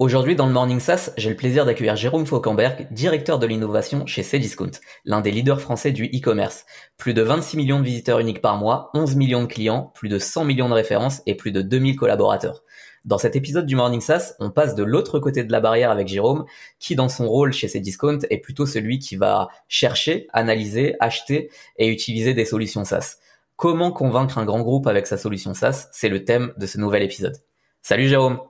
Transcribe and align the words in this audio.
Aujourd'hui, 0.00 0.34
dans 0.34 0.46
le 0.46 0.52
Morning 0.52 0.80
SaaS, 0.80 1.12
j'ai 1.16 1.30
le 1.30 1.36
plaisir 1.36 1.64
d'accueillir 1.64 1.94
Jérôme 1.94 2.26
Fauquemberg, 2.26 2.88
directeur 2.90 3.38
de 3.38 3.46
l'innovation 3.46 4.04
chez 4.06 4.24
Cdiscount, 4.24 4.72
l'un 5.04 5.20
des 5.20 5.30
leaders 5.30 5.60
français 5.60 5.92
du 5.92 6.06
e-commerce. 6.06 6.66
Plus 6.96 7.14
de 7.14 7.22
26 7.22 7.56
millions 7.56 7.78
de 7.78 7.84
visiteurs 7.84 8.18
uniques 8.18 8.42
par 8.42 8.56
mois, 8.56 8.90
11 8.94 9.14
millions 9.14 9.42
de 9.42 9.46
clients, 9.46 9.92
plus 9.94 10.08
de 10.08 10.18
100 10.18 10.46
millions 10.46 10.68
de 10.68 10.74
références 10.74 11.22
et 11.26 11.36
plus 11.36 11.52
de 11.52 11.62
2000 11.62 11.94
collaborateurs. 11.94 12.64
Dans 13.04 13.18
cet 13.18 13.36
épisode 13.36 13.66
du 13.66 13.76
Morning 13.76 14.00
SaaS, 14.00 14.34
on 14.40 14.50
passe 14.50 14.74
de 14.74 14.82
l'autre 14.82 15.20
côté 15.20 15.44
de 15.44 15.52
la 15.52 15.60
barrière 15.60 15.92
avec 15.92 16.08
Jérôme, 16.08 16.44
qui 16.80 16.96
dans 16.96 17.08
son 17.08 17.28
rôle 17.28 17.52
chez 17.52 17.68
Cdiscount 17.68 18.18
est 18.30 18.38
plutôt 18.38 18.66
celui 18.66 18.98
qui 18.98 19.14
va 19.14 19.46
chercher, 19.68 20.26
analyser, 20.32 20.96
acheter 20.98 21.52
et 21.78 21.86
utiliser 21.86 22.34
des 22.34 22.44
solutions 22.44 22.84
SaaS. 22.84 23.18
Comment 23.54 23.92
convaincre 23.92 24.38
un 24.38 24.44
grand 24.44 24.60
groupe 24.60 24.88
avec 24.88 25.06
sa 25.06 25.18
solution 25.18 25.54
SaaS? 25.54 25.86
C'est 25.92 26.08
le 26.08 26.24
thème 26.24 26.52
de 26.58 26.66
ce 26.66 26.78
nouvel 26.78 27.04
épisode. 27.04 27.36
Salut 27.80 28.08
Jérôme 28.08 28.40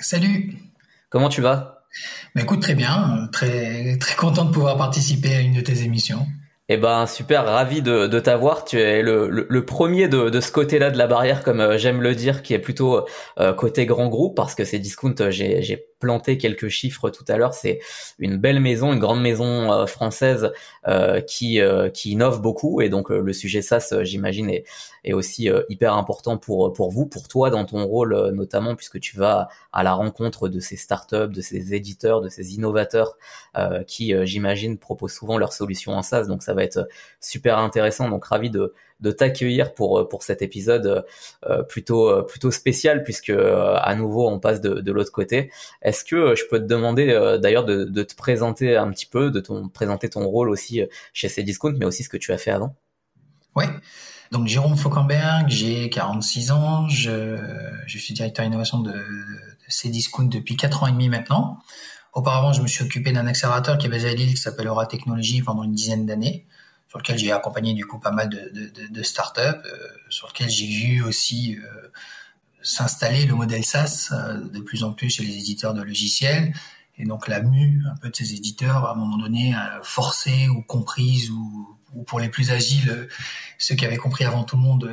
Salut 0.00 0.67
Comment 1.10 1.28
tu 1.28 1.40
vas? 1.40 1.84
Bah, 2.34 2.42
Écoute, 2.42 2.60
très 2.60 2.74
bien. 2.74 3.28
Très, 3.32 3.96
très 3.98 4.14
content 4.16 4.44
de 4.44 4.52
pouvoir 4.52 4.76
participer 4.76 5.34
à 5.34 5.40
une 5.40 5.54
de 5.54 5.60
tes 5.60 5.82
émissions. 5.82 6.26
Eh 6.70 6.76
ben 6.76 7.06
super, 7.06 7.46
ravi 7.46 7.80
de, 7.80 8.06
de 8.06 8.20
t'avoir. 8.20 8.66
Tu 8.66 8.78
es 8.78 9.00
le, 9.00 9.26
le, 9.48 9.64
premier 9.64 10.06
de, 10.06 10.28
de 10.28 10.38
ce 10.38 10.52
côté-là 10.52 10.90
de 10.90 10.98
la 10.98 11.06
barrière, 11.06 11.42
comme 11.42 11.60
euh, 11.60 11.78
j'aime 11.78 12.02
le 12.02 12.14
dire, 12.14 12.42
qui 12.42 12.52
est 12.52 12.58
plutôt 12.58 13.06
euh, 13.40 13.54
côté 13.54 13.86
grand 13.86 14.08
groupe, 14.08 14.36
parce 14.36 14.54
que 14.54 14.66
c'est 14.66 14.78
discount. 14.78 15.14
J'ai 15.30 15.86
planté 15.98 16.36
quelques 16.36 16.68
chiffres 16.68 17.08
tout 17.08 17.24
à 17.26 17.38
l'heure. 17.38 17.54
C'est 17.54 17.80
une 18.18 18.36
belle 18.36 18.60
maison, 18.60 18.92
une 18.92 18.98
grande 18.98 19.22
maison 19.22 19.72
euh, 19.72 19.86
française 19.86 20.52
qui 21.26 21.60
qui 21.94 22.10
innove 22.10 22.42
beaucoup, 22.42 22.82
et 22.82 22.90
donc 22.90 23.08
le 23.08 23.32
sujet 23.32 23.62
SaaS, 23.62 23.94
j'imagine, 24.02 24.50
est, 24.50 24.64
est 25.10 25.14
aussi 25.14 25.48
hyper 25.68 25.94
important 25.94 26.36
pour 26.38 26.72
pour 26.72 26.90
vous, 26.90 27.06
pour 27.06 27.28
toi 27.28 27.50
dans 27.50 27.64
ton 27.64 27.84
rôle 27.84 28.30
notamment, 28.32 28.76
puisque 28.76 29.00
tu 29.00 29.16
vas 29.16 29.48
à 29.72 29.82
la 29.82 29.92
rencontre 29.92 30.48
de 30.48 30.60
ces 30.60 30.76
startups, 30.76 31.28
de 31.28 31.40
ces 31.40 31.74
éditeurs, 31.74 32.20
de 32.20 32.28
ces 32.28 32.54
innovateurs 32.54 33.16
qui, 33.86 34.14
j'imagine, 34.24 34.78
proposent 34.78 35.12
souvent 35.12 35.38
leurs 35.38 35.52
solutions 35.52 35.92
en 35.92 36.02
SaaS. 36.02 36.26
Donc 36.26 36.42
ça 36.42 36.54
va 36.54 36.64
être 36.64 36.88
super 37.20 37.58
intéressant. 37.58 38.08
Donc 38.08 38.24
ravi 38.24 38.50
de, 38.50 38.74
de 39.00 39.10
t'accueillir 39.10 39.74
pour 39.74 40.08
pour 40.08 40.22
cet 40.22 40.42
épisode 40.42 41.04
euh, 41.48 41.62
plutôt 41.62 42.08
euh, 42.08 42.22
plutôt 42.22 42.50
spécial 42.50 43.04
puisque 43.04 43.30
euh, 43.30 43.76
à 43.76 43.94
nouveau 43.94 44.28
on 44.28 44.40
passe 44.40 44.60
de, 44.60 44.80
de 44.80 44.92
l'autre 44.92 45.12
côté. 45.12 45.50
Est-ce 45.82 46.04
que 46.04 46.34
je 46.34 46.44
peux 46.50 46.58
te 46.58 46.64
demander 46.64 47.06
d'ailleurs 47.40 47.64
de, 47.64 47.84
de, 47.84 48.02
te 48.02 48.14
présenter 48.14 48.76
un 48.76 48.90
petit 48.90 49.06
peu, 49.06 49.30
de 49.30 49.40
ton 49.40 49.68
présenter 49.68 50.08
ton 50.08 50.26
rôle 50.26 50.50
aussi 50.50 50.82
chez 51.12 51.28
Cdiscount, 51.28 51.74
mais 51.78 51.86
aussi 51.86 52.02
ce 52.02 52.08
que 52.08 52.16
tu 52.16 52.32
as 52.32 52.38
fait 52.38 52.50
avant? 52.50 52.74
Oui. 53.54 53.64
Donc 54.30 54.46
Jérôme 54.46 54.76
Fauquemberg, 54.76 55.48
j'ai 55.48 55.88
46 55.88 56.50
ans, 56.50 56.88
je, 56.88 57.38
je 57.86 57.98
suis 57.98 58.12
directeur 58.12 58.44
innovation 58.44 58.80
de, 58.80 58.92
de 58.92 59.70
Cdiscount 59.70 60.24
depuis 60.24 60.56
4 60.56 60.82
ans 60.82 60.86
et 60.86 60.92
demi 60.92 61.08
maintenant. 61.08 61.58
Auparavant, 62.12 62.52
je 62.52 62.60
me 62.62 62.66
suis 62.66 62.84
occupé 62.84 63.12
d'un 63.12 63.26
accélérateur 63.26 63.78
qui 63.78 63.86
est 63.86 63.90
basé 63.90 64.08
à 64.08 64.14
Lille, 64.14 64.30
qui 64.30 64.40
s'appelle 64.40 64.68
Aura 64.68 64.86
Technologies 64.86 65.42
pendant 65.42 65.62
une 65.62 65.72
dizaine 65.72 66.04
d'années, 66.04 66.46
sur 66.88 66.98
lequel 66.98 67.18
j'ai 67.18 67.32
accompagné 67.32 67.74
du 67.74 67.86
coup 67.86 67.98
pas 67.98 68.10
mal 68.10 68.28
de, 68.28 68.50
de, 68.52 68.86
de 68.88 69.02
startups, 69.02 69.40
euh, 69.40 69.88
sur 70.10 70.28
lequel 70.28 70.50
j'ai 70.50 70.66
vu 70.66 71.02
aussi 71.02 71.56
euh, 71.56 71.88
s'installer 72.62 73.24
le 73.24 73.34
modèle 73.34 73.64
SaaS 73.64 74.10
euh, 74.12 74.48
de 74.48 74.60
plus 74.60 74.84
en 74.84 74.92
plus 74.92 75.10
chez 75.10 75.24
les 75.24 75.36
éditeurs 75.36 75.74
de 75.74 75.82
logiciels. 75.82 76.52
Et 76.96 77.04
donc 77.04 77.28
la 77.28 77.40
mue 77.40 77.82
un 77.90 77.96
peu 77.96 78.10
de 78.10 78.16
ces 78.16 78.34
éditeurs, 78.34 78.84
à 78.86 78.92
un 78.92 78.94
moment 78.96 79.16
donné, 79.16 79.54
forcée 79.84 80.48
ou 80.48 80.62
comprise, 80.62 81.30
ou, 81.30 81.77
ou, 81.94 82.02
pour 82.02 82.20
les 82.20 82.28
plus 82.28 82.50
agiles, 82.50 83.08
ceux 83.58 83.74
qui 83.74 83.84
avaient 83.84 83.96
compris 83.96 84.24
avant 84.24 84.44
tout 84.44 84.56
le 84.56 84.62
monde, 84.62 84.90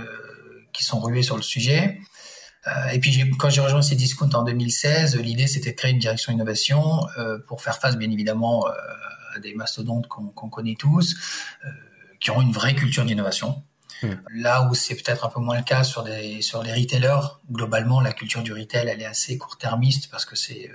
qui 0.74 0.84
sont 0.84 1.00
rués 1.00 1.24
sur 1.24 1.36
le 1.36 1.42
sujet. 1.42 2.00
Euh, 2.68 2.88
et 2.90 3.00
puis 3.00 3.32
quand 3.38 3.50
j'ai 3.50 3.62
rejoint 3.62 3.82
Cdiscount 3.82 4.30
en 4.34 4.44
2016, 4.44 5.18
l'idée 5.20 5.48
c'était 5.48 5.72
de 5.72 5.76
créer 5.76 5.92
une 5.92 6.00
direction 6.00 6.34
innovation 6.34 7.08
euh, 7.18 7.38
pour 7.48 7.62
faire 7.62 7.78
face 7.78 7.96
bien 7.96 8.10
évidemment 8.10 8.68
euh, 8.68 8.72
à 9.36 9.40
des 9.40 9.54
mastodontes 9.54 10.08
qu'on 10.08 10.50
connaît 10.50 10.76
tous, 10.76 11.16
qui 12.20 12.32
ont 12.32 12.42
une 12.42 12.54
vraie 12.54 12.74
culture 12.74 13.04
d'innovation. 13.06 13.64
Hmm. 14.02 14.14
Là 14.34 14.68
où 14.68 14.76
c'est 14.76 14.96
peut-être 14.96 15.26
un 15.26 15.30
peu 15.30 15.40
moins 15.40 15.58
le 15.58 15.64
cas 15.64 15.84
sur 15.84 16.04
des 16.04 16.42
sur 16.42 16.64
les 16.64 16.74
retailers, 16.74 17.40
globalement 17.52 18.02
la 18.02 18.14
culture 18.14 18.44
du 18.44 18.54
retail 18.54 18.88
elle 18.88 19.02
est 19.02 19.06
assez 19.06 19.38
court-termiste 19.38 20.10
parce 20.10 20.26
que 20.26 20.36
c'est 20.36 20.72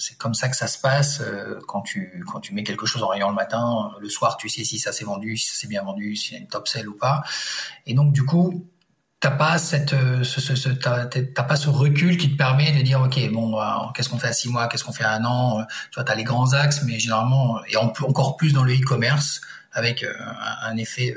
c'est 0.00 0.16
comme 0.18 0.34
ça 0.34 0.48
que 0.48 0.56
ça 0.56 0.66
se 0.66 0.78
passe 0.78 1.22
quand 1.68 1.82
tu 1.82 2.24
quand 2.32 2.40
tu 2.40 2.54
mets 2.54 2.64
quelque 2.64 2.86
chose 2.86 3.02
en 3.02 3.08
rayon 3.08 3.28
le 3.28 3.34
matin, 3.34 3.92
le 4.00 4.08
soir 4.08 4.36
tu 4.36 4.48
sais 4.48 4.64
si 4.64 4.78
ça 4.78 4.92
s'est 4.92 5.04
vendu, 5.04 5.36
si 5.36 5.48
ça 5.48 5.54
s'est 5.54 5.68
bien 5.68 5.84
vendu, 5.84 6.16
s'il 6.16 6.32
y 6.32 6.36
a 6.36 6.40
une 6.40 6.48
top 6.48 6.66
sell 6.66 6.88
ou 6.88 6.96
pas. 6.96 7.22
Et 7.86 7.94
donc 7.94 8.12
du 8.12 8.24
coup 8.24 8.66
t'as 9.20 9.30
pas 9.30 9.58
cette 9.58 9.92
euh, 9.92 10.24
ce, 10.24 10.70
pas 10.70 11.56
ce 11.56 11.68
recul 11.68 12.16
qui 12.16 12.32
te 12.32 12.36
permet 12.36 12.72
de 12.72 12.80
dire 12.80 13.02
ok 13.02 13.30
bon 13.30 13.60
euh, 13.60 13.64
qu'est-ce 13.94 14.08
qu'on 14.08 14.18
fait 14.18 14.28
à 14.28 14.32
six 14.32 14.48
mois 14.48 14.66
qu'est-ce 14.66 14.82
qu'on 14.82 14.92
fait 14.92 15.04
à 15.04 15.12
un 15.12 15.24
an 15.24 15.60
euh, 15.60 15.62
tu 15.90 15.96
vois 15.96 16.04
t'as 16.04 16.14
les 16.14 16.24
grands 16.24 16.54
axes 16.54 16.82
mais 16.84 16.98
généralement 16.98 17.60
et 17.66 17.76
encore 17.76 18.36
plus 18.36 18.54
dans 18.54 18.64
le 18.64 18.72
e-commerce 18.72 19.42
avec 19.72 20.04
un, 20.62 20.76
effet 20.78 21.14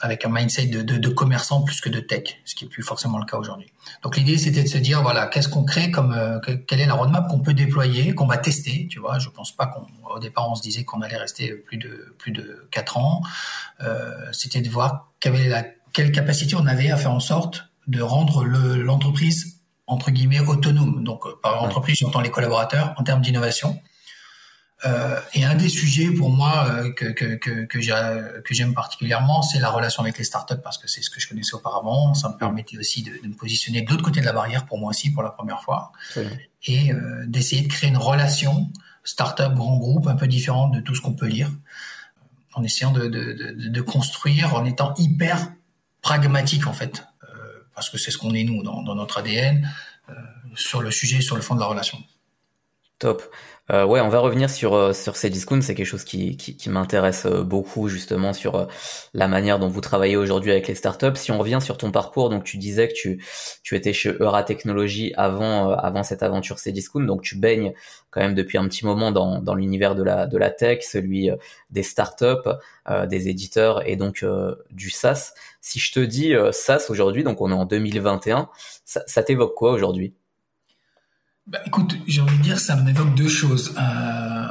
avec 0.00 0.24
un 0.24 0.28
mindset 0.28 0.66
de, 0.66 0.82
de, 0.82 0.98
de, 0.98 1.08
commerçant 1.08 1.62
plus 1.62 1.80
que 1.80 1.88
de 1.88 2.00
tech 2.00 2.40
ce 2.44 2.54
qui 2.54 2.64
est 2.64 2.68
plus 2.68 2.82
forcément 2.82 3.18
le 3.18 3.24
cas 3.24 3.36
aujourd'hui 3.36 3.72
donc 4.02 4.16
l'idée 4.16 4.38
c'était 4.38 4.62
de 4.62 4.68
se 4.68 4.78
dire 4.78 5.02
voilà 5.02 5.26
qu'est-ce 5.26 5.48
qu'on 5.48 5.64
crée 5.64 5.90
comme 5.90 6.40
quelle 6.66 6.80
est 6.80 6.86
la 6.86 6.94
roadmap 6.94 7.28
qu'on 7.28 7.40
peut 7.40 7.54
déployer 7.54 8.14
qu'on 8.14 8.26
va 8.26 8.38
tester 8.38 8.88
tu 8.90 8.98
vois 8.98 9.18
je 9.18 9.28
pense 9.28 9.56
pas 9.56 9.66
qu'on 9.66 9.86
au 10.14 10.18
départ 10.18 10.50
on 10.50 10.54
se 10.54 10.62
disait 10.62 10.84
qu'on 10.84 11.00
allait 11.00 11.16
rester 11.16 11.54
plus 11.54 11.78
de 11.78 12.14
plus 12.18 12.32
de 12.32 12.68
quatre 12.70 12.96
ans 12.96 13.22
euh, 13.80 14.10
c'était 14.32 14.60
de 14.60 14.68
voir 14.68 15.12
quelle 15.20 15.34
avait 15.34 15.48
la 15.48 15.64
quelle 15.92 16.12
capacité 16.12 16.56
on 16.56 16.66
avait 16.66 16.90
à 16.90 16.96
faire 16.96 17.12
en 17.12 17.20
sorte 17.20 17.70
de 17.86 18.02
rendre 18.02 18.44
l'entreprise 18.44 19.56
entre 19.86 20.10
guillemets 20.10 20.40
autonome. 20.40 21.04
Donc 21.04 21.26
euh, 21.26 21.38
par 21.42 21.62
entreprise, 21.62 21.96
j'entends 21.98 22.20
les 22.20 22.30
collaborateurs 22.30 22.94
en 22.96 23.02
termes 23.02 23.22
d'innovation. 23.22 23.80
Euh, 24.84 25.18
et 25.32 25.44
un 25.44 25.54
des 25.54 25.70
sujets 25.70 26.10
pour 26.10 26.28
moi 26.28 26.66
euh, 26.68 26.92
que, 26.92 27.06
que, 27.06 27.34
que, 27.36 27.64
que 27.64 27.80
j'aime 27.80 28.74
particulièrement, 28.74 29.40
c'est 29.40 29.58
la 29.58 29.70
relation 29.70 30.02
avec 30.02 30.18
les 30.18 30.24
startups 30.24 30.60
parce 30.62 30.76
que 30.76 30.86
c'est 30.86 31.00
ce 31.00 31.08
que 31.08 31.18
je 31.18 31.28
connaissais 31.28 31.54
auparavant. 31.54 32.12
Ça 32.12 32.28
me 32.28 32.36
permettait 32.36 32.76
aussi 32.76 33.02
de, 33.02 33.12
de 33.22 33.28
me 33.28 33.34
positionner 33.34 33.82
de 33.82 33.90
l'autre 33.90 34.04
côté 34.04 34.20
de 34.20 34.26
la 34.26 34.34
barrière 34.34 34.66
pour 34.66 34.78
moi 34.78 34.90
aussi 34.90 35.10
pour 35.10 35.22
la 35.22 35.30
première 35.30 35.62
fois 35.62 35.92
et 36.66 36.92
euh, 36.92 37.24
d'essayer 37.26 37.62
de 37.62 37.68
créer 37.68 37.88
une 37.88 37.96
relation 37.96 38.70
startup 39.04 39.54
grand 39.54 39.76
groupe 39.78 40.08
un 40.08 40.16
peu 40.16 40.26
différente 40.26 40.74
de 40.74 40.80
tout 40.80 40.94
ce 40.94 41.00
qu'on 41.00 41.14
peut 41.14 41.26
lire 41.26 41.50
en 42.54 42.64
essayant 42.64 42.90
de, 42.90 43.06
de, 43.06 43.32
de, 43.32 43.68
de 43.68 43.80
construire 43.80 44.54
en 44.54 44.64
étant 44.64 44.94
hyper 44.96 45.52
pragmatique 46.00 46.66
en 46.66 46.72
fait, 46.72 47.04
euh, 47.24 47.66
parce 47.74 47.90
que 47.90 47.98
c'est 47.98 48.10
ce 48.10 48.18
qu'on 48.18 48.34
est 48.34 48.44
nous 48.44 48.62
dans, 48.62 48.94
notre 48.94 49.18
ADN 49.18 49.68
euh, 50.08 50.12
sur 50.54 50.80
le 50.80 50.90
sujet, 50.90 51.20
sur 51.20 51.36
le 51.36 51.42
fond 51.42 51.54
de 51.54 51.60
la 51.60 51.66
relation. 51.66 51.98
Top. 52.98 53.22
Euh, 53.70 53.84
ouais, 53.84 54.00
on 54.00 54.08
va 54.08 54.20
revenir 54.20 54.48
sur 54.48 54.74
euh, 54.74 54.92
sur 54.92 55.16
ces. 55.16 55.30
C'est 55.32 55.74
quelque 55.74 55.84
chose 55.84 56.04
qui 56.04 56.36
qui, 56.36 56.70
m'intéresse 56.70 57.26
beaucoup 57.26 57.88
justement 57.88 58.32
sur 58.32 58.68
la 59.12 59.28
manière 59.28 59.58
dont 59.58 59.68
vous 59.68 59.80
travaillez 59.80 60.16
aujourd'hui 60.16 60.50
avec 60.50 60.68
les 60.68 60.74
startups. 60.74 61.16
Si 61.16 61.30
on 61.32 61.38
revient 61.38 61.58
sur 61.60 61.76
ton 61.76 61.90
parcours, 61.90 62.30
donc 62.30 62.44
tu 62.44 62.58
disais 62.58 62.88
que 62.88 62.94
tu 62.94 63.24
tu 63.62 63.74
étais 63.76 63.92
chez 63.92 64.10
Eura 64.20 64.44
Technologies 64.44 65.12
avant 65.16 65.70
avant 65.70 66.02
cette 66.04 66.22
aventure 66.22 66.58
Cdiscount, 66.58 67.02
donc 67.02 67.22
tu 67.22 67.36
baignes 67.36 67.74
quand 68.10 68.20
même 68.20 68.34
depuis 68.34 68.56
un 68.56 68.66
petit 68.68 68.86
moment 68.86 69.10
dans 69.10 69.40
dans 69.40 69.54
l'univers 69.54 69.94
de 69.94 70.02
la 70.02 70.26
de 70.26 70.38
la 70.38 70.50
tech, 70.50 70.82
celui 70.82 71.30
des 71.70 71.82
startups, 71.82 72.48
des 73.08 73.28
éditeurs 73.28 73.86
et 73.86 73.96
donc 73.96 74.24
du 74.70 74.90
SaaS. 74.90 75.32
Si 75.66 75.80
je 75.80 75.92
te 75.92 75.98
dis 75.98 76.32
euh, 76.32 76.52
SaaS 76.52 76.86
aujourd'hui, 76.90 77.24
donc 77.24 77.40
on 77.40 77.50
est 77.50 77.54
en 77.54 77.64
2021, 77.64 78.48
ça, 78.84 79.02
ça 79.08 79.24
t'évoque 79.24 79.56
quoi 79.56 79.72
aujourd'hui? 79.72 80.14
Bah, 81.46 81.58
Écoute, 81.66 81.96
j'ai 82.06 82.20
envie 82.20 82.38
de 82.38 82.42
dire, 82.42 82.58
ça 82.58 82.76
m'évoque 82.76 83.14
deux 83.14 83.28
choses. 83.28 83.74
Euh, 83.78 84.46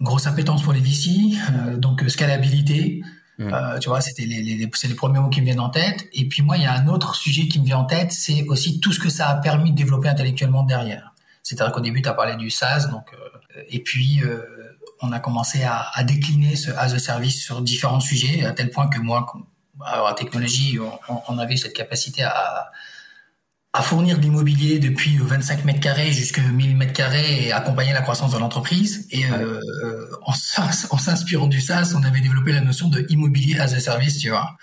grosse 0.00 0.26
appétence 0.26 0.62
pour 0.62 0.72
les 0.72 0.80
VC, 0.80 1.36
euh, 1.50 1.76
donc 1.76 2.02
scalabilité. 2.08 3.02
Mmh. 3.38 3.52
Euh, 3.52 3.78
tu 3.78 3.88
vois, 3.88 4.00
c'était 4.00 4.26
les, 4.26 4.42
les, 4.42 4.70
c'est 4.74 4.88
les 4.88 4.94
premiers 4.94 5.20
mots 5.20 5.30
qui 5.30 5.40
me 5.40 5.46
viennent 5.46 5.60
en 5.60 5.70
tête. 5.70 6.08
Et 6.12 6.28
puis 6.28 6.42
moi, 6.42 6.56
il 6.56 6.64
y 6.64 6.66
a 6.66 6.74
un 6.74 6.88
autre 6.88 7.14
sujet 7.14 7.48
qui 7.48 7.60
me 7.60 7.64
vient 7.64 7.78
en 7.78 7.84
tête, 7.84 8.12
c'est 8.12 8.44
aussi 8.48 8.80
tout 8.80 8.92
ce 8.92 9.00
que 9.00 9.08
ça 9.08 9.28
a 9.28 9.36
permis 9.36 9.70
de 9.70 9.76
développer 9.76 10.08
intellectuellement 10.08 10.64
derrière. 10.64 11.14
C'est-à-dire 11.42 11.72
qu'au 11.72 11.80
début, 11.80 12.02
tu 12.02 12.08
as 12.08 12.14
parlé 12.14 12.36
du 12.36 12.50
SaaS, 12.50 12.88
donc, 12.90 13.12
euh, 13.14 13.62
et 13.68 13.80
puis 13.82 14.20
on 15.00 15.12
a 15.12 15.18
commencé 15.18 15.64
à, 15.64 15.90
à, 15.92 16.04
décliner 16.04 16.56
ce 16.56 16.70
as 16.70 16.94
a 16.94 16.98
service 16.98 17.42
sur 17.42 17.60
différents 17.60 18.00
sujets, 18.00 18.44
à 18.44 18.52
tel 18.52 18.70
point 18.70 18.88
que 18.88 19.00
moi, 19.00 19.26
alors, 19.84 20.08
la 20.08 20.14
technologie, 20.14 20.78
on, 21.08 21.22
on, 21.28 21.38
avait 21.38 21.56
cette 21.56 21.72
capacité 21.72 22.22
à, 22.22 22.70
à 23.74 23.82
fournir 23.82 24.18
de 24.18 24.22
l'immobilier 24.22 24.78
depuis 24.78 25.16
25 25.16 25.64
mètres 25.64 25.80
carrés 25.80 26.12
jusqu'à 26.12 26.42
1000 26.42 26.76
mètres 26.76 26.92
carrés 26.92 27.46
et 27.46 27.52
accompagner 27.52 27.94
la 27.94 28.02
croissance 28.02 28.32
de 28.32 28.38
l'entreprise. 28.38 29.06
Et 29.10 29.24
euh, 29.24 29.60
en, 30.26 30.32
en 30.90 30.98
s'inspirant 30.98 31.46
du 31.46 31.60
SaaS, 31.60 31.94
on 31.96 32.02
avait 32.02 32.20
développé 32.20 32.52
la 32.52 32.60
notion 32.60 32.88
de 32.88 33.06
immobilier 33.08 33.58
as 33.58 33.72
a 33.72 33.80
service, 33.80 34.18
tu 34.18 34.28
vois. 34.28 34.56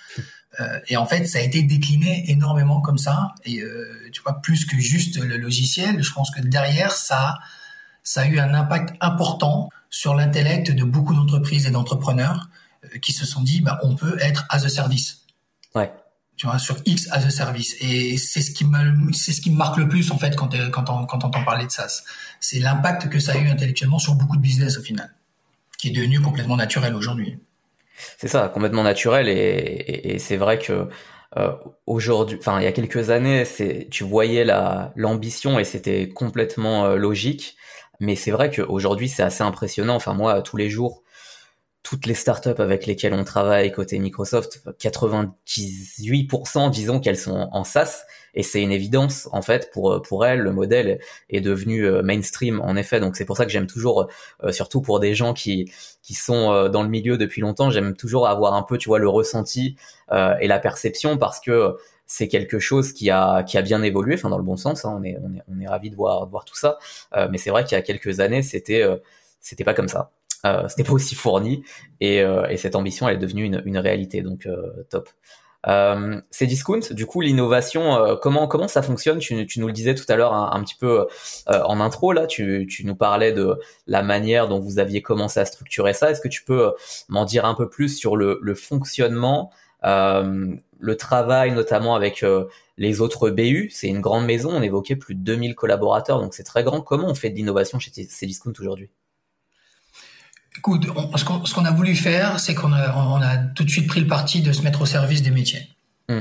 Euh, 0.60 0.80
et 0.88 0.98
en 0.98 1.06
fait, 1.06 1.26
ça 1.26 1.40
a 1.40 1.42
été 1.42 1.64
décliné 1.64 2.30
énormément 2.30 2.82
comme 2.82 2.98
ça. 2.98 3.34
Et 3.46 3.62
euh, 3.62 4.10
tu 4.12 4.22
vois, 4.22 4.42
plus 4.42 4.66
que 4.66 4.78
juste 4.78 5.18
le 5.18 5.38
logiciel, 5.38 6.04
je 6.04 6.14
pense 6.14 6.32
que 6.32 6.42
derrière, 6.42 6.92
ça, 6.92 7.40
ça 8.04 8.22
a 8.22 8.26
eu 8.28 8.40
un 8.40 8.54
impact 8.54 8.96
important 9.02 9.70
sur 9.90 10.14
l'intellect 10.14 10.72
de 10.72 10.84
beaucoup 10.84 11.16
d'entreprises 11.16 11.66
et 11.66 11.72
d'entrepreneurs 11.72 12.50
euh, 12.84 13.00
qui 13.00 13.14
se 13.14 13.26
sont 13.26 13.42
dit, 13.42 13.62
bah, 13.62 13.80
on 13.84 13.96
peut 13.96 14.18
être 14.22 14.46
as 14.50 14.66
a 14.66 14.70
service. 14.70 15.26
Ouais 15.76 15.92
tu 16.40 16.48
vois, 16.48 16.58
sur 16.58 16.78
X 16.86 17.10
as 17.12 17.26
a 17.26 17.30
service. 17.30 17.76
Et 17.82 18.18
c'est 18.18 18.40
ce 18.42 18.52
qui 18.52 18.64
me, 18.64 19.12
c'est 19.12 19.34
ce 19.34 19.42
qui 19.42 19.52
me 19.52 19.58
marque 19.58 19.78
le 19.78 19.90
plus, 19.90 20.10
en 20.10 20.18
fait, 20.18 20.38
quand, 20.38 20.56
quand 20.72 20.90
on, 20.90 21.06
quand 21.06 21.26
entend 21.26 21.44
parler 21.44 21.66
de 21.66 21.72
SaaS. 21.72 22.04
C'est 22.40 22.60
l'impact 22.60 23.10
que 23.10 23.20
ça 23.20 23.34
a 23.34 23.38
eu 23.38 23.50
intellectuellement 23.50 24.00
sur 24.00 24.16
beaucoup 24.16 24.38
de 24.38 24.42
business, 24.42 24.78
au 24.78 24.82
final, 24.82 25.14
qui 25.78 25.90
est 25.90 25.92
devenu 25.92 26.22
complètement 26.22 26.56
naturel 26.56 26.96
aujourd'hui. 26.96 27.38
C'est 28.18 28.30
ça, 28.30 28.48
complètement 28.48 28.84
naturel. 28.84 29.28
Et, 29.28 30.14
et, 30.14 30.18
c'est 30.18 30.38
vrai 30.38 30.60
que, 30.60 30.88
euh, 31.36 31.52
aujourd'hui, 31.86 32.38
enfin, 32.40 32.62
il 32.62 32.64
y 32.64 32.68
a 32.68 32.72
quelques 32.72 33.10
années, 33.10 33.44
c'est, 33.44 33.90
tu 33.92 34.06
voyais 34.06 34.46
la, 34.46 34.94
l'ambition 34.96 35.60
et 35.60 35.66
c'était 35.66 36.08
complètement 36.08 36.86
euh, 36.86 36.96
logique. 36.96 37.58
Mais 38.00 38.16
c'est 38.16 38.32
vrai 38.32 38.50
qu'aujourd'hui, 38.50 39.10
c'est 39.10 39.24
assez 39.24 39.44
impressionnant. 39.44 39.96
Enfin, 39.96 40.14
moi, 40.14 40.42
tous 40.42 40.56
les 40.56 40.70
jours, 40.70 41.04
toutes 41.84 42.06
les 42.06 42.14
startups 42.14 42.60
avec 42.60 42.86
lesquelles 42.86 43.14
on 43.14 43.24
travaille 43.24 43.72
côté 43.72 43.98
Microsoft, 44.00 44.62
98% 44.80 46.70
disons 46.72 47.00
qu'elles 47.00 47.18
sont 47.18 47.48
en 47.52 47.64
SaaS. 47.64 48.04
Et 48.36 48.44
c'est 48.44 48.62
une 48.62 48.72
évidence 48.72 49.28
en 49.32 49.42
fait 49.42 49.72
pour 49.72 50.02
pour 50.04 50.26
elles 50.26 50.40
le 50.40 50.52
modèle 50.52 51.00
est 51.30 51.42
devenu 51.42 51.86
euh, 51.86 52.04
mainstream 52.04 52.62
en 52.62 52.76
effet. 52.76 53.00
Donc 53.00 53.16
c'est 53.16 53.26
pour 53.26 53.38
ça 53.38 53.46
que 53.46 53.52
j'aime 53.52 53.66
toujours 53.66 54.08
euh, 54.44 54.52
surtout 54.52 54.82
pour 54.82 55.00
des 55.00 55.16
gens 55.16 55.34
qui 55.34 55.72
qui 56.04 56.14
sont 56.14 56.52
euh, 56.52 56.70
dans 56.70 56.84
le 56.84 56.90
milieu 56.90 57.18
depuis 57.18 57.42
longtemps 57.42 57.72
j'aime 57.72 57.96
toujours 57.96 58.28
avoir 58.28 58.54
un 58.54 58.62
peu 58.62 58.78
tu 58.78 58.90
vois 58.90 59.00
le 59.00 59.10
ressenti 59.10 59.76
et 60.12 60.48
la 60.48 60.60
perception 60.60 61.18
parce 61.18 61.40
que 61.40 61.76
c'est 62.06 62.28
quelque 62.28 62.60
chose 62.60 62.94
qui 62.94 63.10
a 63.10 63.44
qui 63.44 63.58
a 63.58 63.62
bien 63.62 63.82
évolué 63.84 64.16
enfin 64.16 64.30
dans 64.30 64.38
le 64.38 64.44
bon 64.44 64.58
sens 64.58 64.86
hein, 64.86 64.96
on 65.00 65.04
est 65.04 65.18
on 65.24 65.34
est 65.36 65.42
on 65.48 65.60
est 65.60 65.68
ravi 65.68 65.90
de 65.90 65.96
voir 65.96 66.26
de 66.26 66.32
voir 66.32 66.46
tout 66.46 66.56
ça. 66.56 66.78
Mais 67.32 67.38
c'est 67.38 67.50
vrai 67.50 67.64
qu'il 67.64 67.76
y 67.76 67.80
a 67.80 67.82
quelques 67.82 68.20
années 68.20 68.44
c'était 68.44 68.84
c'était 69.40 69.64
pas 69.64 69.74
comme 69.74 69.88
ça 69.88 70.12
euh, 70.46 70.68
c'était 70.70 70.84
pas 70.84 70.94
aussi 70.94 71.16
fourni 71.16 71.64
et, 72.00 72.22
euh, 72.22 72.48
et, 72.48 72.58
cette 72.58 72.76
ambition 72.76 73.10
elle 73.10 73.16
est 73.16 73.20
devenue 73.20 73.44
une, 73.44 73.62
une 73.66 73.78
réalité 73.78 74.22
donc 74.22 74.46
euh, 74.46 74.86
top. 74.90 75.10
Euh, 75.68 76.22
c'est 76.32 76.46
Discount, 76.46 76.80
du 76.92 77.06
coup 77.06 77.20
l'innovation, 77.20 77.96
euh, 77.96 78.16
comment 78.16 78.48
comment 78.48 78.70
ça 78.70 78.82
fonctionne? 78.82 79.20
Tu, 79.20 79.46
tu, 79.46 79.60
nous 79.60 79.68
le 79.68 79.74
disais 79.74 79.94
tout 79.94 80.06
à 80.08 80.16
l'heure 80.16 80.34
un, 80.34 80.64
petit 80.64 80.76
peu 80.76 81.08
en 81.48 81.82
intro 81.82 82.14
là, 82.14 82.28
tu, 82.28 82.66
tu, 82.70 82.86
nous 82.86 82.96
parlais 82.96 83.34
de 83.34 83.60
la 83.86 84.02
manière 84.02 84.48
dont 84.48 84.60
vous 84.60 84.80
aviez 84.80 85.02
commencé 85.02 85.42
à 85.42 85.46
structurer 85.46 85.92
ça. 85.94 86.12
Est-ce 86.12 86.22
que 86.22 86.30
tu 86.30 86.46
peux 86.46 86.72
m'en 87.10 87.26
dire 87.26 87.44
un 87.44 87.56
peu 87.56 87.68
plus 87.68 87.90
sur 87.90 88.16
le, 88.16 88.40
le 88.42 88.56
fonctionnement, 88.56 89.52
le 89.84 90.96
travail 90.98 91.52
notamment 91.52 91.96
avec 91.96 92.24
les 92.78 93.02
autres 93.02 93.30
BU 93.30 93.70
C'est 93.72 93.88
une 93.90 94.00
grande 94.00 94.26
maison, 94.26 94.52
on 94.54 94.62
évoquait 94.62 94.96
plus 94.96 95.16
de 95.16 95.22
2000 95.22 95.56
collaborateurs, 95.56 96.22
donc 96.22 96.34
c'est 96.34 96.44
très 96.44 96.64
grand. 96.64 96.80
Comment 96.80 97.10
on 97.10 97.16
fait 97.16 97.30
de 97.30 97.36
l'innovation 97.36 97.80
chez 97.80 97.92
Cdiscount 97.92 98.54
aujourd'hui? 98.62 98.90
Écoute, 100.60 100.88
ce 101.16 101.54
qu'on 101.54 101.64
a 101.64 101.72
voulu 101.72 101.96
faire, 101.96 102.38
c'est 102.38 102.54
qu'on 102.54 102.74
a, 102.74 102.94
on 102.94 103.22
a 103.22 103.38
tout 103.38 103.64
de 103.64 103.70
suite 103.70 103.88
pris 103.88 104.02
le 104.02 104.08
parti 104.08 104.42
de 104.42 104.52
se 104.52 104.62
mettre 104.62 104.82
au 104.82 104.86
service 104.86 105.22
des 105.22 105.32
métiers. 105.32 105.70
Hmm. 106.10 106.20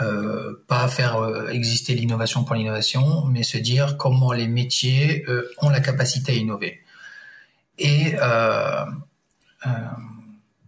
Euh, 0.00 0.64
pas 0.68 0.86
faire 0.86 1.16
euh, 1.16 1.48
exister 1.48 1.94
l'innovation 1.96 2.44
pour 2.44 2.54
l'innovation, 2.54 3.24
mais 3.24 3.42
se 3.42 3.58
dire 3.58 3.96
comment 3.96 4.32
les 4.32 4.46
métiers 4.46 5.24
euh, 5.28 5.50
ont 5.58 5.68
la 5.68 5.80
capacité 5.80 6.30
à 6.30 6.34
innover. 6.36 6.80
Et 7.78 8.14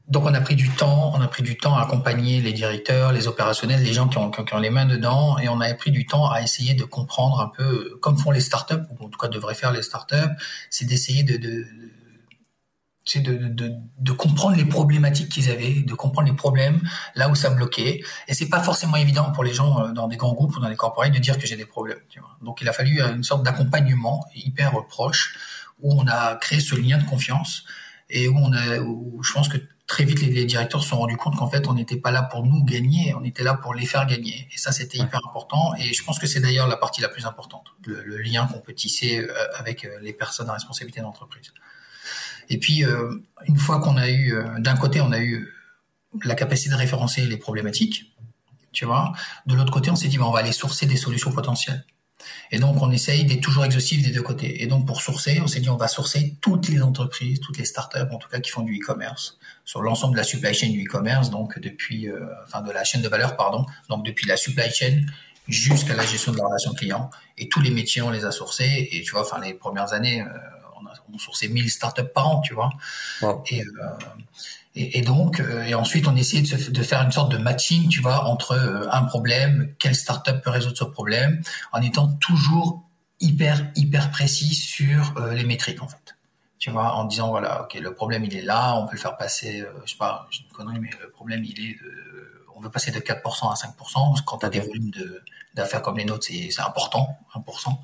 donc 0.09 0.27
on 0.27 0.35
a 0.35 0.41
pris 0.41 0.57
du 0.57 0.69
temps, 0.71 1.13
on 1.15 1.21
a 1.21 1.29
pris 1.29 1.45
du 1.45 1.57
temps 1.57 1.77
à 1.77 1.83
accompagner 1.83 2.41
les 2.41 2.53
directeurs, 2.53 3.13
les 3.13 3.29
opérationnels, 3.29 3.83
les 3.83 3.93
gens 3.93 4.09
qui 4.09 4.19
ont, 4.19 4.31
qui 4.31 4.55
ont 4.55 4.59
les 4.59 4.71
mains 4.71 4.87
dedans, 4.87 5.39
et 5.39 5.49
on 5.49 5.61
a 5.61 5.73
pris 5.75 5.93
du 5.93 6.05
temps 6.05 6.29
à 6.31 6.43
essayer 6.43 6.75
de 6.75 6.83
comprendre 6.83 7.41
un 7.41 7.49
peu, 7.57 7.97
comme 8.03 8.19
font 8.19 8.33
les 8.33 8.41
startups, 8.41 8.83
ou 8.91 9.05
en 9.05 9.09
tout 9.09 9.19
cas 9.19 9.29
devraient 9.29 9.55
faire 9.55 9.73
les 9.73 9.83
startups, 9.83 10.35
c'est 10.69 10.85
d'essayer 10.85 11.23
de, 11.23 11.37
de 11.37 11.65
c'est 13.05 13.21
de, 13.21 13.37
de, 13.37 13.73
de, 13.99 14.13
comprendre 14.13 14.57
les 14.57 14.65
problématiques 14.65 15.29
qu'ils 15.29 15.51
avaient, 15.51 15.83
de 15.83 15.95
comprendre 15.95 16.29
les 16.29 16.35
problèmes, 16.35 16.81
là 17.15 17.29
où 17.29 17.35
ça 17.35 17.51
bloquait. 17.51 18.03
Et 18.29 18.35
c'est 18.35 18.49
pas 18.49 18.63
forcément 18.63 18.97
évident 18.97 19.31
pour 19.33 19.45
les 19.45 19.53
gens 19.53 19.81
euh, 19.81 19.93
dans 19.93 20.09
des 20.09 20.17
grands 20.17 20.33
groupes 20.33 20.57
ou 20.57 20.61
dans 20.61 20.71
des 20.71 20.77
corporates 20.77 21.13
de 21.13 21.19
dire 21.19 21.39
que 21.39 21.47
j'ai 21.47 21.57
des 21.57 21.67
problèmes. 21.67 22.01
Tu 22.09 22.21
vois. 22.21 22.37
Donc 22.43 22.61
il 22.63 22.69
a 22.69 22.73
fallu 22.73 23.03
euh, 23.03 23.15
une 23.15 23.23
sorte 23.23 23.43
d'accompagnement 23.43 24.25
hyper 24.35 24.87
proche 24.87 25.37
où 25.83 25.93
on 25.93 26.07
a 26.07 26.37
créé 26.37 26.61
ce 26.61 26.75
lien 26.75 26.99
de 26.99 27.05
confiance 27.05 27.65
et 28.09 28.29
où 28.29 28.37
on 28.39 28.53
a, 28.53 28.79
où 28.79 29.23
je 29.23 29.33
pense 29.33 29.49
que 29.49 29.59
très 29.87 30.05
vite 30.05 30.21
les, 30.21 30.47
directeurs 30.47 30.83
se 30.83 30.89
sont 30.89 30.99
rendus 30.99 31.17
compte 31.17 31.37
qu'en 31.37 31.49
fait 31.49 31.69
on 31.69 31.75
n'était 31.75 31.97
pas 31.97 32.11
là 32.11 32.23
pour 32.23 32.47
nous 32.47 32.65
gagner, 32.65 33.15
on 33.15 33.25
était 33.25 33.43
là 33.43 33.55
pour 33.55 33.75
les 33.75 33.85
faire 33.85 34.07
gagner. 34.07 34.49
Et 34.55 34.57
ça 34.57 34.73
c'était 34.73 34.97
hyper 34.97 35.21
important. 35.29 35.75
Et 35.75 35.93
je 35.93 36.03
pense 36.05 36.19
que 36.19 36.27
c'est 36.27 36.41
d'ailleurs 36.41 36.69
la 36.69 36.79
partie 36.79 37.03
la 37.03 37.11
plus 37.11 37.27
importante, 37.27 37.67
le, 37.85 38.03
le 38.03 38.17
lien 38.19 38.47
qu'on 38.47 38.61
peut 38.61 38.73
tisser 38.73 39.19
euh, 39.19 39.35
avec 39.59 39.87
les 40.01 40.15
personnes 40.15 40.49
à 40.49 40.55
responsabilité 40.55 41.03
d'entreprise. 41.03 41.53
Et 42.49 42.59
puis, 42.59 42.85
euh, 42.85 43.15
une 43.47 43.57
fois 43.57 43.81
qu'on 43.81 43.97
a 43.97 44.09
eu, 44.09 44.35
euh, 44.35 44.45
d'un 44.59 44.77
côté, 44.77 45.01
on 45.01 45.13
a 45.13 45.21
eu 45.21 45.49
la 46.23 46.35
capacité 46.35 46.71
de 46.71 46.77
référencer 46.77 47.23
les 47.27 47.37
problématiques, 47.37 48.15
tu 48.73 48.85
vois. 48.85 49.13
De 49.47 49.55
l'autre 49.55 49.73
côté, 49.73 49.91
on 49.91 49.97
s'est 49.97 50.09
dit, 50.09 50.19
on 50.19 50.31
va 50.31 50.41
aller 50.41 50.53
sourcer 50.53 50.87
des 50.87 50.97
solutions 50.97 51.33
potentielles. 51.33 51.85
Et 52.51 52.59
donc, 52.59 52.81
on 52.81 52.91
essaye 52.91 53.25
d'être 53.25 53.41
toujours 53.41 53.65
exhaustif 53.65 54.03
des 54.03 54.11
deux 54.11 54.23
côtés. 54.23 54.63
Et 54.63 54.67
donc, 54.67 54.87
pour 54.87 55.03
sourcer, 55.03 55.41
on 55.43 55.47
s'est 55.47 55.61
dit, 55.61 55.69
on 55.69 55.77
va 55.77 55.89
sourcer 55.89 56.37
toutes 56.41 56.69
les 56.69 56.81
entreprises, 56.83 57.41
toutes 57.41 57.59
les 57.59 57.65
startups, 57.65 57.99
en 58.11 58.19
tout 58.19 58.29
cas, 58.29 58.41
qui 58.41 58.51
font 58.51 58.63
du 58.63 58.77
e-commerce, 58.77 59.39
sur 59.65 59.83
l'ensemble 59.83 60.15
de 60.15 60.19
la 60.19 60.25
supply 60.25 60.55
chain 60.55 60.71
du 60.71 60.85
e-commerce, 60.85 61.31
donc 61.31 61.59
depuis, 61.59 62.09
euh, 62.09 62.27
enfin, 62.45 62.63
de 62.63 62.71
la 62.71 62.85
chaîne 62.85 63.03
de 63.03 63.09
valeur, 63.09 63.37
pardon, 63.37 63.67
donc 63.89 64.05
depuis 64.05 64.27
la 64.27 64.37
supply 64.37 64.71
chain 64.71 65.03
jusqu'à 65.49 65.95
la 65.95 66.07
gestion 66.07 66.33
de 66.33 66.39
la 66.39 66.47
relation 66.47 66.73
client. 66.73 67.11
Et 67.37 67.49
tous 67.49 67.61
les 67.61 67.71
métiers, 67.71 68.01
on 68.03 68.11
les 68.11 68.25
a 68.25 68.31
sourcés. 68.31 68.89
Et 68.93 69.03
tu 69.03 69.11
vois, 69.13 69.23
enfin, 69.23 69.41
les 69.41 69.53
premières 69.53 69.93
années, 69.93 70.25
on, 71.13 71.19
sourçait 71.19 71.49
1000 71.49 71.71
startups 71.71 72.03
par 72.15 72.29
an, 72.29 72.41
tu 72.41 72.55
vois. 72.55 72.71
Euh, 73.23 73.35
et, 74.75 74.99
et, 74.99 75.03
donc, 75.03 75.41
euh, 75.41 75.63
et 75.63 75.75
ensuite, 75.75 76.09
on 76.09 76.17
essayait 76.17 76.43
de, 76.43 76.71
de, 76.71 76.83
faire 76.83 77.01
une 77.03 77.13
sorte 77.13 77.31
de 77.31 77.39
matching, 77.39 77.89
tu 77.89 78.01
vois, 78.01 78.25
entre 78.25 78.53
euh, 78.53 78.89
un 78.91 79.03
problème, 79.03 79.75
quelle 79.79 79.95
startup 79.95 80.43
peut 80.43 80.51
résoudre 80.51 80.77
ce 80.77 80.85
problème, 80.85 81.43
en 81.73 81.81
étant 81.81 82.09
toujours 82.15 82.83
hyper, 83.21 83.71
hyper 83.77 84.11
précis 84.11 84.55
sur 84.55 85.15
les 85.33 85.45
métriques, 85.45 85.83
en 85.83 85.89
fait. 85.89 86.17
Tu 86.59 86.71
vois, 86.71 86.95
en 86.95 87.05
disant, 87.05 87.29
voilà, 87.29 87.63
ok, 87.63 87.75
le 87.75 87.95
problème, 87.95 88.25
il 88.25 88.35
est 88.35 88.43
là, 88.43 88.77
on 88.77 88.87
peut 88.87 88.95
le 88.95 89.01
faire 89.01 89.17
passer, 89.17 89.65
je 89.85 89.91
sais 89.91 89.99
pas, 89.99 90.27
j'ai 90.31 90.43
une 90.43 90.51
connerie, 90.51 90.79
mais 90.81 90.91
le 91.01 91.11
problème, 91.11 91.45
il 91.45 91.61
est 91.61 91.75
de, 91.75 92.15
on 92.55 92.61
veut 92.61 92.71
passer 92.71 92.91
de 92.91 93.01
4% 93.01 93.51
à 93.51 93.55
5%, 93.55 94.25
quand 94.25 94.39
tu 94.39 94.47
as 94.47 94.49
des 94.49 94.61
volumes 94.61 94.91
d'affaires 95.55 95.83
comme 95.83 95.99
les 95.99 96.05
nôtres, 96.05 96.27
c'est 96.27 96.61
important, 96.61 97.19
1%. 97.35 97.77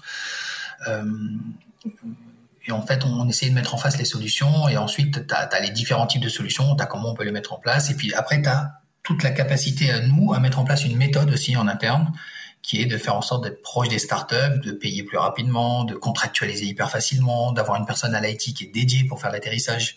Euh, 0.88 1.04
et 2.66 2.72
en 2.72 2.82
fait, 2.82 3.04
on, 3.04 3.28
essaie 3.28 3.48
de 3.48 3.54
mettre 3.54 3.74
en 3.74 3.78
face 3.78 3.96
les 3.98 4.04
solutions 4.04 4.68
et 4.68 4.76
ensuite, 4.76 5.26
tu 5.26 5.34
as, 5.34 5.60
les 5.60 5.70
différents 5.70 6.06
types 6.06 6.22
de 6.22 6.28
solutions, 6.28 6.76
tu 6.76 6.82
as 6.82 6.86
comment 6.86 7.10
on 7.10 7.14
peut 7.14 7.24
les 7.24 7.32
mettre 7.32 7.52
en 7.52 7.58
place. 7.58 7.90
Et 7.90 7.94
puis 7.94 8.12
après, 8.14 8.42
tu 8.42 8.48
as 8.48 8.80
toute 9.02 9.22
la 9.22 9.30
capacité 9.30 9.90
à 9.90 10.00
nous 10.00 10.34
à 10.34 10.40
mettre 10.40 10.58
en 10.58 10.64
place 10.64 10.84
une 10.84 10.96
méthode 10.96 11.30
aussi 11.30 11.56
en 11.56 11.68
interne 11.68 12.12
qui 12.62 12.82
est 12.82 12.86
de 12.86 12.98
faire 12.98 13.14
en 13.14 13.22
sorte 13.22 13.44
d'être 13.44 13.62
proche 13.62 13.88
des 13.88 13.98
startups, 13.98 14.60
de 14.62 14.72
payer 14.72 15.02
plus 15.02 15.16
rapidement, 15.16 15.84
de 15.84 15.94
contractualiser 15.94 16.66
hyper 16.66 16.90
facilement, 16.90 17.52
d'avoir 17.52 17.78
une 17.78 17.86
personne 17.86 18.14
à 18.14 18.20
l'IT 18.20 18.54
qui 18.54 18.64
est 18.64 18.72
dédiée 18.72 19.04
pour 19.04 19.18
faire 19.18 19.32
l'atterrissage 19.32 19.96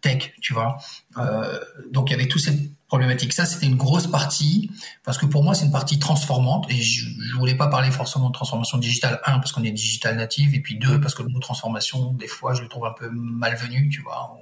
tech, 0.00 0.32
tu 0.40 0.52
vois. 0.52 0.78
Euh, 1.16 1.58
donc 1.90 2.10
il 2.10 2.12
y 2.12 2.14
avait 2.14 2.28
toute 2.28 2.42
cette 2.42 2.58
problématique. 2.86 3.32
Ça, 3.32 3.44
c'était 3.44 3.66
une 3.66 3.76
grosse 3.76 4.06
partie, 4.06 4.70
parce 5.04 5.18
que 5.18 5.26
pour 5.26 5.44
moi, 5.44 5.54
c'est 5.54 5.66
une 5.66 5.72
partie 5.72 5.98
transformante, 5.98 6.70
et 6.70 6.80
je, 6.80 7.04
je 7.04 7.34
voulais 7.36 7.54
pas 7.54 7.68
parler 7.68 7.90
forcément 7.90 8.28
de 8.28 8.34
transformation 8.34 8.78
digitale, 8.78 9.20
un, 9.26 9.38
parce 9.38 9.52
qu'on 9.52 9.64
est 9.64 9.70
digital 9.70 10.16
native, 10.16 10.54
et 10.54 10.60
puis 10.60 10.78
deux, 10.78 11.00
parce 11.00 11.14
que 11.14 11.22
le 11.22 11.28
mot 11.28 11.38
transformation, 11.38 12.12
des 12.14 12.28
fois, 12.28 12.54
je 12.54 12.62
le 12.62 12.68
trouve 12.68 12.86
un 12.86 12.94
peu 12.98 13.10
malvenu, 13.10 13.90
tu 13.90 14.00
vois, 14.00 14.22
en 14.22 14.40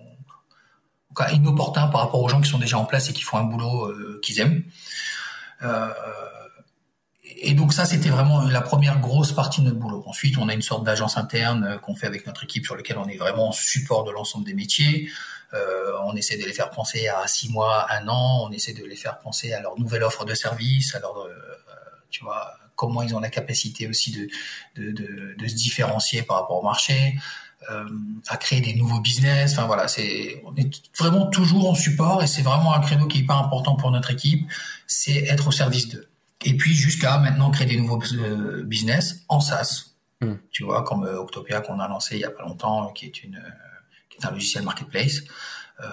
cas 1.16 1.30
inopportun 1.30 1.88
par 1.88 2.02
rapport 2.02 2.22
aux 2.22 2.28
gens 2.28 2.40
qui 2.40 2.50
sont 2.50 2.58
déjà 2.58 2.78
en 2.78 2.84
place 2.84 3.08
et 3.08 3.12
qui 3.12 3.22
font 3.22 3.38
un 3.38 3.44
boulot 3.44 3.86
euh, 3.86 4.20
qu'ils 4.22 4.38
aiment. 4.38 4.62
Euh, 5.62 5.88
et 7.38 7.54
donc 7.54 7.72
ça, 7.72 7.84
c'était 7.84 8.10
vraiment 8.10 8.42
la 8.42 8.60
première 8.60 9.00
grosse 9.00 9.32
partie 9.32 9.60
de 9.60 9.66
notre 9.66 9.78
boulot. 9.78 10.04
Ensuite, 10.06 10.38
on 10.38 10.48
a 10.48 10.54
une 10.54 10.62
sorte 10.62 10.84
d'agence 10.84 11.16
interne 11.16 11.78
qu'on 11.82 11.96
fait 11.96 12.06
avec 12.06 12.26
notre 12.26 12.44
équipe 12.44 12.64
sur 12.64 12.76
lequel 12.76 12.98
on 12.98 13.08
est 13.08 13.16
vraiment 13.16 13.48
en 13.48 13.52
support 13.52 14.04
de 14.04 14.10
l'ensemble 14.10 14.44
des 14.44 14.54
métiers. 14.54 15.08
Euh, 15.54 15.92
on 16.04 16.16
essaie 16.16 16.36
de 16.36 16.44
les 16.44 16.52
faire 16.52 16.70
penser 16.70 17.08
à 17.08 17.26
six 17.26 17.50
mois, 17.50 17.86
un 17.90 18.08
an. 18.08 18.46
On 18.48 18.52
essaie 18.52 18.72
de 18.72 18.84
les 18.84 18.96
faire 18.96 19.18
penser 19.18 19.52
à 19.52 19.60
leur 19.60 19.78
nouvelle 19.78 20.02
offre 20.02 20.24
de 20.24 20.34
service, 20.34 20.94
à 20.94 21.00
leur, 21.00 21.16
euh, 21.18 21.32
tu 22.10 22.24
vois, 22.24 22.52
comment 22.74 23.02
ils 23.02 23.14
ont 23.14 23.20
la 23.20 23.30
capacité 23.30 23.88
aussi 23.88 24.12
de, 24.12 24.28
de, 24.80 24.90
de, 24.90 25.34
de 25.38 25.48
se 25.48 25.54
différencier 25.54 26.22
par 26.22 26.40
rapport 26.40 26.58
au 26.58 26.62
marché, 26.62 27.16
euh, 27.70 27.88
à 28.28 28.36
créer 28.36 28.60
des 28.60 28.74
nouveaux 28.74 29.00
business. 29.00 29.52
Enfin 29.52 29.66
voilà, 29.66 29.88
c'est 29.88 30.42
on 30.44 30.54
est 30.56 30.70
vraiment 30.98 31.26
toujours 31.26 31.70
en 31.70 31.74
support 31.74 32.22
et 32.22 32.26
c'est 32.26 32.42
vraiment 32.42 32.74
un 32.74 32.80
créneau 32.80 33.06
qui 33.06 33.20
est 33.20 33.26
pas 33.26 33.36
important 33.36 33.76
pour 33.76 33.90
notre 33.90 34.10
équipe, 34.10 34.46
c'est 34.86 35.24
être 35.24 35.48
au 35.48 35.52
service 35.52 35.88
d'eux. 35.88 36.08
Et 36.44 36.56
puis 36.56 36.74
jusqu'à 36.74 37.18
maintenant 37.18 37.50
créer 37.50 37.66
des 37.66 37.76
nouveaux 37.76 38.00
business 38.64 39.24
en 39.28 39.40
SaaS. 39.40 39.92
Hmm. 40.20 40.34
Tu 40.50 40.64
vois, 40.64 40.82
comme 40.82 41.04
Octopia 41.04 41.60
qu'on 41.60 41.78
a 41.78 41.88
lancé 41.88 42.16
il 42.16 42.20
y 42.20 42.24
a 42.24 42.30
pas 42.30 42.42
longtemps, 42.42 42.90
qui 42.92 43.06
est 43.06 43.22
une 43.22 43.42
qui 44.16 44.24
est 44.24 44.28
un 44.28 44.32
logiciel 44.32 44.64
marketplace. 44.64 45.22
Euh, 45.78 45.86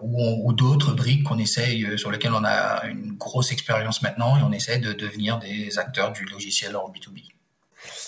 ou, 0.00 0.48
ou 0.48 0.52
d'autres 0.52 0.94
briques 0.94 1.22
qu'on 1.22 1.38
essaye, 1.38 1.96
sur 1.96 2.10
lesquelles 2.10 2.34
on 2.34 2.42
a 2.44 2.84
une 2.86 3.12
grosse 3.12 3.52
expérience 3.52 4.02
maintenant 4.02 4.36
et 4.36 4.42
on 4.42 4.50
essaie 4.50 4.78
de 4.78 4.92
devenir 4.92 5.38
des 5.38 5.78
acteurs 5.78 6.10
du 6.10 6.24
logiciel 6.24 6.74
en 6.74 6.90
B2B. 6.90 7.32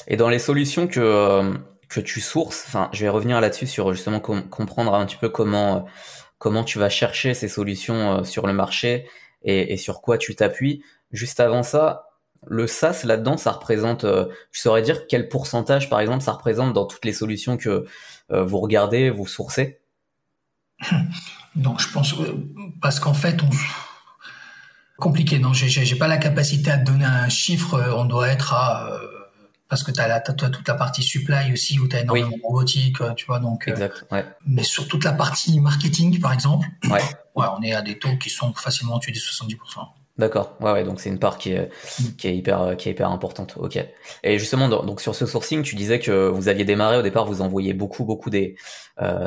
Et 0.09 0.17
dans 0.17 0.29
les 0.29 0.41
solutions 0.41 0.89
que, 0.89 1.55
que 1.89 2.01
tu 2.01 2.21
sources, 2.21 2.65
enfin, 2.67 2.89
je 2.93 3.05
vais 3.05 3.09
revenir 3.09 3.41
là-dessus 3.41 3.69
sur 3.69 3.93
justement 3.93 4.19
comprendre 4.19 4.95
un 4.95 5.07
petit 5.07 5.17
peu 5.17 5.29
comment, 5.29 5.87
comment 6.39 6.65
tu 6.65 6.81
vas 6.81 6.89
chercher 6.89 7.33
ces 7.33 7.49
solutions 7.49 8.19
euh, 8.19 8.25
sur 8.25 8.47
le 8.49 8.53
marché 8.53 9.09
et, 9.43 9.73
et 9.73 9.77
sur 9.77 10.01
quoi 10.01 10.19
tu 10.19 10.35
t'appuies. 10.35 10.83
Juste 11.13 11.39
avant 11.39 11.63
ça, 11.63 12.09
le 12.47 12.67
SaaS 12.67 13.03
là-dedans, 13.05 13.37
ça 13.37 13.53
représente, 13.53 14.05
euh, 14.05 14.27
tu 14.53 14.61
saurais 14.61 14.83
dire 14.83 15.07
quel 15.07 15.29
pourcentage, 15.29 15.89
par 15.89 16.01
exemple, 16.01 16.23
ça 16.23 16.33
représente 16.33 16.73
dans 16.73 16.87
toutes 16.87 17.05
les 17.05 17.13
solutions 17.13 17.57
que 17.57 17.85
vous 18.31 18.59
regardez, 18.59 19.11
vous 19.11 19.27
sourcez? 19.27 19.81
Donc 21.57 21.81
je 21.81 21.89
pense 21.93 22.15
parce 22.81 22.99
qu'en 22.99 23.15
fait 23.15 23.43
on 23.43 23.51
compliqué. 24.97 25.39
Non, 25.39 25.53
j'ai 25.53 25.97
pas 25.97 26.09
la 26.09 26.19
capacité 26.19 26.71
à 26.71 26.79
te 26.79 26.87
donner 26.87 27.05
un 27.05 27.29
chiffre. 27.29 27.93
On 27.97 28.05
doit 28.05 28.29
être 28.29 28.55
à 28.55 28.91
euh, 28.91 28.99
parce 29.69 29.83
que 29.83 29.91
tu 29.91 30.01
as, 30.01 30.21
toute 30.21 30.69
la 30.69 30.75
partie 30.75 31.03
supply 31.03 31.53
aussi 31.53 31.79
où 31.79 31.89
tu 31.89 31.97
as 31.97 32.01
énormément 32.01 32.37
de 32.37 32.43
robotique, 32.43 33.01
euh, 33.01 33.13
tu 33.15 33.27
vois. 33.27 33.39
Donc, 33.39 33.67
euh, 33.67 33.73
exact, 33.73 34.05
ouais. 34.13 34.25
mais 34.47 34.63
sur 34.63 34.87
toute 34.89 35.05
la 35.05 35.13
partie 35.13 35.59
marketing, 35.61 36.21
par 36.21 36.33
exemple, 36.33 36.69
ouais. 36.85 37.03
ouais. 37.35 37.47
on 37.59 37.63
est 37.63 37.75
à 37.75 37.83
des 37.83 37.99
taux 37.99 38.17
qui 38.19 38.31
sont 38.31 38.53
facilement 38.55 38.97
au-dessus 38.97 39.13
des 39.13 39.21
70%. 39.21 39.57
D'accord, 40.17 40.57
ouais, 40.61 40.73
ouais, 40.73 40.85
donc 40.85 41.01
c'est 41.01 41.11
une 41.11 41.19
part 41.19 41.39
qui 41.39 41.53
est, 41.53 41.69
mm. 42.01 42.17
qui 42.17 42.29
est 42.29 42.37
hyper, 42.37 42.77
qui 42.77 42.89
est 42.89 42.93
hyper 42.93 43.11
importante. 43.11 43.55
Ok. 43.57 43.85
Et 44.23 44.39
justement, 44.39 44.69
donc 44.69 45.01
sur 45.01 45.15
ce 45.15 45.27
sourcing, 45.27 45.63
tu 45.63 45.75
disais 45.75 45.99
que 45.99 46.29
vous 46.29 46.49
aviez 46.49 46.65
démarré 46.65 46.97
au 46.99 47.03
départ, 47.03 47.27
vous 47.27 47.43
envoyez 47.43 47.73
beaucoup, 47.75 48.05
beaucoup 48.05 48.31
des, 48.31 48.57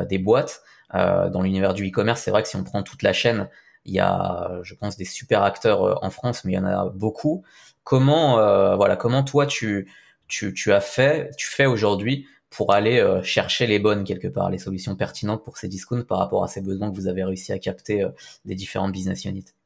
des 0.10 0.18
boîtes. 0.18 0.62
Euh, 0.96 1.30
dans 1.30 1.42
l'univers 1.42 1.74
du 1.74 1.88
e-commerce, 1.88 2.22
c'est 2.22 2.32
vrai 2.32 2.44
que 2.44 2.50
si 2.50 2.56
on 2.56 2.64
prend 2.64 2.82
toute 2.84 3.04
la 3.04 3.14
chaîne, 3.14 3.50
il 3.86 3.94
y 3.94 4.00
a, 4.00 4.60
je 4.64 4.74
pense, 4.74 4.96
des 4.98 5.06
super 5.06 5.44
acteurs 5.44 5.84
euh, 5.84 5.96
en 6.02 6.10
France, 6.10 6.46
mais 6.46 6.54
il 6.54 6.56
y 6.56 6.60
en 6.60 6.66
a 6.66 6.90
beaucoup. 6.90 7.44
Comment, 7.84 8.40
euh, 8.40 8.76
voilà, 8.76 8.96
comment 8.96 9.24
toi 9.24 9.46
tu, 9.46 9.90
tu, 10.28 10.54
tu 10.54 10.74
as 10.74 10.82
fait, 10.82 11.32
tu 11.38 11.48
fais 11.48 11.66
aujourd'hui 11.66 12.28
pour 12.50 12.74
aller 12.74 13.06
chercher 13.24 13.68
les 13.68 13.78
bonnes 13.78 14.06
quelque 14.06 14.30
part, 14.30 14.50
les 14.50 14.58
solutions 14.58 14.96
pertinentes 14.96 15.44
pour 15.44 15.58
ces 15.58 15.68
discounts 15.68 16.06
par 16.06 16.20
rapport 16.20 16.46
à 16.46 16.48
ces 16.48 16.62
besoins 16.62 16.90
que 16.90 16.96
vous 16.96 17.08
avez 17.08 17.26
réussi 17.26 17.52
à 17.52 17.60
capter 17.60 18.08
des 18.46 18.56
différentes 18.56 18.94
business 18.94 19.26
units? 19.26 19.57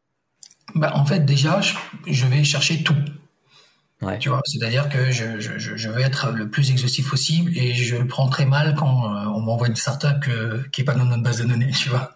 Bah, 0.75 0.91
En 0.96 1.06
fait, 1.06 1.25
déjà, 1.25 1.62
je 2.08 2.25
vais 2.25 2.44
chercher 2.44 2.84
tout. 2.84 2.96
Tu 4.20 4.30
vois, 4.30 4.41
c'est-à-dire 4.46 4.89
que 4.89 5.12
je, 5.12 5.39
je, 5.39 5.60
je, 5.60 5.89
veux 5.89 6.01
être 6.01 6.32
le 6.32 6.50
plus 6.50 6.72
exhaustif 6.72 7.08
possible 7.08 7.56
et 7.56 7.75
je 7.75 7.98
le 7.98 8.08
prends 8.08 8.27
très 8.27 8.46
mal 8.46 8.74
quand 8.74 9.06
euh, 9.06 9.27
on 9.27 9.41
m'envoie 9.41 9.68
une 9.68 9.75
startup 9.75 10.20
que, 10.20 10.68
qui 10.70 10.82
est 10.82 10.84
pas 10.84 10.96
dans 10.96 11.06
notre 11.06 11.22
base 11.22 11.38
de 11.38 11.48
données, 11.48 11.70
tu 11.80 11.89
vois. 11.89 12.15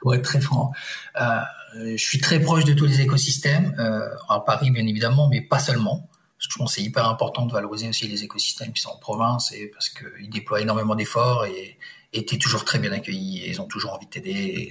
Pour 0.00 0.14
être 0.14 0.22
très 0.22 0.40
franc, 0.40 0.72
euh, 1.20 1.40
je 1.74 2.02
suis 2.02 2.20
très 2.20 2.38
proche 2.38 2.64
de 2.64 2.74
tous 2.74 2.86
les 2.86 3.00
écosystèmes, 3.00 3.74
euh, 3.80 4.08
à 4.28 4.40
Paris 4.40 4.70
bien 4.70 4.86
évidemment, 4.86 5.28
mais 5.28 5.40
pas 5.40 5.58
seulement. 5.58 6.08
Parce 6.38 6.46
que 6.46 6.52
je 6.54 6.58
pense 6.58 6.74
que 6.74 6.80
c'est 6.80 6.86
hyper 6.86 7.06
important 7.06 7.44
de 7.44 7.52
valoriser 7.52 7.88
aussi 7.88 8.06
les 8.06 8.22
écosystèmes 8.22 8.72
qui 8.72 8.80
sont 8.80 8.90
en 8.90 8.98
province 8.98 9.52
et 9.52 9.66
parce 9.66 9.88
qu'ils 9.88 10.30
déploient 10.30 10.60
énormément 10.60 10.94
d'efforts 10.94 11.44
et 11.44 11.76
étaient 12.12 12.38
toujours 12.38 12.64
très 12.64 12.78
bien 12.78 12.92
accueillis 12.92 13.42
et 13.42 13.50
ils 13.50 13.60
ont 13.60 13.66
toujours 13.66 13.92
envie 13.94 14.06
de 14.06 14.10
t'aider 14.10 14.30
et 14.30 14.70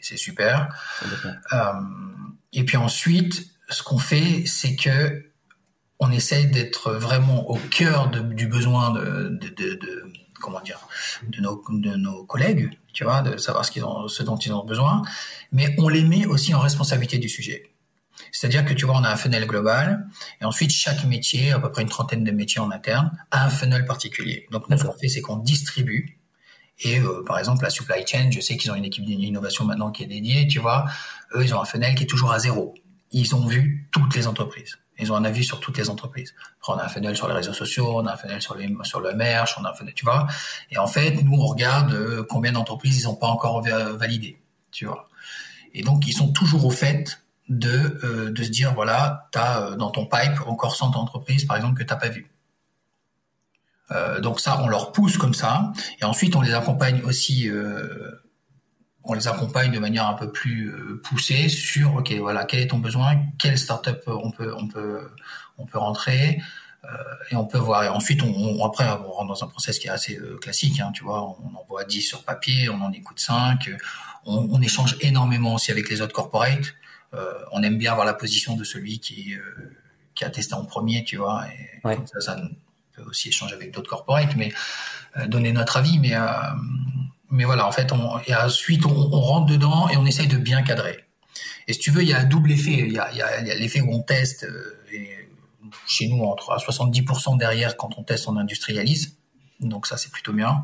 c'est 0.00 0.16
super. 0.16 0.68
Euh, 1.52 1.72
et 2.52 2.64
puis 2.64 2.76
ensuite, 2.76 3.46
ce 3.68 3.82
qu'on 3.82 3.98
fait, 3.98 4.44
c'est 4.46 4.76
que 4.76 5.30
on 6.00 6.10
essaye 6.10 6.46
d'être 6.48 6.92
vraiment 6.92 7.48
au 7.48 7.56
cœur 7.56 8.10
du 8.10 8.46
besoin 8.46 8.90
de, 8.90 9.38
comment 10.40 10.60
dire 10.60 10.80
de 11.28 11.40
nos, 11.40 11.64
de 11.68 11.96
nos 11.96 12.24
collègues, 12.24 12.70
tu 12.92 13.04
vois, 13.04 13.22
de 13.22 13.36
savoir 13.38 13.64
ce, 13.64 13.70
qu'ils 13.70 13.84
ont, 13.84 14.08
ce 14.08 14.22
dont 14.22 14.36
ils 14.36 14.52
ont 14.52 14.64
besoin, 14.64 15.02
mais 15.52 15.74
on 15.78 15.88
les 15.88 16.02
met 16.02 16.26
aussi 16.26 16.54
en 16.54 16.60
responsabilité 16.60 17.18
du 17.18 17.28
sujet. 17.28 17.70
C'est-à-dire 18.32 18.64
que 18.64 18.74
tu 18.74 18.84
vois, 18.84 18.96
on 18.96 19.04
a 19.04 19.10
un 19.10 19.16
funnel 19.16 19.46
global, 19.46 20.06
et 20.40 20.44
ensuite 20.44 20.70
chaque 20.70 21.04
métier, 21.04 21.52
à 21.52 21.58
peu 21.58 21.70
près 21.70 21.82
une 21.82 21.88
trentaine 21.88 22.24
de 22.24 22.30
métiers 22.30 22.60
en 22.60 22.70
interne, 22.70 23.10
a 23.30 23.46
un 23.46 23.50
funnel 23.50 23.84
particulier. 23.84 24.46
Donc 24.50 24.68
nous, 24.68 24.78
ce 24.78 24.84
qu'on 24.84 24.98
fait, 24.98 25.08
c'est 25.08 25.20
qu'on 25.20 25.36
distribue. 25.36 26.18
Et 26.80 26.98
euh, 26.98 27.22
par 27.24 27.38
exemple, 27.38 27.62
la 27.62 27.70
supply 27.70 28.06
chain, 28.06 28.30
je 28.30 28.40
sais 28.40 28.56
qu'ils 28.56 28.70
ont 28.70 28.74
une 28.74 28.84
équipe 28.84 29.04
d'innovation 29.04 29.64
maintenant 29.64 29.90
qui 29.90 30.02
est 30.02 30.06
dédiée, 30.06 30.46
tu 30.46 30.58
vois. 30.58 30.86
Eux, 31.34 31.44
ils 31.44 31.54
ont 31.54 31.60
un 31.60 31.64
funnel 31.64 31.94
qui 31.94 32.04
est 32.04 32.06
toujours 32.06 32.32
à 32.32 32.38
zéro. 32.38 32.74
Ils 33.12 33.34
ont 33.34 33.46
vu 33.46 33.88
toutes 33.92 34.14
les 34.16 34.26
entreprises. 34.26 34.78
Ils 34.98 35.12
ont 35.12 35.16
un 35.16 35.24
avis 35.24 35.44
sur 35.44 35.60
toutes 35.60 35.78
les 35.78 35.90
entreprises. 35.90 36.34
on 36.68 36.74
a 36.74 36.84
un 36.84 36.88
funnel 36.88 37.16
sur 37.16 37.26
les 37.28 37.34
réseaux 37.34 37.52
sociaux, 37.52 37.96
on 37.96 38.06
a 38.06 38.12
un 38.12 38.16
funnel 38.16 38.40
sur, 38.40 38.54
les, 38.54 38.72
sur 38.84 39.00
le 39.00 39.14
merch, 39.14 39.56
on 39.58 39.64
a 39.64 39.70
un 39.70 39.74
funnel, 39.74 39.94
tu 39.94 40.04
vois. 40.04 40.26
Et 40.70 40.78
en 40.78 40.86
fait, 40.86 41.22
nous, 41.22 41.36
on 41.40 41.46
regarde 41.46 41.92
euh, 41.92 42.24
combien 42.28 42.52
d'entreprises 42.52 43.00
ils 43.00 43.04
n'ont 43.04 43.16
pas 43.16 43.26
encore 43.26 43.62
validé, 43.62 44.40
tu 44.70 44.86
vois. 44.86 45.08
Et 45.74 45.82
donc, 45.82 46.06
ils 46.06 46.12
sont 46.12 46.32
toujours 46.32 46.64
au 46.64 46.70
fait 46.70 47.24
de, 47.48 48.00
euh, 48.04 48.30
de 48.30 48.42
se 48.42 48.50
dire, 48.50 48.74
voilà, 48.74 49.28
tu 49.32 49.38
as 49.38 49.60
euh, 49.60 49.76
dans 49.76 49.90
ton 49.90 50.06
pipe 50.06 50.40
encore 50.46 50.76
100 50.76 50.96
entreprises, 50.96 51.44
par 51.44 51.56
exemple, 51.56 51.78
que 51.78 51.82
tu 51.84 51.92
n'as 51.92 51.98
pas 51.98 52.08
vues. 52.08 52.30
Donc 54.20 54.40
ça, 54.40 54.60
on 54.60 54.68
leur 54.68 54.92
pousse 54.92 55.16
comme 55.16 55.34
ça. 55.34 55.72
Et 56.00 56.04
ensuite, 56.04 56.34
on 56.36 56.40
les 56.40 56.54
accompagne 56.54 57.02
aussi 57.02 57.48
on 59.04 59.12
les 59.12 59.28
accompagne 59.28 59.70
de 59.70 59.78
manière 59.78 60.06
un 60.06 60.14
peu 60.14 60.32
plus 60.32 60.70
euh, 60.70 61.00
poussée 61.04 61.48
sur 61.48 61.96
ok 61.96 62.12
voilà 62.14 62.44
quel 62.44 62.60
est 62.60 62.68
ton 62.68 62.78
besoin 62.78 63.16
quelle 63.38 63.58
startup 63.58 64.02
on 64.06 64.30
peut 64.30 64.54
on 64.56 64.66
peut 64.66 65.10
on 65.58 65.66
peut 65.66 65.78
rentrer 65.78 66.40
euh, 66.84 66.88
et 67.30 67.36
on 67.36 67.46
peut 67.46 67.58
voir. 67.58 67.84
Et 67.84 67.88
ensuite 67.88 68.22
on, 68.22 68.64
après 68.64 68.86
on 68.86 69.10
rentre 69.10 69.28
dans 69.28 69.44
un 69.44 69.48
process 69.48 69.78
qui 69.78 69.86
est 69.86 69.90
assez 69.90 70.18
euh, 70.18 70.36
classique 70.36 70.80
hein, 70.80 70.90
tu 70.92 71.04
vois. 71.04 71.22
On 71.22 71.54
envoie 71.56 71.84
10 71.84 72.02
sur 72.02 72.24
papier 72.24 72.68
on 72.68 72.80
en 72.80 72.92
écoute 72.92 73.20
5 73.20 73.70
on, 74.26 74.48
on 74.50 74.60
échange 74.60 74.96
énormément 75.00 75.54
aussi 75.54 75.70
avec 75.70 75.88
les 75.88 76.00
autres 76.00 76.14
corporates. 76.14 76.74
On 77.52 77.62
aime 77.62 77.78
bien 77.78 77.92
avoir 77.92 78.04
la 78.04 78.14
position 78.14 78.56
de 78.56 78.64
celui 78.64 78.98
qui 78.98 79.36
qui 80.16 80.24
a 80.24 80.30
testé 80.30 80.54
en 80.54 80.64
premier 80.64 81.04
tu 81.04 81.16
vois. 81.16 81.44
Et 81.46 81.80
comme 81.80 82.06
ça 82.06 82.20
ça 82.20 82.36
aussi 83.06 83.28
échanger 83.28 83.54
avec 83.54 83.72
d'autres 83.72 83.90
corporates 83.90 84.36
mais 84.36 84.52
donner 85.26 85.52
notre 85.52 85.76
avis 85.76 85.98
mais 85.98 86.14
mais 87.34 87.44
voilà, 87.44 87.66
en 87.66 87.72
fait, 87.72 87.90
on, 87.90 88.20
et 88.26 88.34
ensuite, 88.34 88.86
on, 88.86 88.92
on, 88.92 89.20
rentre 89.20 89.46
dedans 89.46 89.88
et 89.88 89.96
on 89.96 90.06
essaye 90.06 90.28
de 90.28 90.36
bien 90.36 90.62
cadrer. 90.62 91.04
Et 91.66 91.72
si 91.72 91.80
tu 91.80 91.90
veux, 91.90 92.02
il 92.02 92.08
y 92.08 92.12
a 92.12 92.20
un 92.20 92.24
double 92.24 92.52
effet. 92.52 92.84
Il 92.86 92.92
y 92.92 92.98
a, 92.98 93.06
a, 93.06 93.40
l'effet 93.40 93.80
où 93.80 93.92
on 93.92 94.02
teste, 94.02 94.44
euh, 94.44 94.78
et 94.92 95.28
chez 95.86 96.06
nous, 96.06 96.22
entre 96.24 96.52
à 96.52 96.58
70% 96.58 97.36
derrière, 97.36 97.76
quand 97.76 97.98
on 97.98 98.04
teste, 98.04 98.28
on 98.28 98.36
industrialise. 98.36 99.16
Donc 99.60 99.86
ça, 99.86 99.96
c'est 99.96 100.12
plutôt 100.12 100.32
bien. 100.32 100.62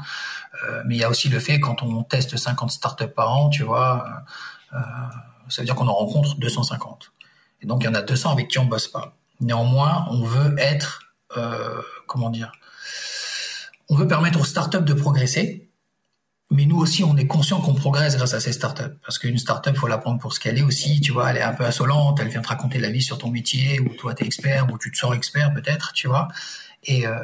Euh, 0.65 0.83
mais 0.87 0.97
il 0.97 1.01
y 1.01 1.05
a 1.05 1.11
aussi 1.11 1.29
le 1.29 1.41
fait, 1.41 1.59
quand 1.59 1.83
on 1.83 2.03
teste 2.03 2.37
50 2.37 2.71
startups 2.71 3.07
par 3.09 3.33
an, 3.33 3.49
tu 3.49 3.63
vois, 3.63 4.25
euh, 4.73 4.79
ça 5.49 5.63
veut 5.63 5.67
dire 5.67 5.75
qu'on 5.75 5.89
en 5.89 5.95
rencontre 5.95 6.37
250. 6.37 7.13
Et 7.63 7.67
donc, 7.67 7.83
il 7.83 7.87
y 7.87 7.89
en 7.89 7.95
a 7.95 8.03
200 8.03 8.31
avec 8.31 8.49
qui 8.49 8.59
on 8.59 8.67
bosse 8.67 8.89
pas. 8.89 9.17
Néanmoins, 9.41 10.07
on 10.11 10.23
veut 10.23 10.55
être, 10.59 11.01
euh, 11.37 11.81
comment 12.11 12.31
dire, 12.31 12.52
on 13.88 13.97
veut 13.97 14.07
permettre 14.07 14.40
aux 14.40 14.45
startups 14.45 14.83
de 14.83 14.95
progresser 14.95 15.71
mais 16.52 16.67
nous 16.67 16.79
aussi, 16.79 17.05
on 17.05 17.17
est 17.17 17.29
conscient 17.29 17.61
qu'on 17.61 17.75
progresse 17.75 18.17
grâce 18.17 18.35
à 18.35 18.40
ces 18.40 18.52
startups. 18.52 18.97
Parce 19.05 19.19
qu'une 19.19 19.38
startup, 19.38 19.76
faut 19.76 19.87
la 19.87 19.99
prendre 19.99 20.19
pour 20.19 20.35
ce 20.35 20.40
qu'elle 20.40 20.59
est 20.59 20.62
aussi. 20.62 21.00
Tu 21.00 21.12
vois, 21.12 21.31
elle 21.31 21.37
est 21.37 21.43
un 21.43 21.52
peu 21.52 21.64
insolente. 21.64 22.19
Elle 22.21 22.29
vient 22.29 22.43
te 22.43 22.49
raconter 22.49 22.81
la 22.81 22.90
vie 22.90 23.02
sur 23.02 23.19
ton 23.19 23.31
métier, 23.31 23.79
où 23.79 23.88
toi 23.90 24.14
t'es 24.14 24.26
expert, 24.26 24.67
où 24.73 24.76
tu 24.76 24.90
te 24.90 24.97
sors 24.97 25.14
expert 25.14 25.55
peut-être, 25.55 25.93
tu 25.93 26.09
vois. 26.09 26.26
Et, 26.83 27.07
euh, 27.07 27.14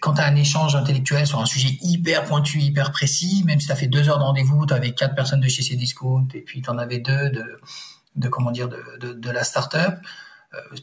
quand 0.00 0.14
tu 0.14 0.20
as 0.20 0.24
un 0.24 0.36
échange 0.36 0.76
intellectuel 0.76 1.26
sur 1.26 1.40
un 1.40 1.46
sujet 1.46 1.76
hyper 1.82 2.24
pointu, 2.24 2.60
hyper 2.60 2.92
précis, 2.92 3.42
même 3.44 3.58
si 3.58 3.66
tu 3.66 3.72
as 3.72 3.76
fait 3.76 3.88
deux 3.88 4.08
heures 4.08 4.18
de 4.18 4.24
rendez-vous, 4.24 4.64
tu 4.66 4.72
avais 4.72 4.92
quatre 4.92 5.16
personnes 5.16 5.40
de 5.40 5.48
chez 5.48 5.62
Cdiscount 5.62 6.28
et 6.34 6.42
puis 6.42 6.62
tu 6.62 6.70
en 6.70 6.78
avais 6.78 7.00
deux 7.00 7.30
de, 7.30 7.60
de 8.14 8.28
comment 8.28 8.52
dire, 8.52 8.68
de, 8.68 9.12
de, 9.12 9.30
la 9.30 9.42
startup, 9.42 9.94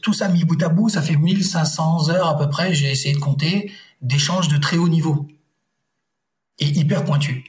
tout 0.02 0.12
ça 0.12 0.28
mis 0.28 0.44
bout 0.44 0.62
à 0.62 0.68
bout, 0.68 0.88
ça 0.88 1.02
fait 1.02 1.16
1500 1.16 2.10
heures 2.10 2.28
à 2.28 2.38
peu 2.38 2.48
près, 2.48 2.74
j'ai 2.74 2.90
essayé 2.90 3.14
de 3.14 3.20
compter, 3.20 3.72
d'échanges 4.00 4.48
de 4.48 4.56
très 4.56 4.76
haut 4.76 4.88
niveau 4.88 5.26
et 6.58 6.66
hyper 6.66 7.04
pointu. 7.04 7.44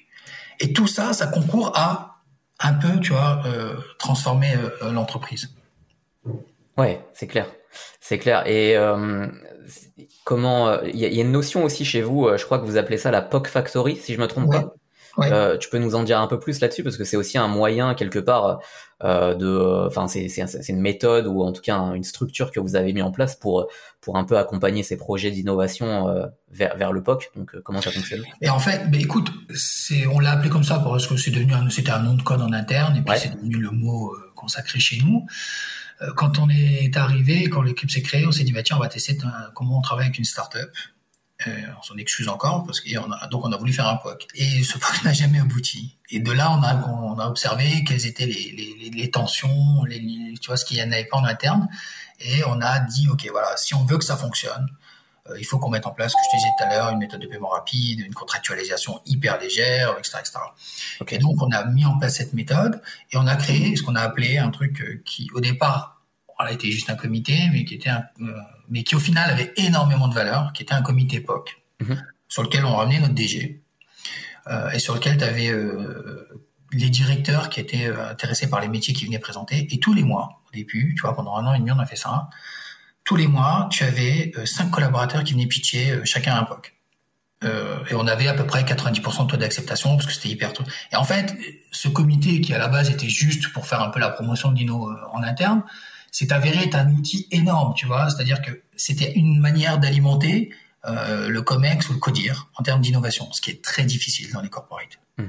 Et 0.60 0.74
tout 0.74 0.88
ça, 0.88 1.14
ça 1.14 1.28
concourt 1.28 1.72
à 1.76 2.22
un 2.60 2.74
peu, 2.74 3.00
tu 3.00 3.14
vois, 3.14 3.42
euh, 3.46 3.76
transformer 3.98 4.54
euh, 4.56 4.92
l'entreprise. 4.92 5.50
Ouais, 6.78 7.02
c'est 7.14 7.28
clair, 7.28 7.48
c'est 8.02 8.20
clair. 8.20 8.46
Et 8.48 8.76
euh, 8.76 9.28
comment 10.26 10.82
Il 10.82 10.98
y, 10.98 11.06
a 11.06 11.22
une 11.22 11.32
notion 11.32 11.64
aussi 11.64 11.86
chez 11.86 12.02
vous, 12.02 12.30
je 12.38 12.44
crois 12.44 12.60
que 12.60 12.66
vous 12.66 12.78
appelez 12.78 12.98
ça 12.98 13.12
la 13.12 13.22
POC 13.22 13.48
Factory, 13.48 13.96
si 13.96 14.14
je 14.14 14.20
me 14.20 14.28
trompe 14.28 14.52
pas. 14.52 14.74
Euh, 15.18 15.58
tu 15.58 15.70
peux 15.70 15.78
nous 15.78 15.96
en 15.96 16.04
dire 16.04 16.20
un 16.20 16.28
peu 16.28 16.40
plus 16.40 16.60
là-dessus 16.62 16.84
parce 16.84 16.98
que 16.98 17.04
c'est 17.04 17.18
aussi 17.18 17.38
un 17.38 17.48
moyen 17.48 17.94
quelque 17.94 18.20
part 18.20 18.60
euh, 19.04 19.36
de, 19.36 19.88
enfin 19.88 20.08
c'est 20.08 20.70
une 20.70 20.82
méthode 20.82 21.28
ou 21.28 21.42
en 21.42 21.52
tout 21.52 21.62
cas 21.62 21.78
une 21.94 22.04
structure 22.04 22.52
que 22.52 22.60
vous 22.60 22.76
avez 22.76 22.94
mis 22.94 23.02
en 23.02 23.12
place 23.12 23.36
pour 23.36 23.68
pour 24.02 24.18
un 24.18 24.24
peu 24.24 24.38
accompagner 24.38 24.84
ces 24.84 24.98
projets 24.98 25.32
d'innovation 25.32 26.08
euh, 26.10 26.26
vers 26.52 26.78
vers 26.78 26.92
le 26.92 27.04
POC. 27.04 27.32
Donc 27.36 27.60
comment 27.64 27.82
ça 27.82 27.92
fonctionne? 27.92 28.24
Et 28.42 28.50
en 28.50 28.60
fait, 28.60 28.86
mais 28.92 29.00
écoute, 29.00 29.32
c'est 29.54 30.06
on 30.08 30.20
l'a 30.20 30.32
appelé 30.32 30.50
comme 30.50 30.64
ça 30.64 30.80
parce 30.80 31.08
que 31.08 31.18
c'est 31.18 31.32
devenu 31.32 31.54
c'était 31.70 31.92
un 31.92 32.02
nom 32.02 32.16
de 32.16 32.22
code 32.22 32.42
en 32.42 32.54
interne 32.54 32.96
et 32.98 33.02
puis 33.02 33.18
c'est 33.18 33.36
devenu 33.36 33.58
le 33.58 33.72
mot 33.72 34.16
consacré 34.36 34.80
chez 34.80 35.00
nous. 35.04 35.26
quand 36.16 36.40
on 36.40 36.50
est 36.50 36.96
arrivé, 36.96 37.50
quand 37.50 37.62
l'équipe 37.62 37.92
s'est 37.92 38.02
créée, 38.02 38.26
on 38.26 38.32
s'est 38.32 38.44
dit 38.44 38.54
bah 38.54 38.64
tiens, 38.64 38.78
on 38.78 38.80
va 38.80 38.88
tester 38.88 39.18
comment 39.54 39.80
on 39.80 39.82
travaille 39.82 40.06
avec 40.06 40.18
une 40.18 40.26
startup. 40.26 40.70
Euh, 41.48 41.62
on 41.80 41.82
s'en 41.82 41.96
excuse 41.96 42.28
encore 42.28 42.66
parce 42.66 42.82
qu'on 42.82 43.12
a 43.14 43.28
donc 43.28 43.46
on 43.46 43.52
a 43.54 43.56
voulu 43.56 43.72
faire 43.72 43.88
un 43.88 43.96
POC 43.96 44.28
et 44.36 44.62
ce 44.62 44.78
POC 44.78 45.04
n'a 45.06 45.14
jamais 45.14 45.40
abouti. 45.40 45.96
Et 46.12 46.20
de 46.20 46.32
là, 46.34 46.52
on 46.52 46.62
a 46.62 46.76
on 46.90 47.18
a 47.18 47.28
observé 47.28 47.86
quelles 47.86 48.06
étaient 48.06 48.26
les, 48.26 48.52
les, 48.52 48.90
les 48.90 49.12
tensions, 49.12 49.86
les, 49.86 50.02
tu 50.42 50.48
vois 50.48 50.58
ce 50.58 50.66
qu'il 50.66 50.78
y 50.78 50.84
en 50.84 50.92
avait 50.92 51.06
pas 51.06 51.18
en 51.18 51.24
interne, 51.24 51.70
et 52.20 52.44
on 52.46 52.60
a 52.60 52.80
dit 52.82 53.08
ok 53.08 53.26
voilà, 53.32 53.56
si 53.56 53.74
on 53.74 53.86
veut 53.86 53.98
que 53.98 54.04
ça 54.04 54.18
fonctionne, 54.18 54.68
euh, 55.30 55.40
il 55.40 55.46
faut 55.46 55.60
qu'on 55.60 55.70
mette 55.70 55.88
en 55.88 55.92
place, 55.92 56.12
ce 56.12 56.16
que 56.18 56.22
je 56.26 56.30
te 56.30 56.36
disais 56.36 56.50
tout 56.58 56.64
à 56.66 56.70
l'heure, 56.76 56.90
une 56.90 57.00
méthode 57.00 57.22
de 57.22 57.28
paiement 57.28 57.50
rapide, 57.50 58.02
une 58.02 58.14
contractualisation 58.14 59.00
hyper 59.06 59.40
légère, 59.40 59.96
etc., 59.98 60.18
etc. 60.20 60.40
Et 61.08 61.20
donc 61.20 61.42
on 61.42 61.52
a 61.52 61.64
mis 61.64 61.86
en 61.86 61.98
place 61.98 62.18
cette 62.18 62.34
méthode 62.34 62.82
et 63.14 63.18
on 63.18 63.28
a 63.28 63.38
créé 63.38 63.78
ce 63.78 63.84
qu'on 63.84 63.96
a 63.96 64.02
appelé 64.02 64.38
un 64.38 64.50
truc 64.50 64.82
euh, 64.82 65.02
qui 65.06 65.30
au 65.34 65.40
départ 65.40 66.02
a 66.38 66.52
été 66.52 66.70
juste 66.72 66.90
un 66.90 66.96
comité, 66.96 67.50
mais 67.52 67.66
qui 67.66 67.76
était 67.76 67.90
un, 67.90 68.04
mais 68.70 68.84
qui 68.84 68.96
au 68.96 69.00
final 69.00 69.30
avait 69.30 69.54
énormément 69.58 70.08
de 70.08 70.14
valeur, 70.14 70.54
qui 70.54 70.64
était 70.64 70.74
un 70.74 70.82
comité 70.82 71.20
POC, 71.20 71.62
mhm. 71.82 72.04
sur 72.28 72.44
lequel 72.44 72.66
on 72.66 72.76
ramenait 72.76 73.00
notre 73.00 73.14
DG, 73.14 73.62
euh, 74.48 74.70
et 74.72 74.80
sur 74.80 74.94
lequel 74.94 75.18
tu 75.18 75.24
avais 75.24 75.50
euh, 75.50 76.28
les 76.72 76.90
directeurs 76.90 77.50
qui 77.50 77.60
étaient 77.60 77.88
euh, 77.88 78.12
intéressés 78.12 78.50
par 78.50 78.62
les 78.62 78.68
métiers 78.68 78.94
qui 78.94 79.06
venaient 79.06 79.20
présenter, 79.20 79.68
et 79.72 79.80
tous 79.80 79.94
les 79.94 80.04
mois, 80.04 80.42
au 80.48 80.52
début, 80.54 80.94
tu 80.96 81.02
vois, 81.02 81.16
pendant 81.16 81.36
un 81.36 81.46
an 81.46 81.54
et 81.54 81.60
demi, 81.60 81.72
on 81.72 81.80
a 81.80 81.86
fait 81.86 81.96
ça, 81.96 82.30
tous 83.04 83.16
les 83.16 83.28
mois, 83.28 83.68
tu 83.72 83.84
avais 83.84 84.32
cinq 84.46 84.70
collaborateurs 84.70 85.24
qui 85.24 85.34
venaient 85.34 85.48
pitcher 85.48 86.00
chacun 86.04 86.36
un 86.36 86.44
POC. 86.44 86.76
et 87.42 87.96
on 87.96 88.06
avait 88.06 88.28
à 88.28 88.36
peu 88.36 88.46
près 88.46 88.62
90% 88.62 89.26
de 89.26 89.32
taux 89.32 89.38
d'acceptation 89.38 89.96
parce 89.96 90.06
que 90.06 90.14
c'était 90.14 90.30
hyper 90.30 90.54
tôt. 90.54 90.64
Et 90.92 90.96
en 90.96 91.04
fait, 91.04 91.36
ce 91.72 91.88
comité 91.88 92.40
qui 92.40 92.54
à 92.54 92.60
la 92.60 92.68
base 92.68 92.92
était 92.92 93.10
juste 93.10 93.52
pour 93.52 93.66
faire 93.66 93.82
un 93.82 93.90
peu 93.90 94.00
la 94.00 94.12
promotion 94.12 94.52
de 94.52 94.58
Dino 94.58 94.92
en 95.12 95.24
interne, 95.24 95.64
c'est 96.12 96.32
avéré 96.32 96.64
être 96.64 96.76
un 96.76 96.92
outil 96.92 97.28
énorme, 97.32 97.74
tu 97.76 97.86
vois. 97.86 98.10
C'est-à-dire 98.10 98.42
que 98.42 98.52
c'était 98.76 99.14
une 99.14 99.40
manière 99.40 99.80
d'alimenter 99.80 100.52
euh, 100.86 101.28
le 101.30 101.42
COMEX 101.42 101.90
ou 101.90 101.94
le 101.94 102.00
CODIR 102.00 102.50
en 102.56 102.64
termes 102.64 102.82
d'innovation, 102.82 103.32
ce 103.32 103.42
qui 103.42 103.52
est 103.52 103.64
très 103.64 103.84
difficile 103.84 104.32
dans 104.32 104.42
les 104.42 104.50
corporates. 104.50 105.00
Mmh. 105.18 105.24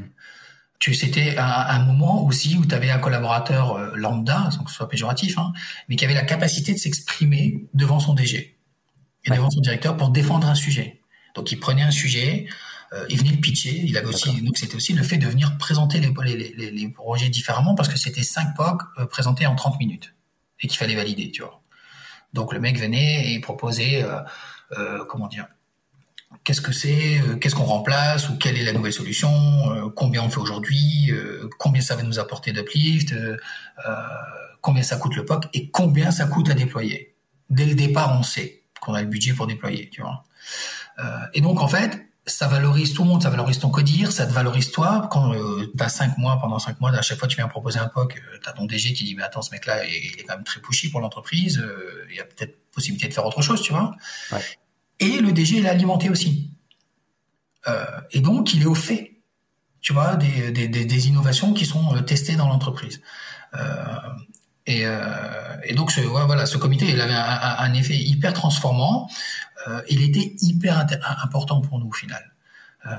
Tu, 0.79 0.95
c'était 0.95 1.37
un, 1.37 1.85
moment 1.85 2.25
aussi 2.25 2.57
où 2.57 2.65
tu 2.65 2.75
avais 2.75 2.91
un 2.91 2.99
collaborateur 2.99 3.77
euh, 3.77 3.93
lambda, 3.97 4.51
sans 4.51 4.65
que 4.65 4.71
ce 4.71 4.77
soit 4.77 4.89
péjoratif, 4.89 5.37
hein, 5.37 5.53
mais 5.89 5.97
qui 5.97 6.07
avait 6.07 6.15
la 6.15 6.23
capacité 6.23 6.73
de 6.73 6.79
s'exprimer 6.79 7.67
devant 7.75 8.01
son 8.01 8.15
DG 8.15 8.57
et 9.27 9.31
devant 9.31 9.51
son 9.51 9.61
directeur 9.61 9.99
pour 9.99 10.09
défendre 10.09 10.49
un 10.49 10.55
sujet. 10.55 11.03
Donc 11.35 11.53
il 11.53 11.61
prenait 11.61 11.83
un 11.83 11.91
sujet, 11.91 12.47
euh, 12.95 13.05
il 13.11 13.19
venait 13.19 13.33
le 13.33 13.41
pitcher. 13.41 13.83
Il 13.85 13.97
avait 13.99 14.07
aussi, 14.07 14.41
donc 14.41 14.57
c'était 14.57 14.75
aussi 14.75 14.95
le 14.95 15.03
fait 15.03 15.19
de 15.19 15.27
venir 15.27 15.59
présenter 15.59 16.01
les, 16.01 16.13
les, 16.57 16.71
les, 16.71 16.89
projets 16.89 17.29
différemment 17.29 17.75
parce 17.75 17.89
que 17.89 17.99
c'était 17.99 18.23
5 18.23 18.57
POC 18.57 18.83
euh, 18.99 19.07
présentés 19.07 19.47
en 19.47 19.55
30 19.55 19.79
minutes 19.79 20.15
et 20.63 20.69
qu'il 20.69 20.79
fallait 20.79 20.95
valider, 20.95 21.31
tu 21.31 21.43
vois. 21.43 21.61
Donc 22.33 22.53
le 22.53 22.61
mec 22.61 22.79
venait 22.79 23.33
et 23.33 23.41
proposait, 23.41 24.05
euh, 24.05 24.21
euh, 24.79 25.05
comment 25.07 25.27
dire, 25.27 25.47
qu'est-ce 26.45 26.61
que 26.61 26.73
c'est, 26.73 27.21
euh, 27.21 27.37
qu'est-ce 27.37 27.55
qu'on 27.55 27.65
remplace 27.65 28.29
ou 28.29 28.37
quelle 28.37 28.57
est 28.57 28.63
la 28.63 28.73
nouvelle 28.73 28.93
solution, 28.93 29.31
combien 29.97 30.23
on 30.23 30.31
fait 30.31 30.41
aujourd'hui, 30.41 31.13
combien 31.59 31.83
ça 31.83 31.97
va 31.97 32.03
nous 32.03 32.19
apporter 32.19 32.53
d'uplift, 32.53 33.15
combien 34.61 34.83
ça 34.83 34.97
coûte 34.97 35.17
le 35.17 35.25
POC 35.25 35.49
et 35.55 35.71
combien 35.71 36.11
ça 36.11 36.27
coûte 36.27 36.51
à 36.51 36.55
déployer. 36.55 37.15
Dès 37.49 37.67
le 37.67 37.75
départ, 37.75 38.17
on 38.19 38.23
sait 38.23 38.63
qu'on 38.81 38.95
a 38.95 39.03
le 39.03 39.09
budget 39.09 39.33
pour 39.33 39.47
déployer, 39.47 39.91
tu 39.91 40.03
vois. 40.03 40.23
et 41.35 41.41
donc 41.41 41.61
en 41.61 41.69
fait, 41.69 42.10
ça 42.31 42.49
valorise 42.49 42.95
tout 42.95 43.03
le 43.03 43.09
monde, 43.09 43.23
ça 43.23 43.31
valorise 43.31 43.59
ton 43.59 43.71
codir, 43.71 44.13
ça 44.13 44.27
te 44.27 44.33
valorise 44.33 44.71
toi. 44.71 45.09
Quand 45.11 45.35
euh, 45.35 45.71
tu 45.77 45.83
as 45.83 45.89
cinq 45.89 46.17
mois, 46.19 46.39
pendant 46.41 46.59
cinq 46.59 46.81
mois, 46.81 46.91
à 46.91 47.03
chaque 47.03 47.19
fois 47.19 47.29
tu 47.29 47.37
viens 47.37 47.49
proposer 47.49 47.79
un 47.79 47.89
POC, 47.89 48.17
euh, 48.17 48.39
tu 48.43 48.49
as 48.49 48.53
ton 48.53 48.67
DG 48.67 48.93
qui 48.93 49.05
dit, 49.05 49.15
mais 49.15 49.23
attends, 49.23 49.43
ce 49.43 49.51
mec-là, 49.51 49.85
il 49.85 50.21
est 50.21 50.25
quand 50.25 50.37
même 50.37 50.45
très 50.45 50.61
pushy 50.61 50.91
pour 50.91 51.01
l'entreprise, 51.01 51.59
euh, 51.59 52.07
il 52.11 52.17
y 52.17 52.21
a 52.21 52.25
peut-être 52.25 52.59
possibilité 52.73 53.09
de 53.09 53.15
faire 53.15 53.27
autre 53.27 53.43
chose, 53.43 53.63
tu 53.63 53.73
vois. 53.73 53.93
Et 54.99 55.19
le 55.19 55.33
DG, 55.33 55.59
il 55.59 55.67
est 55.67 55.69
alimenté 55.69 56.11
aussi. 56.11 56.51
Euh, 57.69 57.85
et 58.13 58.21
donc, 58.21 58.55
il 58.55 58.63
est 58.63 58.67
au 58.67 58.75
fait, 58.75 59.23
tu 59.81 59.93
vois, 59.93 60.17
des, 60.17 60.51
des, 60.51 60.69
des, 60.69 61.09
innovations 61.09 61.53
qui 61.53 61.67
sont 61.67 61.95
euh, 61.95 62.01
testées 62.01 62.37
dans 62.37 62.49
l'entreprise. 62.49 63.01
Et, 64.71 64.87
et, 65.65 65.75
donc, 65.75 65.91
ce, 65.91 66.01
voilà, 66.01 66.47
ce 66.47 66.57
comité, 66.57 66.87
il 66.89 67.01
avait 67.01 67.13
un, 67.15 67.75
effet 67.75 67.97
hyper 67.97 68.33
transformant 68.33 69.09
euh, 69.69 69.83
il 69.89 70.03
était 70.03 70.35
hyper 70.41 70.87
important 71.23 71.61
pour 71.61 71.79
nous 71.79 71.89
au 71.89 71.93
final. 71.93 72.33
Euh, 72.87 72.91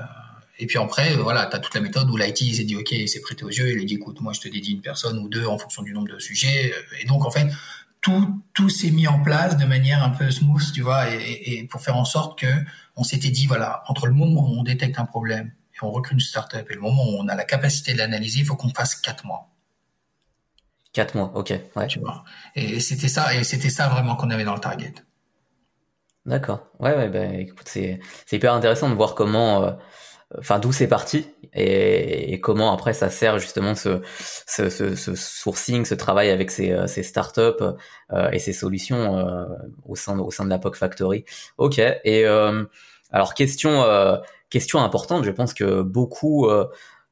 et 0.58 0.66
puis 0.66 0.78
après, 0.78 1.16
euh, 1.16 1.22
voilà, 1.22 1.46
tu 1.46 1.56
as 1.56 1.58
toute 1.58 1.74
la 1.74 1.80
méthode 1.80 2.08
où 2.10 2.16
l'IT 2.16 2.54
s'est 2.54 2.64
dit, 2.64 2.76
OK, 2.76 2.92
il 2.92 3.08
s'est 3.08 3.20
prêté 3.20 3.44
aux 3.44 3.50
yeux, 3.50 3.72
il 3.72 3.82
a 3.82 3.84
dit, 3.84 3.94
écoute, 3.94 4.20
moi 4.20 4.32
je 4.32 4.40
te 4.40 4.48
dédie 4.48 4.72
une 4.72 4.80
personne 4.80 5.18
ou 5.18 5.28
deux 5.28 5.46
en 5.46 5.58
fonction 5.58 5.82
du 5.82 5.92
nombre 5.92 6.08
de 6.08 6.18
sujets. 6.18 6.72
Et 7.00 7.06
donc, 7.06 7.24
en 7.24 7.30
fait, 7.30 7.48
tout, 8.00 8.42
tout 8.54 8.68
s'est 8.68 8.90
mis 8.90 9.08
en 9.08 9.20
place 9.22 9.56
de 9.56 9.64
manière 9.64 10.02
un 10.02 10.10
peu 10.10 10.30
smooth, 10.30 10.72
tu 10.72 10.82
vois, 10.82 11.08
et, 11.10 11.66
pour 11.70 11.80
faire 11.80 11.96
en 11.96 12.04
sorte 12.04 12.38
que 12.38 12.52
on 12.96 13.04
s'était 13.04 13.30
dit, 13.30 13.46
voilà, 13.46 13.82
entre 13.88 14.06
le 14.06 14.12
moment 14.12 14.42
où 14.42 14.58
on 14.58 14.62
détecte 14.62 14.98
un 14.98 15.04
problème 15.04 15.52
et 15.74 15.84
on 15.84 15.90
recrute 15.90 16.14
une 16.14 16.20
startup 16.20 16.70
et 16.70 16.74
le 16.74 16.80
moment 16.80 17.04
où 17.04 17.16
on 17.18 17.28
a 17.28 17.34
la 17.34 17.44
capacité 17.44 17.92
de 17.92 17.98
l'analyser, 17.98 18.40
il 18.40 18.44
faut 18.44 18.56
qu'on 18.56 18.70
fasse 18.70 18.94
quatre 18.94 19.24
mois. 19.24 19.48
Quatre 20.92 21.14
mois, 21.14 21.32
ok, 21.34 21.54
ouais. 21.76 21.86
Tu 21.86 22.00
vois. 22.00 22.24
Et 22.54 22.80
c'était 22.80 23.08
ça, 23.08 23.34
et 23.34 23.44
c'était 23.44 23.70
ça 23.70 23.88
vraiment 23.88 24.14
qu'on 24.16 24.30
avait 24.30 24.44
dans 24.44 24.54
le 24.54 24.60
target. 24.60 24.92
D'accord. 26.26 26.68
Ouais, 26.78 26.94
ouais, 26.94 27.08
bah, 27.08 27.24
écoute, 27.24 27.66
c'est, 27.66 27.98
c'est 28.26 28.36
hyper 28.36 28.52
intéressant 28.52 28.88
de 28.88 28.94
voir 28.94 29.14
comment, 29.14 29.64
euh, 29.64 29.72
enfin, 30.38 30.58
d'où 30.58 30.70
c'est 30.70 30.86
parti 30.86 31.26
et, 31.52 32.32
et, 32.32 32.40
comment 32.40 32.72
après 32.72 32.94
ça 32.94 33.10
sert 33.10 33.38
justement 33.38 33.74
ce, 33.74 34.02
ce, 34.46 34.70
ce, 34.70 34.94
ce 34.94 35.14
sourcing, 35.14 35.84
ce 35.84 35.94
travail 35.94 36.30
avec 36.30 36.50
ces, 36.50 36.72
euh, 36.72 36.86
ces 36.86 37.02
startups 37.02 37.40
euh, 38.12 38.30
et 38.30 38.38
ces 38.38 38.52
solutions 38.52 39.18
euh, 39.18 39.46
au 39.84 39.96
sein, 39.96 40.18
au 40.18 40.30
sein 40.30 40.44
de 40.44 40.50
la 40.50 40.58
POC 40.58 40.76
Factory. 40.76 41.24
Ok. 41.58 41.78
Et 41.78 42.24
alors 43.10 43.34
question, 43.34 43.84
question 44.48 44.80
importante. 44.80 45.24
Je 45.24 45.30
pense 45.30 45.52
que 45.54 45.82
beaucoup 45.82 46.48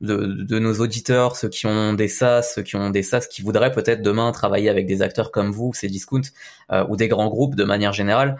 de, 0.00 0.58
nos 0.58 0.74
auditeurs, 0.80 1.36
ceux 1.36 1.48
qui 1.48 1.66
ont 1.66 1.92
des 1.92 2.08
SaaS, 2.08 2.42
ceux 2.54 2.62
qui 2.62 2.76
ont 2.76 2.90
des 2.90 3.02
SaaS 3.02 3.26
qui 3.30 3.42
voudraient 3.42 3.72
peut-être 3.72 4.02
demain 4.02 4.32
travailler 4.32 4.68
avec 4.70 4.86
des 4.86 5.02
acteurs 5.02 5.30
comme 5.30 5.50
vous, 5.50 5.72
ces 5.74 5.88
discounts, 5.88 6.30
euh, 6.72 6.84
ou 6.88 6.96
des 6.96 7.08
grands 7.08 7.28
groupes 7.28 7.54
de 7.54 7.64
manière 7.64 7.92
générale, 7.92 8.36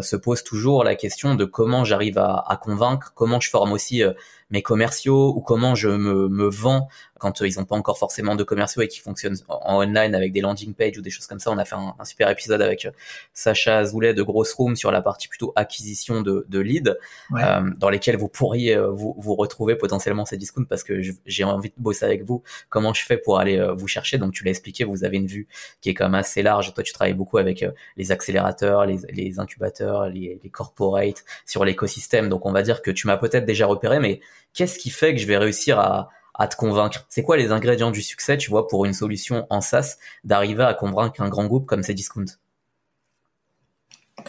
se 0.00 0.16
posent 0.16 0.44
toujours 0.44 0.84
la 0.84 0.94
question 0.94 1.34
de 1.34 1.44
comment 1.44 1.84
j'arrive 1.84 2.18
à, 2.18 2.44
à, 2.46 2.56
convaincre, 2.56 3.12
comment 3.14 3.40
je 3.40 3.50
forme 3.50 3.72
aussi 3.72 4.02
euh, 4.02 4.12
mes 4.50 4.62
commerciaux 4.62 5.32
ou 5.34 5.40
comment 5.40 5.74
je 5.74 5.88
me, 5.88 6.28
me 6.28 6.48
vends 6.48 6.88
quand 7.22 7.40
euh, 7.40 7.48
ils 7.48 7.58
n'ont 7.58 7.64
pas 7.64 7.76
encore 7.76 7.98
forcément 7.98 8.34
de 8.34 8.42
commerciaux 8.42 8.82
et 8.82 8.88
qui 8.88 8.98
fonctionnent 8.98 9.36
en 9.48 9.80
online 9.82 10.14
avec 10.14 10.32
des 10.32 10.40
landing 10.40 10.74
pages 10.74 10.98
ou 10.98 11.02
des 11.02 11.10
choses 11.10 11.26
comme 11.26 11.38
ça. 11.38 11.50
On 11.52 11.58
a 11.58 11.64
fait 11.64 11.76
un, 11.76 12.04
super 12.04 12.28
épisode 12.28 12.60
avec 12.60 12.84
euh, 12.84 12.90
Sacha 13.32 13.78
Azoulay 13.78 14.12
de 14.12 14.22
Gross 14.22 14.52
Room 14.54 14.74
sur 14.74 14.90
la 14.90 15.00
partie 15.00 15.28
plutôt 15.28 15.52
acquisition 15.54 16.20
de, 16.20 16.44
de 16.48 16.58
leads, 16.58 16.96
euh, 17.36 17.70
dans 17.78 17.88
lesquels 17.88 18.16
vous 18.16 18.28
pourriez 18.28 18.76
vous, 18.76 19.14
vous 19.16 19.34
retrouver 19.36 19.76
potentiellement 19.76 20.24
ces 20.24 20.36
discounts 20.36 20.66
parce 20.68 20.82
que 20.82 21.00
j'ai 21.24 21.44
envie 21.44 21.70
de 21.70 21.74
bosser 21.82 22.04
avec 22.04 22.24
vous. 22.24 22.42
Comment 22.68 22.92
je 22.92 23.04
fais 23.04 23.16
pour 23.16 23.38
aller 23.38 23.64
vous 23.76 23.86
chercher? 23.86 24.18
Donc 24.18 24.32
tu 24.32 24.42
l'as 24.44 24.50
expliqué, 24.50 24.84
vous 24.84 25.04
avez 25.04 25.16
une 25.16 25.26
vue 25.26 25.46
qui 25.80 25.90
est 25.90 25.94
quand 25.94 26.04
même 26.04 26.16
assez 26.16 26.42
large. 26.42 26.74
Toi, 26.74 26.82
tu 26.82 26.92
travailles 26.92 27.14
beaucoup 27.14 27.38
avec 27.38 27.64
les 27.96 28.10
accélérateurs, 28.10 28.84
les, 28.84 28.98
les 29.12 29.38
incubateurs, 29.38 29.71
les, 29.80 30.40
les 30.42 30.50
corporates 30.50 31.24
sur 31.46 31.64
l'écosystème. 31.64 32.28
Donc 32.28 32.46
on 32.46 32.52
va 32.52 32.62
dire 32.62 32.82
que 32.82 32.90
tu 32.90 33.06
m'as 33.06 33.16
peut-être 33.16 33.44
déjà 33.44 33.66
repéré, 33.66 33.98
mais 34.00 34.20
qu'est-ce 34.52 34.78
qui 34.78 34.90
fait 34.90 35.14
que 35.14 35.20
je 35.20 35.26
vais 35.26 35.38
réussir 35.38 35.78
à, 35.78 36.10
à 36.34 36.48
te 36.48 36.56
convaincre? 36.56 37.06
C'est 37.08 37.22
quoi 37.22 37.36
les 37.36 37.52
ingrédients 37.52 37.90
du 37.90 38.02
succès, 38.02 38.36
tu 38.36 38.50
vois, 38.50 38.68
pour 38.68 38.84
une 38.84 38.94
solution 38.94 39.46
en 39.50 39.60
SaaS, 39.60 39.96
d'arriver 40.24 40.64
à 40.64 40.74
convaincre 40.74 41.20
un 41.20 41.28
grand 41.28 41.46
groupe 41.46 41.66
comme 41.66 41.82
Cdiscount? 41.82 42.26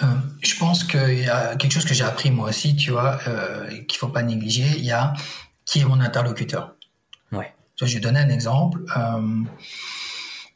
Euh, 0.01 0.05
je 0.41 0.57
pense 0.57 0.83
qu'il 0.83 1.19
y 1.19 1.29
a 1.29 1.55
quelque 1.55 1.71
chose 1.71 1.85
que 1.85 1.93
j'ai 1.93 2.03
appris 2.05 2.31
moi 2.31 2.49
aussi, 2.49 2.75
tu 2.75 2.91
vois, 2.91 3.19
euh, 3.27 3.69
qu'il 3.83 3.99
faut 3.99 4.07
pas 4.07 4.23
négliger. 4.23 4.65
Il 4.77 4.85
y 4.85 4.91
a 4.91 5.13
qui 5.65 5.81
est 5.81 5.85
mon 5.85 5.99
interlocuteur. 5.99 6.75
Ouais. 7.31 7.53
je 7.81 7.93
vais 7.93 7.99
donner 7.99 8.19
un 8.19 8.29
exemple. 8.29 8.81
Euh, 8.97 9.43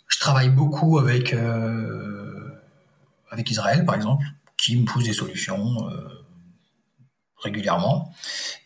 je 0.08 0.20
travaille 0.20 0.50
beaucoup 0.50 0.98
avec 1.00 1.34
euh, 1.34 2.60
avec 3.30 3.50
Israël, 3.52 3.86
par 3.86 3.96
exemple, 3.96 4.26
qui 4.58 4.76
me 4.76 4.86
pousse 4.86 5.06
des 5.06 5.14
solutions 5.14 5.90
euh, 5.90 6.26
régulièrement. 7.38 8.14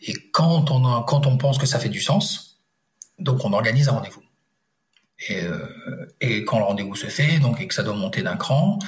Et 0.00 0.14
quand 0.32 0.70
on 0.70 1.02
quand 1.02 1.26
on 1.26 1.36
pense 1.36 1.58
que 1.58 1.66
ça 1.66 1.78
fait 1.78 1.90
du 1.90 2.00
sens, 2.00 2.62
donc 3.18 3.44
on 3.44 3.52
organise 3.52 3.88
un 3.88 3.92
rendez-vous. 3.92 4.22
Et, 5.28 5.44
euh, 5.44 6.44
quand 6.46 6.58
le 6.58 6.64
rendez-vous 6.64 6.96
se 6.96 7.06
fait, 7.06 7.38
donc 7.38 7.60
et 7.60 7.68
que 7.68 7.74
ça 7.74 7.84
doit 7.84 7.94
monter 7.94 8.22
d'un 8.22 8.36
cran, 8.36 8.78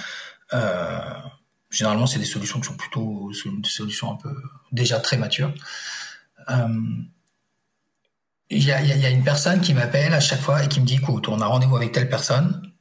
euh, 0.52 0.98
généralement 1.70 2.06
c'est 2.06 2.18
des 2.18 2.24
solutions 2.24 2.58
qui 2.58 2.66
sont 2.66 2.76
plutôt 2.76 3.30
des 3.58 3.68
solutions 3.68 4.12
un 4.12 4.16
peu 4.16 4.34
déjà 4.72 4.98
très 4.98 5.16
matures. 5.16 5.54
Il 8.50 8.62
y, 8.62 8.72
a, 8.72 9.10
une 9.10 9.24
personne 9.24 9.60
qui 9.60 9.74
m'appelle 9.74 10.12
à 10.12 10.20
chaque 10.20 10.40
fois 10.40 10.64
et 10.64 10.68
qui 10.68 10.80
me 10.80 10.86
dit 10.86 10.96
écoute, 10.96 11.28
on 11.28 11.40
a 11.40 11.46
rendez-vous 11.46 11.76
avec 11.76 11.92
telle 11.92 12.08
personne, 12.08 12.72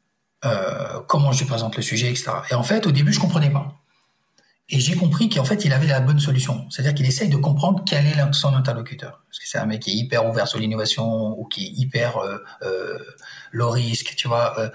comment 1.07 1.31
je 1.31 1.39
lui 1.39 1.45
présente 1.45 1.75
le 1.77 1.81
sujet, 1.81 2.09
etc. 2.09 2.31
Et 2.51 2.53
en 2.53 2.63
fait, 2.63 2.86
au 2.86 2.91
début, 2.91 3.13
je 3.13 3.19
comprenais 3.19 3.49
pas. 3.49 3.72
Et 4.69 4.80
j'ai 4.80 4.95
compris 4.95 5.30
qu'en 5.30 5.43
fait, 5.43 5.65
il 5.65 5.73
avait 5.73 5.88
la 5.88 5.99
bonne 5.99 6.19
solution. 6.19 6.65
C'est-à-dire 6.69 6.95
qu'il 6.95 7.06
essaye 7.06 7.28
de 7.28 7.36
comprendre 7.36 7.84
quel 7.86 8.08
est 8.08 8.34
son 8.34 8.56
interlocuteur. 8.56 9.21
Parce 9.28 9.39
que 9.39 9.47
c'est 9.47 9.58
un 9.58 9.65
mec 9.65 9.82
qui 9.82 9.91
est 9.91 9.95
hyper 9.95 10.26
ouvert 10.26 10.47
sur 10.47 10.58
l'innovation 10.58 11.38
ou 11.38 11.45
qui 11.45 11.65
est 11.65 11.71
hyper 11.71 12.17
euh, 12.17 12.38
euh, 12.62 12.97
low 13.52 13.69
risque, 13.69 14.15
tu 14.15 14.28
vois. 14.28 14.60
Euh, 14.60 14.69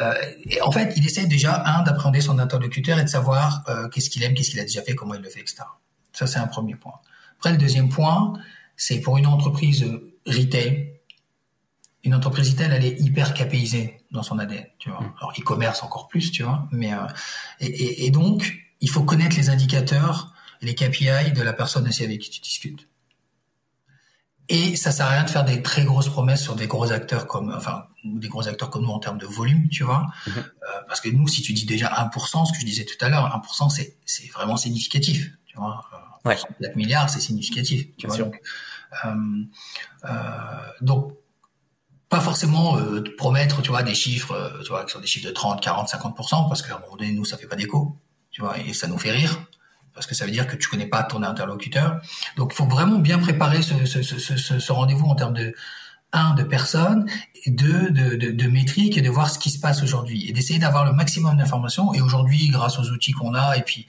euh, 0.00 0.14
et 0.44 0.60
en 0.62 0.72
fait, 0.72 0.92
il 0.96 1.06
essaye 1.06 1.28
déjà, 1.28 1.62
un, 1.66 1.82
d'appréhender 1.82 2.20
son 2.20 2.38
interlocuteur 2.38 2.98
et 2.98 3.04
de 3.04 3.08
savoir 3.08 3.62
euh, 3.68 3.88
qu'est-ce 3.88 4.08
qu'il 4.08 4.22
aime, 4.22 4.34
qu'est-ce 4.34 4.50
qu'il 4.50 4.60
a 4.60 4.64
déjà 4.64 4.82
fait, 4.82 4.94
comment 4.94 5.14
il 5.14 5.22
le 5.22 5.28
fait, 5.28 5.40
etc. 5.40 5.58
Ça, 6.12 6.26
c'est 6.26 6.38
un 6.38 6.46
premier 6.46 6.74
point. 6.74 6.94
Après, 7.38 7.52
le 7.52 7.58
deuxième 7.58 7.88
point, 7.88 8.32
c'est 8.76 9.00
pour 9.00 9.18
une 9.18 9.26
entreprise 9.26 9.86
retail, 10.26 10.94
une 12.02 12.14
entreprise 12.14 12.50
retail, 12.50 12.70
elle 12.72 12.84
est 12.84 13.00
hyper 13.00 13.34
capéisée 13.34 14.00
dans 14.10 14.22
son 14.22 14.38
ADN, 14.38 14.66
tu 14.78 14.90
vois. 14.90 15.00
Mm. 15.00 15.14
Alors, 15.18 15.32
e-commerce 15.38 15.82
encore 15.82 16.08
plus, 16.08 16.32
tu 16.32 16.42
vois. 16.42 16.66
Mais 16.72 16.92
et, 17.60 17.66
et, 17.66 18.06
et 18.06 18.10
donc, 18.10 18.67
il 18.80 18.90
faut 18.90 19.02
connaître 19.02 19.36
les 19.36 19.50
indicateurs 19.50 20.32
les 20.60 20.74
KPI 20.74 21.32
de 21.32 21.42
la 21.42 21.52
personne 21.52 21.86
aussi 21.88 22.04
avec 22.04 22.20
qui 22.20 22.30
tu 22.30 22.40
discutes. 22.40 22.88
Et 24.48 24.76
ça 24.76 24.92
sert 24.92 25.06
à 25.06 25.10
rien 25.10 25.24
de 25.24 25.30
faire 25.30 25.44
des 25.44 25.62
très 25.62 25.84
grosses 25.84 26.08
promesses 26.08 26.42
sur 26.42 26.56
des 26.56 26.66
gros 26.66 26.90
acteurs 26.90 27.26
comme, 27.26 27.52
enfin, 27.54 27.84
des 28.02 28.28
gros 28.28 28.48
acteurs 28.48 28.70
comme 28.70 28.82
nous 28.82 28.90
en 28.90 28.98
termes 28.98 29.18
de 29.18 29.26
volume, 29.26 29.68
tu 29.68 29.84
vois. 29.84 30.06
Mhm. 30.26 30.38
Euh, 30.38 30.42
parce 30.88 31.00
que 31.00 31.10
nous, 31.10 31.28
si 31.28 31.42
tu 31.42 31.52
dis 31.52 31.66
déjà 31.66 31.88
1%, 31.88 32.46
ce 32.46 32.52
que 32.52 32.58
je 32.58 32.64
disais 32.64 32.86
tout 32.86 32.96
à 33.04 33.10
l'heure, 33.10 33.26
1%, 33.26 33.68
c'est, 33.68 33.98
c'est 34.06 34.26
vraiment 34.28 34.56
significatif, 34.56 35.32
tu 35.44 35.58
vois. 35.58 35.84
Euh, 36.24 36.30
ouais. 36.30 36.38
4 36.62 36.76
milliards, 36.76 37.10
c'est 37.10 37.20
significatif, 37.20 37.88
tu 37.98 38.06
vois. 38.06 38.16
Donc, 38.16 38.40
euh, 39.04 39.44
donc, 40.80 41.12
pas 42.08 42.20
forcément 42.20 42.78
promettre, 43.18 43.60
tu 43.60 43.68
vois, 43.68 43.82
des 43.82 43.94
chiffres, 43.94 44.60
tu 44.62 44.70
vois, 44.70 44.86
qui 44.86 44.92
sont 44.92 45.00
des 45.00 45.06
chiffres 45.06 45.26
de 45.26 45.32
30, 45.32 45.60
40, 45.60 45.88
50%, 45.88 46.48
parce 46.48 46.62
qu'à 46.62 46.76
un 46.76 46.78
moment 46.78 46.96
donné, 46.96 47.12
nous, 47.12 47.26
ça 47.26 47.36
fait 47.36 47.46
pas 47.46 47.56
d'écho 47.56 47.98
tu 48.38 48.44
vois, 48.44 48.56
et 48.56 48.72
ça 48.72 48.86
nous 48.86 48.98
fait 48.98 49.10
rire 49.10 49.36
parce 49.92 50.06
que 50.06 50.14
ça 50.14 50.24
veut 50.24 50.30
dire 50.30 50.46
que 50.46 50.54
tu 50.54 50.68
connais 50.68 50.86
pas 50.86 51.02
ton 51.02 51.24
interlocuteur. 51.24 52.00
Donc, 52.36 52.52
il 52.52 52.56
faut 52.56 52.66
vraiment 52.66 53.00
bien 53.00 53.18
préparer 53.18 53.62
ce, 53.62 53.84
ce, 53.84 54.00
ce, 54.00 54.36
ce 54.60 54.72
rendez-vous 54.72 55.06
en 55.06 55.16
termes 55.16 55.34
de 55.34 55.56
un 56.12 56.34
de 56.34 56.44
personnes, 56.44 57.10
et 57.44 57.50
deux 57.50 57.90
de, 57.90 58.14
de, 58.14 58.30
de 58.30 58.46
métriques 58.46 58.96
et 58.96 59.02
de 59.02 59.10
voir 59.10 59.28
ce 59.28 59.40
qui 59.40 59.50
se 59.50 59.58
passe 59.58 59.82
aujourd'hui 59.82 60.28
et 60.28 60.32
d'essayer 60.32 60.60
d'avoir 60.60 60.84
le 60.84 60.92
maximum 60.92 61.36
d'informations. 61.36 61.92
Et 61.94 62.00
aujourd'hui, 62.00 62.48
grâce 62.48 62.78
aux 62.78 62.90
outils 62.90 63.10
qu'on 63.10 63.34
a 63.34 63.56
et 63.56 63.62
puis 63.62 63.88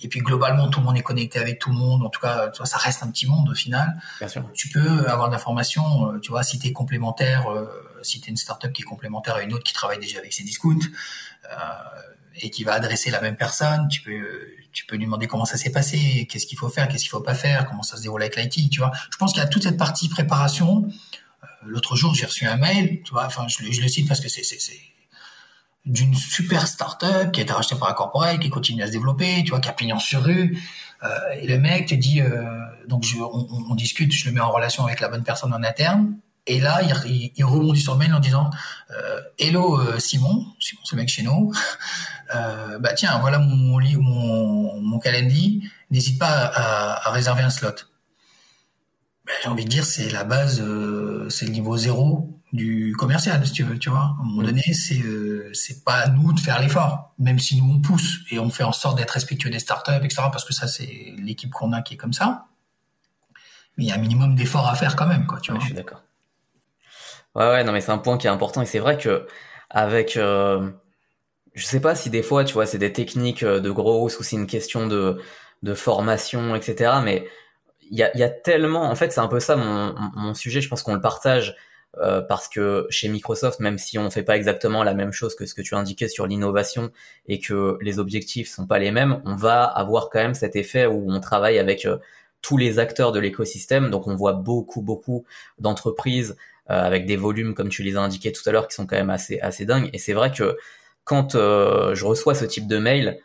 et 0.00 0.08
puis 0.08 0.20
globalement 0.20 0.68
tout 0.68 0.78
le 0.78 0.86
monde 0.86 0.96
est 0.96 1.02
connecté 1.02 1.40
avec 1.40 1.58
tout 1.58 1.70
le 1.70 1.76
monde. 1.76 2.04
En 2.04 2.08
tout 2.08 2.20
cas, 2.20 2.50
tu 2.50 2.58
vois, 2.58 2.66
ça 2.66 2.78
reste 2.78 3.02
un 3.02 3.10
petit 3.10 3.26
monde 3.26 3.48
au 3.48 3.54
final. 3.54 4.00
Bien 4.20 4.28
sûr. 4.28 4.48
Tu 4.54 4.68
peux 4.68 5.08
avoir 5.08 5.26
de 5.28 5.32
l'information, 5.32 6.12
euh, 6.12 6.20
tu 6.20 6.30
vois, 6.30 6.44
si 6.44 6.60
tu 6.60 6.68
es 6.68 6.72
complémentaire, 6.72 7.50
euh, 7.50 7.66
si 8.02 8.20
tu 8.20 8.28
es 8.28 8.30
une 8.30 8.36
startup 8.36 8.72
qui 8.72 8.82
est 8.82 8.84
complémentaire 8.84 9.34
à 9.34 9.42
une 9.42 9.52
autre 9.52 9.64
qui 9.64 9.74
travaille 9.74 9.98
déjà 9.98 10.18
avec 10.18 10.32
ses 10.32 10.44
discounts. 10.44 10.86
Euh, 11.50 11.56
et 12.40 12.50
qui 12.50 12.64
va 12.64 12.74
adresser 12.74 13.10
la 13.10 13.20
même 13.20 13.36
personne. 13.36 13.88
Tu 13.88 14.02
peux, 14.02 14.46
tu 14.72 14.86
peux 14.86 14.96
lui 14.96 15.04
demander 15.04 15.26
comment 15.26 15.44
ça 15.44 15.56
s'est 15.56 15.70
passé, 15.70 16.26
qu'est-ce 16.30 16.46
qu'il 16.46 16.58
faut 16.58 16.68
faire, 16.68 16.88
qu'est-ce 16.88 17.02
qu'il 17.02 17.10
faut 17.10 17.20
pas 17.20 17.34
faire, 17.34 17.66
comment 17.66 17.82
ça 17.82 17.96
se 17.96 18.02
déroule 18.02 18.22
avec 18.22 18.36
l'IT, 18.36 18.70
tu 18.70 18.80
vois. 18.80 18.90
Je 19.10 19.16
pense 19.16 19.32
qu'il 19.32 19.42
y 19.42 19.44
a 19.44 19.48
toute 19.48 19.62
cette 19.62 19.76
partie 19.76 20.08
préparation. 20.08 20.88
Euh, 21.42 21.46
l'autre 21.66 21.96
jour, 21.96 22.14
j'ai 22.14 22.26
reçu 22.26 22.46
un 22.46 22.56
mail, 22.56 23.02
tu 23.04 23.12
vois, 23.12 23.26
enfin, 23.26 23.46
je, 23.48 23.62
le 23.62 23.88
cite 23.88 24.08
parce 24.08 24.20
que 24.20 24.28
c'est, 24.28 24.42
d'une 25.84 26.14
super 26.14 26.66
start-up 26.66 27.32
qui 27.32 27.40
a 27.40 27.42
été 27.42 27.52
rachetée 27.52 27.74
par 27.74 27.90
un 27.90 27.92
corporate, 27.92 28.40
qui 28.40 28.50
continue 28.50 28.82
à 28.82 28.86
se 28.86 28.92
développer, 28.92 29.42
tu 29.44 29.50
vois, 29.50 29.60
qui 29.60 29.68
a 29.68 29.72
pignon 29.72 29.98
sur 29.98 30.22
rue. 30.22 30.58
Euh, 31.02 31.08
et 31.40 31.46
le 31.46 31.58
mec 31.58 31.88
te 31.88 31.94
dit, 31.94 32.20
euh, 32.20 32.44
donc 32.86 33.04
on, 33.20 33.74
discute, 33.74 34.12
je 34.12 34.26
le 34.26 34.32
mets 34.32 34.40
en 34.40 34.52
relation 34.52 34.86
avec 34.86 35.00
la 35.00 35.08
bonne 35.08 35.24
personne 35.24 35.52
en 35.52 35.62
interne. 35.62 36.16
Et 36.46 36.60
là, 36.60 36.82
il, 36.82 37.32
il, 37.36 37.44
rebondit 37.44 37.80
sur 37.80 37.96
mail 37.96 38.12
en 38.12 38.18
disant 38.18 38.50
euh, 38.90 39.20
Hello 39.38 39.80
euh, 39.80 39.98
Simon, 40.00 40.46
Simon 40.58 40.80
c'est 40.84 40.96
le 40.96 41.02
mec 41.02 41.08
chez 41.08 41.22
nous. 41.22 41.52
Euh, 42.34 42.78
bah 42.78 42.94
tiens, 42.94 43.18
voilà 43.18 43.38
mon 43.38 43.54
mon, 43.56 43.80
mon, 44.00 44.80
mon 44.80 44.98
calendrier. 44.98 45.60
N'hésite 45.90 46.18
pas 46.18 46.46
à, 46.46 47.08
à, 47.08 47.10
réserver 47.12 47.42
un 47.42 47.50
slot. 47.50 47.68
Ben, 49.26 49.34
J'ai 49.42 49.48
envie 49.50 49.64
de 49.64 49.68
dire 49.68 49.84
c'est 49.84 50.08
la 50.08 50.24
base, 50.24 50.60
euh, 50.62 51.28
c'est 51.28 51.44
le 51.44 51.52
niveau 51.52 51.76
zéro 51.76 52.40
du 52.52 52.94
commercial, 52.98 53.46
si 53.46 53.52
tu 53.52 53.62
veux, 53.64 53.78
tu 53.78 53.90
vois. 53.90 54.00
À 54.00 54.16
un 54.20 54.24
moment 54.24 54.42
donné, 54.42 54.62
c'est 54.72 55.02
euh, 55.02 55.50
c'est 55.52 55.84
pas 55.84 55.96
à 55.96 56.08
nous 56.08 56.32
de 56.32 56.40
faire 56.40 56.58
l'effort, 56.60 57.14
même 57.18 57.38
si 57.38 57.60
nous 57.60 57.70
on 57.70 57.80
pousse 57.80 58.20
et 58.30 58.38
on 58.38 58.48
fait 58.48 58.64
en 58.64 58.72
sorte 58.72 58.96
d'être 58.96 59.10
respectueux 59.10 59.50
des 59.50 59.58
startups, 59.58 59.92
etc. 60.02 60.22
Parce 60.32 60.44
que 60.44 60.54
ça 60.54 60.68
c'est 60.68 61.14
l'équipe 61.18 61.50
qu'on 61.50 61.72
a 61.72 61.82
qui 61.82 61.94
est 61.94 61.98
comme 61.98 62.14
ça. 62.14 62.46
Mais 63.76 63.84
il 63.84 63.88
y 63.88 63.92
a 63.92 63.96
un 63.96 63.98
minimum 63.98 64.34
d'effort 64.34 64.68
à 64.68 64.74
faire 64.74 64.96
quand 64.96 65.06
même, 65.06 65.26
quoi. 65.26 65.38
Tu 65.40 65.50
ouais, 65.50 65.58
vois. 65.58 65.66
Je 65.66 65.66
suis 65.66 65.74
d'accord. 65.74 66.02
Ouais, 67.34 67.44
ouais, 67.48 67.64
non, 67.64 67.72
mais 67.72 67.80
c'est 67.80 67.92
un 67.92 67.98
point 67.98 68.18
qui 68.18 68.26
est 68.26 68.30
important 68.30 68.60
et 68.62 68.66
c'est 68.66 68.78
vrai 68.78 68.98
que 68.98 69.26
avec, 69.70 70.16
euh, 70.18 70.70
je 71.54 71.64
sais 71.66 71.80
pas 71.80 71.94
si 71.96 72.10
des 72.10 72.22
fois, 72.22 72.44
tu 72.44 72.54
vois, 72.54 72.66
c'est 72.66 72.78
des 72.78 72.92
techniques 72.92 73.42
euh, 73.44 73.60
de 73.60 73.70
growth 73.70 74.18
ou 74.20 74.22
c'est 74.24 74.36
une 74.36 74.46
question 74.48 74.86
de 74.88 75.18
de 75.62 75.74
formation, 75.74 76.56
etc. 76.56 77.00
Mais 77.04 77.28
il 77.90 77.98
y 77.98 78.02
a, 78.04 78.16
y 78.18 78.22
a 78.24 78.30
tellement, 78.30 78.84
en 78.90 78.96
fait, 78.96 79.12
c'est 79.12 79.20
un 79.20 79.28
peu 79.28 79.40
ça 79.40 79.56
mon, 79.56 79.94
mon 80.16 80.34
sujet. 80.34 80.60
Je 80.62 80.68
pense 80.70 80.82
qu'on 80.82 80.94
le 80.94 81.00
partage 81.02 81.56
euh, 81.98 82.22
parce 82.22 82.48
que 82.48 82.86
chez 82.90 83.08
Microsoft, 83.08 83.60
même 83.60 83.78
si 83.78 83.98
on 83.98 84.10
fait 84.10 84.22
pas 84.24 84.36
exactement 84.36 84.84
la 84.84 84.94
même 84.94 85.12
chose 85.12 85.34
que 85.36 85.46
ce 85.46 85.54
que 85.54 85.62
tu 85.62 85.74
indiquais 85.76 86.08
sur 86.08 86.26
l'innovation 86.26 86.90
et 87.28 87.38
que 87.40 87.78
les 87.82 87.98
objectifs 87.98 88.50
sont 88.50 88.66
pas 88.66 88.78
les 88.78 88.92
mêmes, 88.92 89.22
on 89.26 89.36
va 89.36 89.64
avoir 89.64 90.10
quand 90.10 90.20
même 90.20 90.34
cet 90.34 90.56
effet 90.56 90.86
où 90.86 91.06
on 91.12 91.20
travaille 91.20 91.58
avec 91.58 91.86
euh, 91.86 91.98
tous 92.42 92.56
les 92.56 92.78
acteurs 92.78 93.12
de 93.12 93.20
l'écosystème. 93.20 93.90
Donc 93.90 94.06
on 94.06 94.14
voit 94.16 94.32
beaucoup, 94.34 94.82
beaucoup 94.82 95.24
d'entreprises 95.58 96.36
avec 96.66 97.06
des 97.06 97.16
volumes 97.16 97.54
comme 97.54 97.68
tu 97.68 97.82
les 97.82 97.96
as 97.96 98.00
indiqués 98.00 98.32
tout 98.32 98.42
à 98.48 98.52
l'heure 98.52 98.68
qui 98.68 98.74
sont 98.74 98.86
quand 98.86 98.96
même 98.96 99.10
assez 99.10 99.40
assez 99.40 99.66
dingues. 99.66 99.90
Et 99.92 99.98
c'est 99.98 100.12
vrai 100.12 100.30
que 100.30 100.56
quand 101.04 101.34
euh, 101.34 101.94
je 101.94 102.04
reçois 102.04 102.34
ce 102.34 102.44
type 102.44 102.68
de 102.68 102.78
mail, 102.78 103.18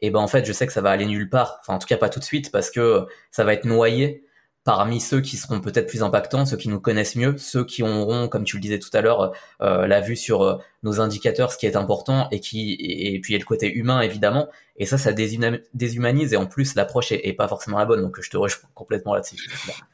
eh 0.00 0.10
ben 0.10 0.20
en 0.20 0.28
fait 0.28 0.44
je 0.44 0.52
sais 0.52 0.66
que 0.66 0.72
ça 0.72 0.80
va 0.80 0.90
aller 0.90 1.06
nulle 1.06 1.28
part. 1.28 1.58
Enfin 1.60 1.74
en 1.74 1.78
tout 1.78 1.88
cas 1.88 1.96
pas 1.96 2.08
tout 2.08 2.20
de 2.20 2.24
suite 2.24 2.50
parce 2.52 2.70
que 2.70 3.06
ça 3.30 3.44
va 3.44 3.54
être 3.54 3.64
noyé 3.64 4.24
parmi 4.68 5.00
ceux 5.00 5.22
qui 5.22 5.38
seront 5.38 5.62
peut-être 5.62 5.86
plus 5.86 6.02
impactants, 6.02 6.44
ceux 6.44 6.58
qui 6.58 6.68
nous 6.68 6.78
connaissent 6.78 7.16
mieux, 7.16 7.38
ceux 7.38 7.64
qui 7.64 7.82
auront, 7.82 8.28
comme 8.28 8.44
tu 8.44 8.56
le 8.56 8.60
disais 8.60 8.78
tout 8.78 8.90
à 8.92 9.00
l'heure, 9.00 9.32
euh, 9.62 9.86
la 9.86 10.02
vue 10.02 10.14
sur 10.14 10.42
euh, 10.42 10.58
nos 10.82 11.00
indicateurs, 11.00 11.52
ce 11.52 11.56
qui 11.56 11.64
est 11.64 11.74
important, 11.74 12.28
et 12.32 12.40
qui 12.40 12.76
et, 12.78 13.18
puis 13.18 13.32
il 13.32 13.36
y 13.36 13.36
a 13.36 13.38
le 13.38 13.46
côté 13.46 13.72
humain 13.72 14.02
évidemment, 14.02 14.46
et 14.76 14.84
ça, 14.84 14.98
ça 14.98 15.12
déshumanise, 15.14 16.34
et 16.34 16.36
en 16.36 16.44
plus 16.44 16.74
l'approche 16.74 17.12
est, 17.12 17.32
pas 17.32 17.48
forcément 17.48 17.78
la 17.78 17.86
bonne, 17.86 18.02
donc 18.02 18.20
je 18.20 18.28
te 18.28 18.36
rejoins 18.36 18.68
complètement 18.74 19.14
là-dessus. 19.14 19.36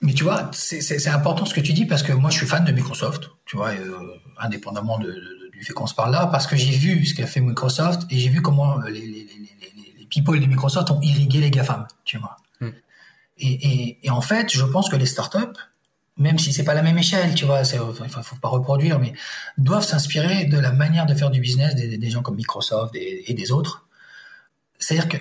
Mais 0.03 0.13
tu 0.13 0.25
vois, 0.25 0.51
c'est 0.53 1.07
important 1.07 1.47
ce 1.47 1.55
que 1.55 1.61
tu 1.61 1.73
dis 1.73 1.87
parce 1.87 2.03
que 2.03 2.13
moi 2.13 2.31
je 2.31 2.39
suis 2.39 2.47
fan 2.47 2.65
de 2.65 2.73
Microsoft, 2.73 3.31
tu 3.47 3.57
vois, 3.57 3.69
euh, 3.69 3.97
indépendamment 4.41 4.99
de, 4.99 5.15
du 5.53 5.63
fait 5.63 5.73
qu'on 5.73 5.87
se 5.87 5.95
parle 5.95 6.11
là, 6.11 6.27
parce 6.27 6.49
que 6.49 6.57
j'ai 6.57 6.77
vu 6.77 7.07
ce 7.07 7.15
qu'a 7.15 7.29
fait 7.29 7.41
Microsoft 7.41 8.03
et 8.11 8.19
j'ai 8.19 8.29
vu 8.29 8.43
comment 8.43 8.81
les, 8.81 8.95
les, 8.95 9.07
les, 9.07 10.35
les 10.35 10.41
de 10.41 10.47
Microsoft 10.47 10.91
ont 10.91 11.01
irrigué 11.01 11.39
les 11.39 11.53
GAFAM, 11.53 11.87
tu 12.05 12.19
vois. 12.19 12.37
Et, 13.37 13.53
et, 13.53 14.07
et, 14.07 14.11
en 14.11 14.21
fait, 14.21 14.53
je 14.53 14.65
pense 14.65 14.89
que 14.89 14.97
les 14.97 15.07
startups, 15.07 15.59
même 16.17 16.39
si 16.39 16.53
c'est 16.53 16.63
pas 16.65 16.75
la 16.75 16.83
même 16.83 16.99
échelle, 16.99 17.35
tu 17.35 17.45
vois, 17.45 17.63
il 17.63 17.79
faut, 17.79 18.23
faut 18.23 18.37
pas 18.37 18.49
reproduire, 18.49 19.01
mais 19.01 19.13
doivent 19.59 19.85
s'inspirer 19.85 20.45
de 20.45 20.59
la 20.59 20.71
manière 20.71 21.07
de 21.07 21.15
faire 21.15 21.31
du 21.31 21.41
business 21.41 21.75
des, 21.75 21.99
des 21.99 22.11
gens 22.11 22.23
comme 22.23 22.37
Microsoft 22.37 22.95
et, 22.95 23.31
et 23.31 23.35
des 23.35 23.51
autres. 23.51 23.87
C'est-à-dire 24.79 25.09
que 25.09 25.17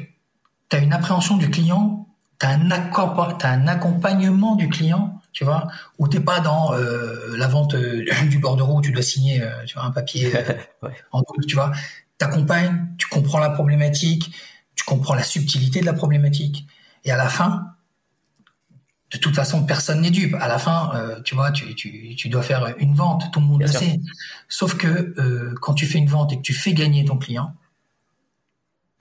tu 0.69 0.75
as 0.75 0.79
une 0.79 0.93
appréhension 0.93 1.37
du 1.37 1.49
client, 1.49 2.07
tu 2.39 2.45
as, 2.45 2.51
as, 2.51 3.47
un 3.49 3.67
accompagnement 3.67 4.55
du 4.55 4.69
client, 4.69 5.21
tu 5.31 5.43
vois, 5.43 5.67
où 5.97 6.07
t'es 6.07 6.19
pas 6.19 6.39
dans 6.39 6.73
euh, 6.73 7.35
la 7.35 7.47
vente 7.47 7.73
euh, 7.73 8.05
du 8.29 8.37
bordereau 8.39 8.77
où 8.77 8.81
tu 8.81 8.91
dois 8.91 9.01
signer, 9.01 9.41
euh, 9.41 9.63
tu 9.65 9.73
vois, 9.73 9.83
un 9.83 9.91
papier 9.91 10.35
euh, 10.35 10.53
ouais. 10.83 10.95
en 11.11 11.23
tu 11.47 11.55
vois. 11.55 11.71
T'accompagnes, 12.17 12.87
tu 12.97 13.07
comprends 13.07 13.39
la 13.39 13.49
problématique, 13.49 14.35
tu 14.75 14.83
comprends 14.85 15.15
la 15.15 15.23
subtilité 15.23 15.81
de 15.81 15.85
la 15.85 15.93
problématique, 15.93 16.67
et 17.03 17.11
à 17.11 17.17
la 17.17 17.27
fin, 17.27 17.73
de 19.13 19.19
toute 19.19 19.35
façon, 19.35 19.63
personne 19.63 20.01
n'est 20.01 20.11
dupe. 20.11 20.35
À 20.39 20.47
la 20.47 20.57
fin, 20.57 20.91
euh, 20.95 21.21
tu 21.21 21.35
vois, 21.35 21.51
tu, 21.51 21.75
tu, 21.75 22.15
tu, 22.15 22.29
dois 22.29 22.41
faire 22.41 22.73
une 22.79 22.95
vente, 22.95 23.31
tout 23.31 23.39
le 23.39 23.45
monde 23.45 23.59
Bien 23.59 23.67
le 23.67 23.71
sûr. 23.71 23.81
sait. 23.81 23.99
Sauf 24.49 24.75
que 24.75 24.87
euh, 24.87 25.53
quand 25.61 25.75
tu 25.75 25.85
fais 25.85 25.99
une 25.99 26.07
vente 26.07 26.33
et 26.33 26.37
que 26.37 26.41
tu 26.41 26.53
fais 26.53 26.73
gagner 26.73 27.05
ton 27.05 27.17
client, 27.17 27.55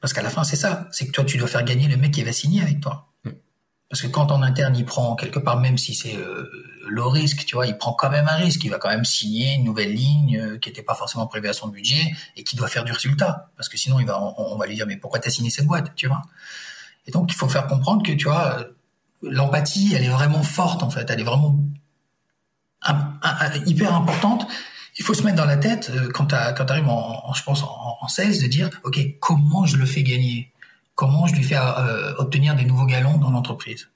parce 0.00 0.12
qu'à 0.12 0.22
la 0.22 0.28
fin, 0.28 0.44
c'est 0.44 0.56
ça, 0.56 0.86
c'est 0.92 1.06
que 1.06 1.12
toi, 1.12 1.24
tu 1.24 1.38
dois 1.38 1.48
faire 1.48 1.64
gagner 1.64 1.88
le 1.88 1.96
mec 1.96 2.12
qui 2.12 2.22
va 2.22 2.32
signer 2.32 2.60
avec 2.60 2.80
toi. 2.80 3.08
Mm. 3.24 3.30
Parce 3.88 4.02
que 4.02 4.08
quand 4.08 4.30
en 4.32 4.42
interne, 4.42 4.76
il 4.76 4.84
prend 4.84 5.16
quelque 5.16 5.38
part, 5.38 5.58
même 5.60 5.78
si 5.78 5.94
c'est 5.94 6.16
euh, 6.16 6.50
low 6.88 7.08
risque, 7.08 7.46
tu 7.46 7.54
vois, 7.54 7.66
il 7.66 7.78
prend 7.78 7.94
quand 7.94 8.10
même 8.10 8.28
un 8.28 8.36
risque. 8.36 8.62
Il 8.64 8.70
va 8.70 8.78
quand 8.78 8.90
même 8.90 9.06
signer 9.06 9.54
une 9.54 9.64
nouvelle 9.64 9.94
ligne 9.94 10.38
euh, 10.38 10.58
qui 10.58 10.68
n'était 10.68 10.82
pas 10.82 10.94
forcément 10.94 11.26
prévue 11.26 11.48
à 11.48 11.54
son 11.54 11.68
budget 11.68 12.12
et 12.36 12.44
qui 12.44 12.54
doit 12.54 12.68
faire 12.68 12.84
du 12.84 12.92
résultat. 12.92 13.50
Parce 13.56 13.70
que 13.70 13.78
sinon, 13.78 13.98
il 13.98 14.06
va, 14.06 14.20
on, 14.20 14.34
on 14.36 14.58
va 14.58 14.66
lui 14.66 14.74
dire, 14.74 14.86
mais 14.86 14.98
pourquoi 14.98 15.20
t'as 15.20 15.30
signé 15.30 15.48
cette 15.48 15.66
boîte, 15.66 15.94
tu 15.94 16.06
vois? 16.06 16.20
Et 17.06 17.12
donc, 17.12 17.32
il 17.32 17.34
faut 17.34 17.48
faire 17.48 17.66
comprendre 17.66 18.02
que, 18.04 18.12
tu 18.12 18.24
vois 18.26 18.58
l'empathie, 19.22 19.92
elle 19.94 20.04
est 20.04 20.08
vraiment 20.08 20.42
forte 20.42 20.82
en 20.82 20.90
fait, 20.90 21.08
elle 21.10 21.20
est 21.20 21.24
vraiment 21.24 21.58
un, 22.82 23.14
un, 23.22 23.64
hyper 23.66 23.94
importante. 23.94 24.46
Il 24.98 25.04
faut 25.04 25.14
se 25.14 25.22
mettre 25.22 25.36
dans 25.36 25.46
la 25.46 25.56
tête 25.56 25.90
euh, 25.94 26.10
quand 26.12 26.26
tu 26.26 26.34
arrives 26.34 26.88
en, 26.88 27.28
en, 27.28 27.32
je 27.32 27.42
pense 27.42 27.62
en, 27.62 27.98
en 28.00 28.08
16 28.08 28.42
de 28.42 28.46
dire 28.46 28.68
ok 28.84 28.98
comment 29.20 29.64
je 29.64 29.76
le 29.76 29.86
fais 29.86 30.02
gagner, 30.02 30.52
comment 30.94 31.26
je 31.26 31.34
lui 31.34 31.42
fais 31.42 31.56
euh, 31.56 32.14
obtenir 32.16 32.54
des 32.54 32.64
nouveaux 32.64 32.86
galons 32.86 33.18
dans 33.18 33.30
l'entreprise? 33.30 33.88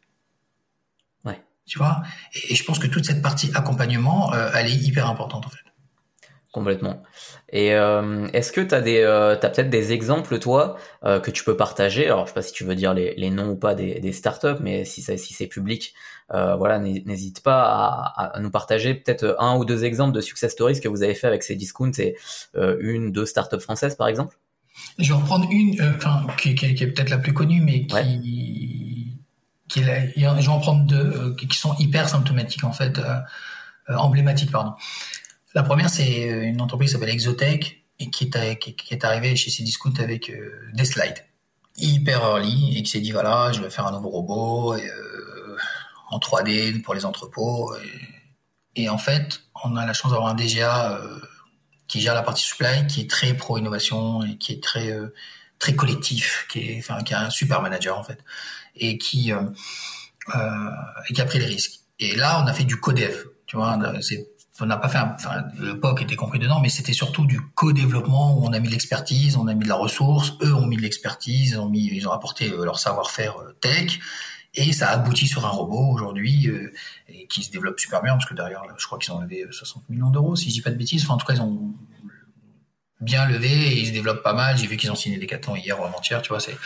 Ouais. 1.25 1.41
Tu 1.67 1.79
vois? 1.79 2.03
Et, 2.35 2.53
et, 2.53 2.55
je 2.55 2.65
pense 2.65 2.79
que 2.79 2.87
toute 2.87 3.05
cette 3.05 3.23
partie 3.23 3.51
accompagnement, 3.55 4.33
euh, 4.33 4.51
elle 4.55 4.69
est 4.69 4.77
hyper 4.77 5.09
importante 5.09 5.47
en 5.47 5.51
fait. 5.51 5.59
Complètement. 6.57 7.03
Et 7.51 7.75
euh, 7.75 8.29
est-ce 8.33 8.51
que 8.51 8.63
tu 8.63 8.75
as, 8.75 8.81
des, 8.81 9.01
euh, 9.01 9.37
peut-être 9.37 9.69
des 9.69 9.93
exemples, 9.93 10.39
toi, 10.39 10.79
euh, 11.05 11.21
que 11.21 11.31
tu 11.31 11.45
peux 11.45 11.55
partager? 11.55 12.07
Alors, 12.07 12.25
je 12.25 12.29
sais 12.29 12.35
pas 12.35 12.41
si 12.41 12.55
tu 12.55 12.65
veux 12.65 12.75
dire 12.75 12.95
les, 12.95 13.15
les 13.19 13.29
noms 13.29 13.51
ou 13.51 13.57
pas 13.57 13.75
des, 13.75 14.01
des 14.01 14.13
startups, 14.13 14.59
mais 14.61 14.87
si, 14.87 15.03
si 15.03 15.35
c'est 15.35 15.49
public, 15.49 15.93
voilà, 16.31 16.79
n'hésite 16.79 17.43
pas 17.43 17.63
à, 17.63 18.37
à, 18.37 18.41
nous 18.41 18.51
partager 18.51 18.95
peut-être 18.95 19.37
un 19.39 19.59
ou 19.59 19.67
deux 19.67 19.85
exemples 19.85 20.15
de 20.15 20.23
success 20.23 20.53
stories 20.53 20.81
que 20.81 20.89
vous 20.89 21.03
avez 21.03 21.15
fait 21.15 21.27
avec 21.27 21.43
ces 21.43 21.57
discounts 21.57 21.99
et 21.99 22.17
une, 22.55 23.13
deux 23.13 23.27
startups 23.27 23.61
françaises, 23.61 23.95
par 23.95 24.09
exemple? 24.09 24.39
Je 24.99 25.13
vais 25.13 25.19
en 25.19 25.21
prendre 25.21 25.47
une, 25.51 25.79
enfin, 25.95 26.27
qui, 26.39 26.55
qui, 26.55 26.65
est 26.65 26.87
peut-être 26.87 27.11
la 27.11 27.19
plus 27.19 27.35
connue, 27.35 27.61
mais 27.61 27.85
qui, 27.85 29.13
qui 29.69 29.81
est 29.81 30.15
je 30.17 30.21
vais 30.23 30.49
en 30.49 30.61
prendre 30.61 30.87
deux, 30.87 31.37
qui 31.37 31.59
sont 31.59 31.75
hyper 31.79 32.09
symptomatiques 32.09 32.65
en 32.65 32.73
fait, 32.73 32.99
emblématiques, 33.89 34.51
pardon. 34.51 34.73
La 35.57 35.63
première, 35.63 35.89
c'est 35.89 36.31
euh, 36.31 36.43
une 36.43 36.61
entreprise 36.61 36.91
qui 36.91 36.93
s'appelle 36.93 37.09
Exotech 37.09 37.83
et 37.99 38.11
qui 38.11 38.31
est, 38.31 39.05
arrivée 39.07 39.37
chez 39.37 39.51
Cdiscount 39.51 39.95
avec 40.01 40.29
euh, 40.29 40.53
des 40.75 40.85
slides 40.85 41.25
hyper 41.79 42.21
early 42.21 42.77
et 42.77 42.83
qui 42.83 42.91
s'est 42.91 43.01
dit 43.01 43.11
voilà, 43.11 43.53
je 43.53 43.63
vais 43.63 43.71
faire 43.71 43.87
un 43.87 43.93
nouveau 43.93 44.11
robot 44.11 44.75
euh, 44.75 45.57
en 46.11 46.19
3D 46.19 46.83
pour 46.83 46.93
les 46.93 47.07
entrepôts. 47.07 47.75
Et, 48.75 48.91
en 48.91 48.99
fait, 48.99 49.45
on 49.65 49.77
a 49.77 49.87
la 49.87 49.95
chance 49.95 50.13
d'avoir 50.13 50.29
un 50.29 50.35
DGA 50.35 51.01
qui 51.89 52.03
gère 52.03 52.15
la 52.15 52.23
partie 52.23 52.45
supply, 52.45 52.87
qui 52.87 53.01
est 53.01 53.11
très 53.11 53.33
pro 53.33 53.57
innovation 53.57 54.23
et 54.25 54.37
qui 54.37 54.53
est 54.53 54.63
très 54.63 54.95
très 55.59 55.75
collectif, 55.75 56.47
qui 56.51 56.71
est 56.71 56.79
enfin 56.81 57.03
qui 57.03 57.15
est 57.15 57.17
un 57.17 57.31
super 57.31 57.63
manager 57.63 57.99
en 57.99 58.05
fait 58.05 58.23
et 58.75 58.99
qui 58.99 59.33
a 59.33 59.55
pris 61.25 61.39
les 61.39 61.47
risques. 61.47 61.81
Et 61.99 62.15
là, 62.15 62.43
on 62.43 62.47
a 62.47 62.53
fait 62.53 62.65
du 62.65 62.79
codev. 62.79 63.25
Tu 63.47 63.57
vois, 63.57 63.79
on 64.61 64.67
n'a 64.67 64.77
pas 64.77 64.89
fait, 64.89 64.99
enfin, 64.99 65.45
le 65.59 65.79
POC 65.79 66.03
était 66.03 66.17
compris 66.17 66.39
dedans, 66.39 66.61
mais 66.61 66.69
c'était 66.69 66.93
surtout 66.93 67.27
du 67.27 67.41
co-développement 67.55 68.39
où 68.39 68.47
on 68.47 68.53
a 68.53 68.59
mis 68.59 68.69
de 68.69 68.73
l'expertise, 68.73 69.37
on 69.37 69.47
a 69.49 69.55
mis 69.55 69.65
de 69.65 69.69
la 69.69 69.75
ressource, 69.75 70.35
eux 70.43 70.55
ont 70.55 70.67
mis 70.67 70.77
de 70.77 70.83
l'expertise, 70.83 71.51
ils 71.51 71.59
ont 71.59 71.69
mis, 71.69 71.87
ils 71.87 72.09
ont 72.09 72.13
apporté 72.13 72.51
euh, 72.51 72.65
leur 72.65 72.79
savoir-faire 72.79 73.39
euh, 73.39 73.53
tech, 73.61 73.99
et 74.55 74.73
ça 74.73 74.89
aboutit 74.91 75.27
sur 75.27 75.45
un 75.45 75.51
robot 75.51 75.93
aujourd'hui 75.93 76.49
euh, 76.49 76.73
qui 77.29 77.43
se 77.43 77.51
développe 77.51 77.79
super 77.79 78.03
bien 78.03 78.15
parce 78.15 78.27
que 78.27 78.35
derrière, 78.35 78.63
je 78.79 78.87
crois 78.87 78.99
qu'ils 78.99 79.13
ont 79.13 79.21
levé 79.21 79.45
60 79.51 79.91
millions 79.91 80.11
d'euros, 80.11 80.35
si 80.35 80.49
je 80.49 80.55
dis 80.55 80.63
pas 80.63 80.71
de 80.71 80.77
bêtises. 80.77 81.05
Enfin, 81.05 81.15
en 81.15 81.19
tout 81.19 81.27
cas, 81.27 81.35
ils 81.35 81.43
ont 81.43 81.75
bien 83.01 83.27
levé 83.27 83.49
et 83.49 83.79
ils 83.79 83.89
se 83.89 83.93
développent 83.93 84.23
pas 84.23 84.33
mal. 84.33 84.57
J'ai 84.57 84.67
vu 84.67 84.79
qu'ils 84.79 84.91
ont 84.91 84.95
signé 84.95 85.19
Decathlon 85.19 85.57
hier 85.57 85.79
ou 85.79 85.85
avant-hier, 85.85 86.23
tu 86.23 86.31
vois. 86.31 86.41
C'est, 86.41 86.57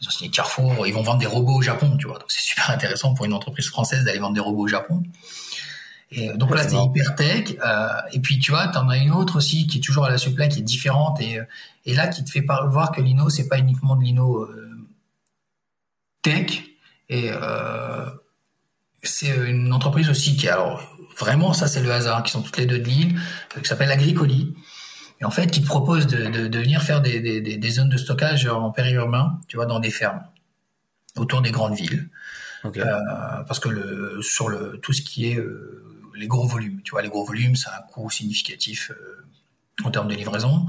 ils 0.00 0.08
ont 0.08 0.10
signé 0.10 0.30
Carrefour. 0.30 0.86
Ils 0.86 0.94
vont 0.94 1.02
vendre 1.02 1.20
des 1.20 1.26
robots 1.26 1.56
au 1.56 1.62
Japon, 1.62 1.96
tu 1.98 2.06
vois. 2.06 2.18
Donc 2.18 2.30
c'est 2.30 2.40
super 2.40 2.70
intéressant 2.70 3.12
pour 3.12 3.26
une 3.26 3.34
entreprise 3.34 3.68
française 3.68 4.04
d'aller 4.04 4.18
vendre 4.18 4.34
des 4.34 4.40
robots 4.40 4.64
au 4.64 4.68
Japon. 4.68 5.02
Et 6.14 6.30
euh, 6.30 6.36
donc 6.36 6.54
là, 6.54 6.66
c'est 6.66 6.76
hyper 6.76 7.16
tech. 7.16 7.56
Euh, 7.64 7.88
et 8.12 8.20
puis, 8.20 8.38
tu 8.38 8.52
vois, 8.52 8.68
tu 8.68 8.78
en 8.78 8.88
as 8.88 8.98
une 8.98 9.10
autre 9.10 9.36
aussi 9.36 9.66
qui 9.66 9.78
est 9.78 9.80
toujours 9.80 10.04
à 10.04 10.10
la 10.10 10.18
supply, 10.18 10.48
qui 10.48 10.60
est 10.60 10.62
différente. 10.62 11.20
Et, 11.20 11.38
euh, 11.38 11.44
et 11.84 11.94
là, 11.94 12.06
qui 12.06 12.22
te 12.24 12.30
fait 12.30 12.44
voir 12.68 12.92
que 12.92 13.00
l'INO, 13.00 13.28
c'est 13.30 13.48
pas 13.48 13.58
uniquement 13.58 13.96
de 13.96 14.04
l'INO 14.04 14.42
euh, 14.42 14.86
tech. 16.22 16.62
Et 17.08 17.30
euh, 17.32 18.08
c'est 19.02 19.36
une 19.48 19.72
entreprise 19.72 20.08
aussi 20.08 20.36
qui, 20.36 20.48
alors, 20.48 20.96
vraiment, 21.18 21.52
ça, 21.52 21.66
c'est 21.66 21.82
le 21.82 21.92
hasard, 21.92 22.22
qui 22.22 22.30
sont 22.30 22.42
toutes 22.42 22.58
les 22.58 22.66
deux 22.66 22.78
de 22.78 22.84
Lille, 22.84 23.20
qui 23.60 23.68
s'appelle 23.68 23.90
Agricoli. 23.90 24.54
Et 25.20 25.24
en 25.24 25.30
fait, 25.30 25.48
qui 25.48 25.62
te 25.62 25.66
propose 25.66 26.06
de, 26.06 26.30
de, 26.30 26.46
de 26.46 26.58
venir 26.58 26.82
faire 26.82 27.00
des, 27.00 27.20
des, 27.20 27.40
des, 27.40 27.70
zones 27.70 27.88
de 27.88 27.96
stockage 27.96 28.46
en 28.46 28.70
périurbain, 28.70 29.38
tu 29.48 29.56
vois, 29.56 29.66
dans 29.66 29.80
des 29.80 29.90
fermes, 29.90 30.22
autour 31.16 31.42
des 31.42 31.50
grandes 31.50 31.74
villes. 31.74 32.08
Okay. 32.64 32.82
Parce 33.46 33.60
que 33.60 33.68
le, 33.68 34.20
sur 34.22 34.48
le, 34.48 34.78
tout 34.82 34.92
ce 34.92 35.02
qui 35.02 35.26
est 35.26 35.38
les 36.16 36.26
gros 36.26 36.46
volumes. 36.46 36.80
Tu 36.82 36.92
vois, 36.92 37.02
les 37.02 37.08
gros 37.08 37.24
volumes, 37.24 37.56
ça 37.56 37.70
a 37.70 37.78
un 37.78 37.82
coût 37.82 38.10
significatif 38.10 38.90
euh, 38.90 39.24
en 39.84 39.90
termes 39.90 40.08
de 40.08 40.14
livraison, 40.14 40.66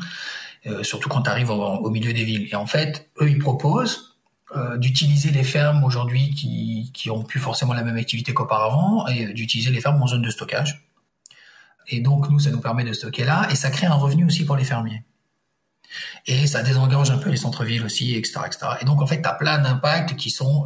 euh, 0.66 0.84
surtout 0.84 1.10
quand 1.10 1.24
tu 1.24 1.30
arrives 1.30 1.50
au, 1.50 1.90
milieu 1.90 2.14
des 2.14 2.24
villes. 2.24 2.48
Et 2.52 2.56
en 2.56 2.66
fait, 2.66 3.10
eux, 3.22 3.30
ils 3.30 3.40
proposent 3.40 4.18
euh, 4.56 4.78
d'utiliser 4.78 5.32
les 5.32 5.44
fermes 5.44 5.84
aujourd'hui 5.84 6.34
qui, 6.34 6.92
qui 6.94 7.10
ont 7.10 7.24
plus 7.24 7.40
forcément 7.40 7.74
la 7.74 7.84
même 7.84 7.98
activité 7.98 8.34
qu'auparavant 8.34 9.08
et 9.08 9.34
d'utiliser 9.34 9.72
les 9.72 9.82
fermes 9.82 10.02
en 10.02 10.08
zone 10.08 10.22
de 10.22 10.30
stockage. 10.30 10.88
Et 11.88 12.02
donc, 12.02 12.30
nous, 12.30 12.40
ça 12.40 12.50
nous 12.50 12.62
permet 12.62 12.84
de 12.84 12.94
stocker 12.94 13.26
là 13.26 13.48
et 13.52 13.56
ça 13.56 13.70
crée 13.70 13.86
un 13.86 13.94
revenu 13.94 14.26
aussi 14.26 14.44
pour 14.46 14.56
les 14.56 14.64
fermiers. 14.64 15.04
Et 16.26 16.48
ça 16.48 16.64
désengage 16.64 17.12
un 17.12 17.20
peu 17.20 17.30
les 17.30 17.38
centres-villes 17.38 17.86
aussi, 17.86 18.16
etc., 18.16 18.40
etc. 18.48 18.68
Et 18.82 18.86
donc, 18.86 19.02
en 19.02 19.08
fait, 19.08 19.22
tu 19.22 19.30
as 19.30 19.34
plein 19.34 19.60
d'impacts 19.60 20.16
qui 20.16 20.32
sont 20.32 20.66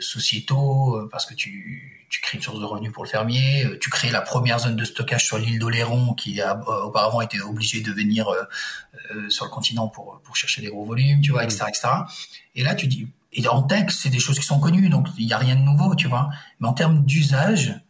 sociétaux 0.00 1.08
parce 1.12 1.26
que 1.26 1.34
tu 1.34 2.01
tu 2.12 2.20
crées 2.20 2.36
une 2.36 2.42
source 2.42 2.60
de 2.60 2.66
revenus 2.66 2.92
pour 2.92 3.04
le 3.04 3.08
fermier, 3.08 3.64
euh, 3.64 3.78
tu 3.80 3.88
crées 3.88 4.10
la 4.10 4.20
première 4.20 4.58
zone 4.58 4.76
de 4.76 4.84
stockage 4.84 5.24
sur 5.24 5.38
l'île 5.38 5.58
d'Oléron 5.58 6.12
qui 6.12 6.42
a 6.42 6.60
euh, 6.68 6.82
auparavant 6.82 7.22
été 7.22 7.40
obligé 7.40 7.80
de 7.80 7.90
venir 7.90 8.28
euh, 8.28 9.30
sur 9.30 9.46
le 9.46 9.50
continent 9.50 9.88
pour, 9.88 10.20
pour 10.22 10.36
chercher 10.36 10.60
des 10.60 10.68
gros 10.68 10.84
volumes, 10.84 11.22
tu 11.22 11.30
vois, 11.32 11.42
etc., 11.42 11.64
etc. 11.68 11.88
Et 12.54 12.62
là, 12.62 12.74
tu 12.74 12.86
dis, 12.86 13.08
et 13.32 13.48
en 13.48 13.62
texte, 13.62 14.00
c'est 14.02 14.10
des 14.10 14.18
choses 14.18 14.38
qui 14.38 14.44
sont 14.44 14.60
connues, 14.60 14.90
donc 14.90 15.08
il 15.16 15.24
n'y 15.24 15.32
a 15.32 15.38
rien 15.38 15.56
de 15.56 15.62
nouveau, 15.62 15.94
tu 15.94 16.06
vois. 16.06 16.28
Mais 16.60 16.68
en 16.68 16.74
termes 16.74 17.02
d'usage, 17.02 17.80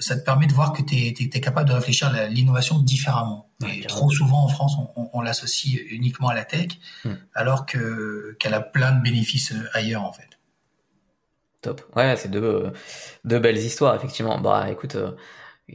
ça 0.00 0.16
te 0.16 0.24
permet 0.24 0.46
de 0.46 0.54
voir 0.54 0.72
que 0.72 0.80
tu 0.80 0.94
es, 0.96 1.28
capable 1.28 1.68
de 1.68 1.74
réfléchir 1.74 2.08
à 2.08 2.26
l'innovation 2.26 2.78
différemment. 2.78 3.50
et 3.66 3.82
trop 3.82 4.10
souvent 4.10 4.44
en 4.44 4.48
France, 4.48 4.76
on, 4.96 5.10
on, 5.12 5.20
l'associe 5.20 5.78
uniquement 5.90 6.28
à 6.28 6.34
la 6.34 6.44
tech, 6.44 6.68
hmm. 7.04 7.12
alors 7.34 7.66
que 7.66 8.34
qu'elle 8.40 8.54
a 8.54 8.60
plein 8.60 8.92
de 8.92 9.02
bénéfices 9.02 9.52
ailleurs 9.74 10.04
en 10.04 10.12
fait. 10.12 10.37
Top. 11.62 11.82
Ouais, 11.96 12.14
c'est 12.16 12.30
deux, 12.30 12.70
deux 13.24 13.38
belles 13.38 13.58
histoires, 13.58 13.94
effectivement. 13.94 14.38
Bah, 14.38 14.70
écoute, 14.70 14.94
euh, 14.94 15.10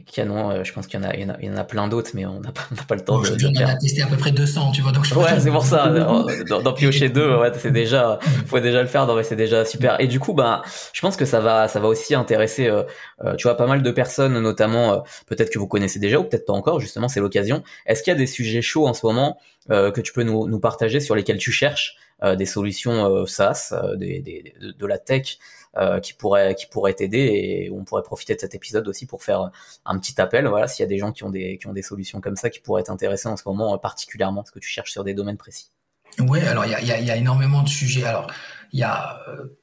canon, 0.02 0.50
euh, 0.50 0.64
je 0.64 0.72
pense 0.72 0.86
qu'il 0.86 1.00
y 1.00 1.04
en 1.04 1.08
a, 1.08 1.14
il 1.14 1.22
y 1.22 1.24
en 1.24 1.28
a, 1.30 1.36
il 1.40 1.46
y 1.46 1.50
en 1.50 1.56
a 1.56 1.64
plein 1.64 1.86
d'autres, 1.86 2.10
mais 2.14 2.26
on 2.26 2.40
n'a 2.40 2.50
pas, 2.50 2.62
pas, 2.88 2.94
le 2.96 3.02
temps 3.02 3.20
de, 3.20 3.28
de 3.30 3.46
on 3.46 3.64
a 3.64 3.76
testé 3.76 4.02
à 4.02 4.06
peu 4.06 4.16
près 4.16 4.32
200, 4.32 4.72
tu 4.72 4.82
vois. 4.82 4.90
Donc 4.90 5.04
ouais, 5.14 5.38
c'est 5.38 5.50
pour 5.50 5.64
ça. 5.64 5.88
D'en 6.48 6.72
piocher 6.72 7.08
deux, 7.08 7.36
ouais, 7.36 7.52
c'est 7.56 7.70
déjà, 7.70 8.18
faut 8.46 8.58
déjà 8.60 8.82
le 8.82 8.88
faire. 8.88 9.06
C'est 9.22 9.36
déjà 9.36 9.64
super. 9.64 10.00
Et 10.00 10.08
du 10.08 10.18
coup, 10.18 10.34
bah, 10.34 10.62
je 10.92 11.00
pense 11.00 11.16
que 11.16 11.24
ça 11.24 11.40
va, 11.40 11.68
ça 11.68 11.78
va 11.78 11.88
aussi 11.88 12.14
intéresser, 12.14 12.66
euh, 12.66 12.82
euh, 13.24 13.36
tu 13.36 13.44
vois, 13.44 13.56
pas 13.56 13.66
mal 13.66 13.82
de 13.82 13.90
personnes, 13.90 14.38
notamment, 14.40 15.04
peut-être 15.26 15.50
que 15.50 15.58
vous 15.58 15.68
connaissez 15.68 16.00
déjà 16.00 16.18
ou 16.18 16.24
peut-être 16.24 16.46
pas 16.46 16.52
encore. 16.52 16.80
Justement, 16.80 17.08
c'est 17.08 17.20
l'occasion. 17.20 17.62
Est-ce 17.86 18.02
qu'il 18.02 18.12
y 18.12 18.16
a 18.16 18.18
des 18.18 18.26
sujets 18.26 18.62
chauds 18.62 18.88
en 18.88 18.94
ce 18.94 19.06
moment 19.06 19.38
que 19.68 20.00
tu 20.00 20.12
peux 20.12 20.24
nous, 20.24 20.48
nous 20.48 20.60
partager 20.60 21.00
sur 21.00 21.14
lesquels 21.14 21.38
tu 21.38 21.52
cherches 21.52 21.96
des 22.22 22.46
solutions 22.46 23.26
SaaS, 23.26 23.74
des, 23.96 24.20
des, 24.20 24.54
de 24.60 24.86
la 24.86 24.98
tech? 24.98 25.38
Euh, 25.76 25.98
qui 25.98 26.12
pourrait 26.12 26.54
qui 26.54 26.66
pourrait 26.66 26.94
t'aider 26.94 27.18
et 27.18 27.70
on 27.72 27.82
pourrait 27.82 28.04
profiter 28.04 28.36
de 28.36 28.40
cet 28.40 28.54
épisode 28.54 28.86
aussi 28.86 29.06
pour 29.06 29.24
faire 29.24 29.50
un 29.84 29.98
petit 29.98 30.20
appel. 30.20 30.46
Voilà, 30.46 30.68
s'il 30.68 30.84
y 30.84 30.86
a 30.86 30.88
des 30.88 30.98
gens 30.98 31.10
qui 31.10 31.24
ont 31.24 31.30
des 31.30 31.58
qui 31.58 31.66
ont 31.66 31.72
des 31.72 31.82
solutions 31.82 32.20
comme 32.20 32.36
ça 32.36 32.48
qui 32.48 32.60
pourraient 32.60 32.84
t'intéresser 32.84 33.26
en 33.26 33.36
ce 33.36 33.42
moment 33.44 33.76
particulièrement, 33.78 34.42
parce 34.42 34.52
que 34.52 34.60
tu 34.60 34.68
cherches 34.68 34.92
sur 34.92 35.02
des 35.02 35.14
domaines 35.14 35.36
précis. 35.36 35.72
Ouais, 36.20 36.46
alors 36.46 36.64
il 36.64 36.70
y 36.70 36.74
a, 36.76 36.80
y, 36.80 36.92
a, 36.92 37.00
y 37.00 37.10
a, 37.10 37.16
énormément 37.16 37.64
de 37.64 37.68
sujets. 37.68 38.04
Alors 38.04 38.28
il 38.72 38.78
y 38.78 38.84
a 38.84 39.18
euh, 39.28 39.58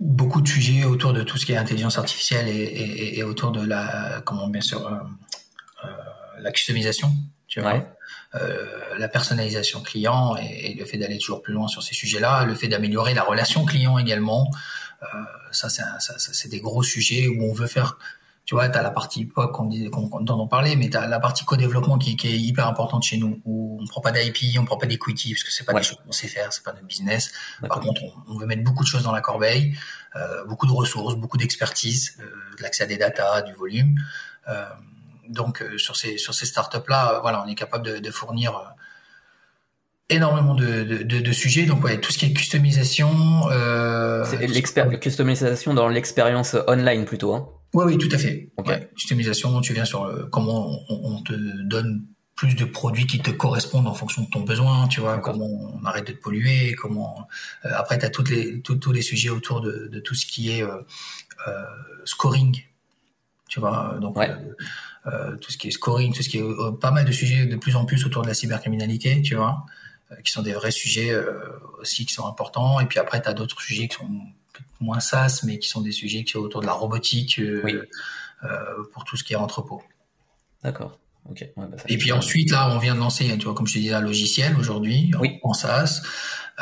beaucoup 0.00 0.40
de 0.40 0.48
sujets 0.48 0.84
autour 0.84 1.12
de 1.12 1.22
tout 1.22 1.36
ce 1.36 1.44
qui 1.44 1.52
est 1.52 1.58
intelligence 1.58 1.98
artificielle 1.98 2.48
et, 2.48 2.54
et, 2.54 3.18
et 3.18 3.22
autour 3.22 3.52
de 3.52 3.66
la 3.66 4.22
comment 4.24 4.48
bien 4.48 4.62
sûr 4.62 4.86
euh, 4.86 5.88
la 6.38 6.52
customisation, 6.52 7.12
tu 7.48 7.60
vois. 7.60 7.84
la 8.98 9.08
personnalisation 9.08 9.82
client 9.82 10.36
et, 10.38 10.70
et 10.70 10.74
le 10.74 10.86
fait 10.86 10.96
d'aller 10.96 11.18
toujours 11.18 11.42
plus 11.42 11.52
loin 11.52 11.68
sur 11.68 11.82
ces 11.82 11.94
sujets-là, 11.94 12.46
le 12.46 12.54
fait 12.54 12.68
d'améliorer 12.68 13.12
la 13.12 13.24
relation 13.24 13.66
client 13.66 13.98
également, 13.98 14.50
euh, 15.14 15.22
ça, 15.52 15.68
c'est 15.68 16.48
des 16.48 16.60
gros 16.60 16.82
sujets 16.82 17.28
où 17.28 17.42
on 17.42 17.52
veut 17.52 17.66
faire 17.66 17.98
tu 18.46 18.54
vois, 18.54 18.68
tu 18.68 18.78
as 18.78 18.82
la 18.82 18.92
partie 18.92 19.24
POC 19.24 19.58
on 19.58 19.64
dit, 19.64 19.90
dont 19.90 20.40
on 20.40 20.46
parlait, 20.46 20.76
mais 20.76 20.88
tu 20.88 20.96
as 20.96 21.08
la 21.08 21.18
partie 21.18 21.44
co-développement 21.44 21.98
qui, 21.98 22.16
qui, 22.16 22.28
est 22.28 22.38
hyper 22.38 22.68
importante 22.68 23.02
chez 23.02 23.18
nous, 23.18 23.42
où 23.44 23.78
on 23.82 23.86
prend 23.88 24.00
pas 24.00 24.12
d'IP, 24.12 24.56
on 24.60 24.64
prend 24.64 24.76
pas 24.76 24.86
d'equity, 24.86 25.34
parce 25.34 25.42
que 25.42 25.50
c'est 25.50 25.64
pas 25.64 25.72
des 25.74 25.82
choses 25.82 25.98
qu'on 26.06 26.12
sait 26.12 26.28
faire, 26.28 26.52
c'est 26.52 26.62
pas 26.62 26.72
notre 26.72 26.86
business. 26.86 27.32
Par 27.68 27.80
contre, 27.80 28.04
on, 28.04 28.12
on, 28.28 28.38
veut 28.38 28.46
mettre 28.46 28.62
beaucoup 28.62 28.84
de 28.84 28.88
choses 28.88 29.02
dans 29.02 29.10
la 29.10 29.20
corbeille, 29.20 29.76
euh, 30.14 30.44
beaucoup 30.44 30.68
de 30.68 30.72
ressources, 30.72 31.16
beaucoup 31.16 31.38
d'expertise, 31.38 32.16
euh, 32.20 32.56
de 32.56 32.62
l'accès 32.62 32.84
à 32.84 32.86
des 32.86 32.96
data, 32.96 33.42
du 33.42 33.52
volume. 33.52 33.98
Euh, 34.46 34.64
donc, 35.28 35.60
euh, 35.60 35.76
sur 35.76 35.96
ces, 35.96 36.16
sur 36.16 36.32
ces 36.32 36.46
startups-là, 36.46 37.18
voilà, 37.22 37.42
on 37.42 37.48
est 37.48 37.56
capable 37.56 37.84
de, 37.84 37.98
de 37.98 38.10
fournir 38.12 38.76
énormément 40.08 40.54
de, 40.54 40.84
de, 40.84 41.20
de, 41.20 41.32
sujets. 41.32 41.66
Donc 41.66 41.84
ouais, 41.84 42.00
tout 42.00 42.12
ce 42.12 42.18
qui 42.18 42.26
est 42.26 42.32
customisation. 42.32 43.50
Euh, 43.50 44.24
c'est 44.24 44.98
customisation 45.00 45.74
dans 45.74 45.88
l'expérience 45.88 46.56
online 46.68 47.04
plutôt. 47.04 47.34
Hein. 47.34 47.48
Oui, 47.76 47.84
oui, 47.86 47.98
tout 47.98 48.08
à 48.10 48.16
fait. 48.16 48.48
Ouais, 48.66 48.90
customisation, 48.96 49.60
tu 49.60 49.74
viens 49.74 49.84
sur 49.84 50.04
euh, 50.04 50.26
comment 50.32 50.80
on, 50.88 51.22
te 51.22 51.34
donne 51.62 52.06
plus 52.34 52.54
de 52.54 52.64
produits 52.64 53.06
qui 53.06 53.20
te 53.20 53.30
correspondent 53.30 53.86
en 53.86 53.92
fonction 53.92 54.22
de 54.22 54.30
ton 54.30 54.40
besoin, 54.40 54.88
tu 54.88 55.00
vois, 55.00 55.18
comment 55.18 55.44
on 55.44 55.84
arrête 55.84 56.06
de 56.06 56.12
te 56.12 56.18
polluer, 56.18 56.74
comment... 56.74 57.28
Euh, 57.66 57.70
après, 57.74 57.98
tu 57.98 58.06
as 58.06 58.10
toutes 58.10 58.30
les, 58.30 58.62
tous 58.62 58.92
les 58.92 59.02
sujets 59.02 59.28
autour 59.28 59.60
de, 59.60 59.88
de, 59.92 60.00
tout 60.00 60.14
ce 60.14 60.24
qui 60.24 60.50
est 60.50 60.62
euh, 60.62 60.78
euh 61.48 61.64
scoring, 62.06 62.62
tu 63.48 63.60
vois, 63.60 63.98
donc 64.00 64.16
tout 65.40 65.50
ce 65.50 65.58
qui 65.58 65.68
est 65.68 65.72
scoring, 65.72 66.14
tout 66.14 66.22
ce 66.22 66.28
qui 66.28 66.38
est 66.38 66.44
pas 66.80 66.92
mal 66.92 67.04
de 67.04 67.12
sujets 67.12 67.46
de 67.46 67.56
plus 67.56 67.76
en 67.76 67.84
plus 67.84 68.06
autour 68.06 68.22
de 68.22 68.28
la 68.28 68.34
cybercriminalité, 68.34 69.20
tu 69.22 69.34
vois. 69.34 69.66
Euh, 70.12 70.16
qui 70.22 70.30
sont 70.30 70.42
des 70.42 70.52
vrais 70.52 70.70
sujets 70.70 71.10
euh, 71.10 71.34
aussi 71.80 72.06
qui 72.06 72.14
sont 72.14 72.26
importants. 72.26 72.78
Et 72.78 72.86
puis 72.86 73.00
après, 73.00 73.20
tu 73.20 73.28
as 73.28 73.32
d'autres 73.32 73.60
sujets 73.60 73.88
qui 73.88 73.96
sont 73.96 74.08
moins 74.78 75.00
sas, 75.00 75.42
mais 75.42 75.58
qui 75.58 75.68
sont 75.68 75.80
des 75.80 75.90
sujets 75.90 76.22
qui 76.22 76.32
sont 76.32 76.38
autour 76.38 76.60
de 76.60 76.66
la 76.66 76.72
robotique 76.72 77.40
euh, 77.40 77.84
pour 78.92 79.04
tout 79.04 79.16
ce 79.16 79.24
qui 79.24 79.32
est 79.32 79.36
entrepôt. 79.36 79.82
D'accord. 80.62 80.98
ok. 81.28 81.48
Bah, 81.56 81.66
et 81.88 81.98
puis 81.98 82.12
ensuite, 82.12 82.52
là, 82.52 82.70
on 82.70 82.78
vient 82.78 82.94
de 82.94 83.00
lancer, 83.00 83.36
tu 83.36 83.46
vois, 83.46 83.54
comme 83.54 83.66
je 83.66 83.74
te 83.74 83.78
disais, 83.78 83.94
un 83.94 84.00
logiciel 84.00 84.54
aujourd'hui 84.56 85.10
en 85.42 85.54
SaaS. 85.54 86.02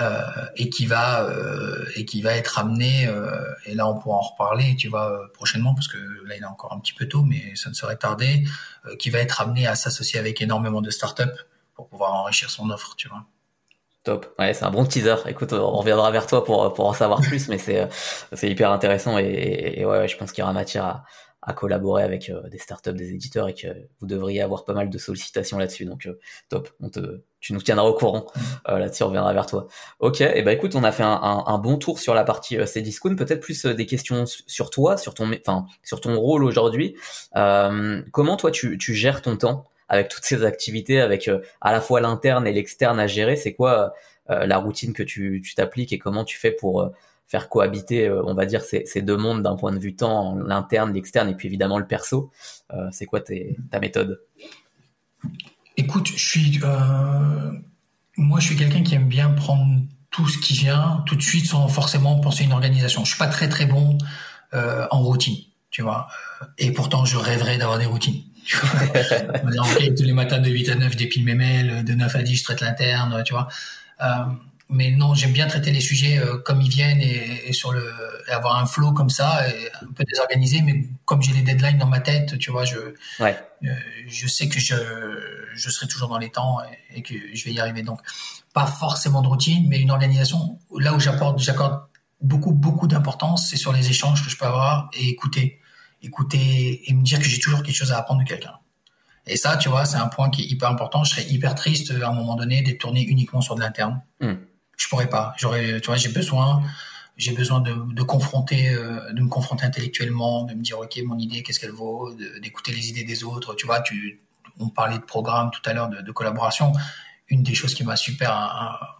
Euh, 0.00 0.20
et 0.56 0.70
qui 0.70 0.86
va 0.86 1.22
euh, 1.22 1.84
et 1.94 2.04
qui 2.04 2.20
va 2.20 2.34
être 2.34 2.58
amené 2.58 3.06
euh, 3.06 3.30
et 3.64 3.76
là 3.76 3.86
on 3.86 3.96
pourra 3.96 4.16
en 4.16 4.22
reparler 4.22 4.74
tu 4.74 4.88
vois 4.88 5.30
prochainement 5.32 5.72
parce 5.72 5.86
que 5.86 5.98
là 6.26 6.34
il 6.34 6.42
est 6.42 6.46
encore 6.46 6.72
un 6.72 6.80
petit 6.80 6.94
peu 6.94 7.06
tôt 7.06 7.22
mais 7.22 7.54
ça 7.54 7.70
ne 7.70 7.76
serait 7.76 7.94
tardé 7.94 8.42
qui 8.98 9.10
va 9.10 9.20
être 9.20 9.40
amené 9.40 9.68
à 9.68 9.76
s'associer 9.76 10.18
avec 10.18 10.42
énormément 10.42 10.80
de 10.80 10.90
startups 10.90 11.22
pour 11.76 11.86
pouvoir 11.86 12.12
enrichir 12.12 12.50
son 12.50 12.70
offre 12.70 12.96
tu 12.96 13.06
vois 13.06 13.24
Top. 14.04 14.34
Ouais, 14.38 14.52
c'est 14.52 14.64
un 14.64 14.70
bon 14.70 14.84
teaser. 14.84 15.16
Écoute, 15.26 15.54
on 15.54 15.78
reviendra 15.78 16.10
vers 16.10 16.26
toi 16.26 16.44
pour, 16.44 16.72
pour 16.74 16.86
en 16.86 16.92
savoir 16.92 17.20
plus, 17.22 17.48
mais 17.48 17.56
c'est, 17.56 17.88
c'est 18.34 18.50
hyper 18.50 18.70
intéressant 18.70 19.18
et, 19.18 19.74
et 19.76 19.86
ouais, 19.86 20.06
je 20.08 20.16
pense 20.18 20.30
qu'il 20.30 20.42
y 20.42 20.44
aura 20.44 20.52
matière 20.52 20.84
à, 20.84 21.04
à 21.46 21.52
collaborer 21.52 22.02
avec 22.02 22.30
euh, 22.30 22.48
des 22.48 22.58
startups, 22.58 22.94
des 22.94 23.10
éditeurs 23.10 23.48
et 23.48 23.54
que 23.54 23.68
vous 24.00 24.06
devriez 24.06 24.40
avoir 24.40 24.64
pas 24.64 24.72
mal 24.72 24.88
de 24.88 24.98
sollicitations 24.98 25.58
là-dessus. 25.58 25.84
Donc 25.84 26.06
euh, 26.06 26.18
top, 26.48 26.70
on 26.80 26.88
te, 26.88 27.20
tu 27.40 27.52
nous 27.52 27.60
tiendras 27.60 27.86
au 27.86 27.94
courant 27.94 28.26
mm. 28.34 28.40
euh, 28.70 28.78
là-dessus, 28.78 29.02
on 29.02 29.08
reviendra 29.08 29.32
vers 29.34 29.46
toi. 29.46 29.66
Ok, 30.00 30.22
et 30.22 30.32
eh 30.36 30.42
ben 30.42 30.52
écoute, 30.52 30.74
on 30.74 30.84
a 30.84 30.92
fait 30.92 31.02
un, 31.02 31.44
un, 31.46 31.58
bon 31.58 31.76
tour 31.76 31.98
sur 31.98 32.14
la 32.14 32.24
partie 32.24 32.58
euh, 32.58 32.66
Cdiscount, 32.66 33.16
peut-être 33.16 33.40
plus 33.40 33.66
des 33.66 33.86
questions 33.86 34.24
sur 34.26 34.70
toi, 34.70 34.96
sur 34.96 35.12
ton, 35.12 35.30
enfin 35.32 35.66
sur 35.82 36.00
ton 36.00 36.18
rôle 36.18 36.44
aujourd'hui. 36.44 36.96
comment 37.32 38.36
toi 38.36 38.50
tu, 38.50 38.78
tu 38.78 38.94
gères 38.94 39.20
ton 39.20 39.36
temps? 39.36 39.66
Avec 39.88 40.08
toutes 40.08 40.24
ces 40.24 40.44
activités, 40.44 41.00
avec 41.00 41.30
à 41.60 41.72
la 41.72 41.80
fois 41.80 42.00
l'interne 42.00 42.46
et 42.46 42.52
l'externe 42.52 42.98
à 42.98 43.06
gérer 43.06 43.36
C'est 43.36 43.54
quoi 43.54 43.94
la 44.28 44.56
routine 44.56 44.92
que 44.92 45.02
tu 45.02 45.42
t'appliques 45.54 45.92
et 45.92 45.98
comment 45.98 46.24
tu 46.24 46.38
fais 46.38 46.50
pour 46.50 46.90
faire 47.26 47.48
cohabiter, 47.48 48.06
euh, 48.06 48.22
on 48.24 48.34
va 48.34 48.46
dire, 48.46 48.62
ces, 48.62 48.84
ces 48.86 49.02
deux 49.02 49.16
mondes 49.16 49.42
d'un 49.42 49.56
point 49.56 49.72
de 49.72 49.78
vue 49.78 49.96
temps, 49.96 50.36
l'interne, 50.36 50.92
l'externe, 50.92 51.28
et 51.28 51.34
puis 51.34 51.48
évidemment 51.48 51.78
le 51.78 51.86
perso? 51.86 52.30
Euh, 52.72 52.88
c'est 52.92 53.06
quoi 53.06 53.20
ta 53.20 53.80
méthode? 53.80 54.20
Écoute, 55.76 56.08
je 56.14 56.28
suis, 56.28 56.60
euh, 56.62 57.52
moi, 58.16 58.40
je 58.40 58.46
suis 58.46 58.56
quelqu'un 58.56 58.82
qui 58.82 58.94
aime 58.94 59.08
bien 59.08 59.30
prendre 59.30 59.82
tout 60.10 60.28
ce 60.28 60.38
qui 60.38 60.52
vient 60.54 61.02
tout 61.06 61.16
de 61.16 61.22
suite 61.22 61.46
sans 61.46 61.66
forcément 61.66 62.20
penser 62.20 62.44
à 62.44 62.46
une 62.46 62.52
organisation. 62.52 63.04
Je 63.04 63.10
suis 63.10 63.18
pas 63.18 63.26
très 63.26 63.48
très 63.48 63.66
bon 63.66 63.98
en 64.52 65.02
routine, 65.02 65.36
tu 65.72 65.82
vois. 65.82 66.06
Et 66.58 66.70
pourtant, 66.70 67.04
je 67.04 67.16
rêverais 67.16 67.58
d'avoir 67.58 67.76
des 67.76 67.86
routines. 67.86 68.22
Tu 68.44 68.56
vois 68.56 69.90
tous 69.96 70.02
les 70.02 70.12
matins 70.12 70.38
de 70.38 70.50
8 70.50 70.68
à 70.70 70.74
9, 70.76 70.92
je 70.92 70.98
dépile 70.98 71.24
mes 71.24 71.34
mails, 71.34 71.84
de 71.84 71.94
9 71.94 72.16
à 72.16 72.22
10, 72.22 72.36
je 72.36 72.44
traite 72.44 72.60
l'interne, 72.60 73.22
tu 73.24 73.32
vois 73.32 73.48
mais 74.70 74.90
non, 74.90 75.14
j'aime 75.14 75.32
bien 75.32 75.46
traiter 75.46 75.70
les 75.70 75.80
sujets 75.80 76.18
euh, 76.18 76.38
comme 76.38 76.60
ils 76.60 76.70
viennent 76.70 77.00
et, 77.00 77.52
sur 77.52 77.72
le 77.72 77.84
et 78.28 78.32
avoir 78.32 78.56
un 78.56 78.66
flow 78.66 78.92
comme 78.92 79.10
ça, 79.10 79.46
et 79.48 79.70
un 79.82 79.92
peu 79.92 80.04
désorganisé. 80.04 80.62
Mais 80.62 80.86
comme 81.04 81.22
j'ai 81.22 81.32
les 81.32 81.42
deadlines 81.42 81.78
dans 81.78 81.86
ma 81.86 82.00
tête, 82.00 82.38
tu 82.38 82.50
vois, 82.50 82.64
je 82.64 82.78
ouais. 83.20 83.38
euh, 83.64 83.74
je 84.06 84.26
sais 84.26 84.48
que 84.48 84.58
je 84.58 84.74
je 85.54 85.70
serai 85.70 85.86
toujours 85.86 86.08
dans 86.08 86.18
les 86.18 86.30
temps 86.30 86.58
et, 86.94 87.02
que 87.02 87.14
je 87.32 87.44
vais 87.44 87.52
y 87.52 87.60
arriver. 87.60 87.82
Donc 87.82 88.00
pas 88.52 88.66
forcément 88.66 89.22
de 89.22 89.28
routine, 89.28 89.66
mais 89.68 89.80
une 89.80 89.90
organisation. 89.90 90.58
Là 90.78 90.94
où 90.94 91.00
j'apporte 91.00 91.38
j'accorde 91.38 91.82
beaucoup 92.22 92.52
beaucoup 92.52 92.86
d'importance, 92.86 93.48
c'est 93.50 93.56
sur 93.56 93.72
les 93.72 93.90
échanges 93.90 94.24
que 94.24 94.30
je 94.30 94.36
peux 94.36 94.46
avoir 94.46 94.88
et 94.94 95.08
écouter, 95.08 95.60
écouter 96.04 96.88
et 96.88 96.94
me 96.94 97.02
dire 97.02 97.18
que 97.18 97.24
j'ai 97.24 97.40
toujours 97.40 97.62
quelque 97.62 97.76
chose 97.76 97.92
à 97.92 97.98
apprendre 97.98 98.22
de 98.22 98.28
quelqu'un. 98.28 98.54
Et 99.26 99.36
ça, 99.36 99.56
tu 99.56 99.68
vois, 99.70 99.86
c'est 99.86 99.96
un 99.96 100.08
point 100.08 100.30
qui 100.30 100.42
est 100.42 100.46
hyper 100.46 100.68
important. 100.68 101.02
Je 101.02 101.10
serais 101.10 101.24
hyper 101.24 101.54
triste 101.54 101.92
à 102.02 102.08
un 102.08 102.12
moment 102.12 102.34
donné 102.34 102.62
d'être 102.62 102.78
tourné 102.78 103.02
uniquement 103.02 103.40
sur 103.40 103.54
de 103.54 103.60
l'interne. 103.60 104.02
Hmm 104.20 104.34
je 104.76 104.88
pourrais 104.88 105.08
pas. 105.08 105.34
J'aurais, 105.36 105.80
tu 105.80 105.86
vois, 105.86 105.96
j'ai 105.96 106.08
besoin, 106.08 106.62
j'ai 107.16 107.32
besoin 107.32 107.60
de, 107.60 107.74
de 107.92 108.02
confronter, 108.02 108.70
euh, 108.70 109.12
de 109.12 109.20
me 109.20 109.28
confronter 109.28 109.64
intellectuellement, 109.64 110.44
de 110.44 110.54
me 110.54 110.62
dire 110.62 110.78
ok, 110.78 110.98
mon 111.04 111.18
idée, 111.18 111.42
qu'est-ce 111.42 111.60
qu'elle 111.60 111.70
vaut, 111.70 112.12
d'écouter 112.40 112.72
les 112.72 112.88
idées 112.88 113.04
des 113.04 113.24
autres. 113.24 113.54
Tu 113.54 113.66
vois, 113.66 113.80
tu, 113.80 114.20
on 114.58 114.68
parlait 114.68 114.98
de 114.98 115.04
programme 115.04 115.50
tout 115.50 115.62
à 115.64 115.72
l'heure, 115.72 115.88
de, 115.88 116.00
de, 116.00 116.12
collaboration. 116.12 116.72
Une 117.28 117.42
des 117.42 117.54
choses 117.54 117.74
qui 117.74 117.84
m'a 117.84 117.96
super, 117.96 118.98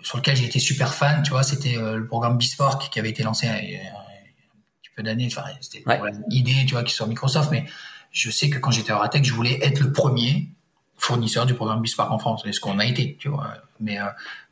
sur 0.00 0.18
lequel 0.18 0.36
j'ai 0.36 0.44
été 0.44 0.58
super 0.58 0.94
fan, 0.94 1.22
tu 1.22 1.30
vois, 1.30 1.42
c'était 1.42 1.76
euh, 1.76 1.96
le 1.96 2.06
programme 2.06 2.38
Bespark 2.38 2.90
qui 2.90 2.98
avait 2.98 3.10
été 3.10 3.22
lancé 3.22 3.46
y 3.46 3.50
a 3.50 3.52
un 3.52 4.82
petit 4.82 4.87
peu 4.98 5.02
d'années. 5.04 5.28
Enfin, 5.30 5.48
c'était 5.60 5.84
une 5.86 6.32
idée, 6.32 6.66
tu 6.66 6.74
vois, 6.74 6.82
qui 6.82 6.92
sur 6.92 7.06
Microsoft, 7.06 7.50
mais 7.50 7.64
je 8.10 8.30
sais 8.30 8.50
que 8.50 8.58
quand 8.58 8.70
j'étais 8.70 8.92
à 8.92 8.98
Ratec, 8.98 9.24
je 9.24 9.32
voulais 9.32 9.58
être 9.64 9.80
le 9.80 9.92
premier 9.92 10.50
fournisseur 10.96 11.46
du 11.46 11.54
programme 11.54 11.80
Bespark 11.80 12.10
en 12.10 12.18
France, 12.18 12.42
c'est 12.44 12.52
ce 12.52 12.60
qu'on 12.60 12.80
a 12.80 12.84
été, 12.84 13.16
tu 13.20 13.28
vois. 13.28 13.54
Mais 13.78 14.00
euh, 14.00 14.06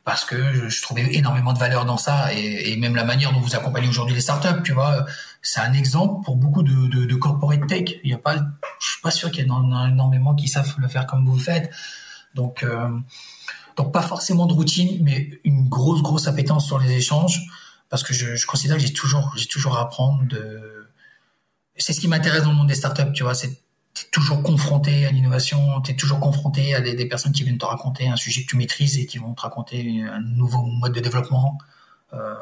parce 0.05 0.23
que 0.23 0.69
je, 0.69 0.81
trouvais 0.81 1.13
énormément 1.15 1.51
de 1.51 1.59
valeur 1.59 1.83
dans 1.83 1.97
ça 1.97 2.33
et, 2.33 2.71
et, 2.71 2.77
même 2.77 2.95
la 2.95 3.03
manière 3.03 3.33
dont 3.33 3.41
vous 3.41 3.55
accompagnez 3.57 3.89
aujourd'hui 3.89 4.15
les 4.15 4.21
startups, 4.21 4.63
tu 4.63 4.71
vois, 4.71 5.05
c'est 5.41 5.59
un 5.59 5.73
exemple 5.73 6.23
pour 6.23 6.37
beaucoup 6.37 6.63
de, 6.63 6.87
de, 6.87 7.05
de 7.05 7.15
corporate 7.15 7.67
tech. 7.67 7.95
Il 8.05 8.09
y 8.09 8.13
a 8.13 8.17
pas, 8.17 8.37
je 8.79 8.87
suis 8.87 9.01
pas 9.01 9.11
sûr 9.11 9.29
qu'il 9.29 9.45
y 9.45 9.47
ait 9.47 9.89
énormément 9.89 10.33
qui 10.35 10.47
savent 10.47 10.73
le 10.77 10.87
faire 10.87 11.05
comme 11.05 11.25
vous 11.25 11.35
le 11.35 11.41
faites. 11.41 11.69
Donc, 12.33 12.63
euh, 12.63 12.89
donc 13.75 13.91
pas 13.91 14.01
forcément 14.01 14.45
de 14.45 14.53
routine, 14.53 14.99
mais 15.01 15.29
une 15.43 15.67
grosse 15.67 16.01
grosse 16.01 16.27
appétence 16.27 16.65
sur 16.65 16.79
les 16.79 16.91
échanges 16.93 17.41
parce 17.89 18.03
que 18.03 18.13
je, 18.13 18.35
je 18.35 18.45
considère 18.45 18.77
que 18.77 18.81
j'ai 18.81 18.93
toujours 18.93 19.33
j'ai 19.35 19.47
toujours 19.47 19.77
à 19.77 19.81
apprendre 19.81 20.25
de. 20.27 20.87
C'est 21.77 21.93
ce 21.93 21.99
qui 21.99 22.07
m'intéresse 22.07 22.43
dans 22.43 22.51
le 22.51 22.55
monde 22.55 22.67
des 22.67 22.75
startups, 22.75 23.11
tu 23.13 23.23
vois, 23.23 23.35
c'est 23.35 23.61
es 24.01 24.09
toujours 24.11 24.43
confronté 24.43 25.05
à 25.05 25.11
l'innovation, 25.11 25.81
tu 25.81 25.91
es 25.91 25.95
toujours 25.95 26.19
confronté 26.19 26.75
à 26.75 26.81
des, 26.81 27.05
personnes 27.05 27.31
qui 27.31 27.43
viennent 27.43 27.57
te 27.57 27.65
raconter 27.65 28.07
un 28.07 28.15
sujet 28.15 28.43
que 28.43 28.47
tu 28.47 28.55
maîtrises 28.55 28.97
et 28.97 29.05
qui 29.05 29.17
vont 29.17 29.33
te 29.33 29.41
raconter 29.41 30.03
un 30.03 30.21
nouveau 30.21 30.63
mode 30.63 30.93
de 30.93 30.99
développement. 30.99 31.57
Euh, 32.13 32.33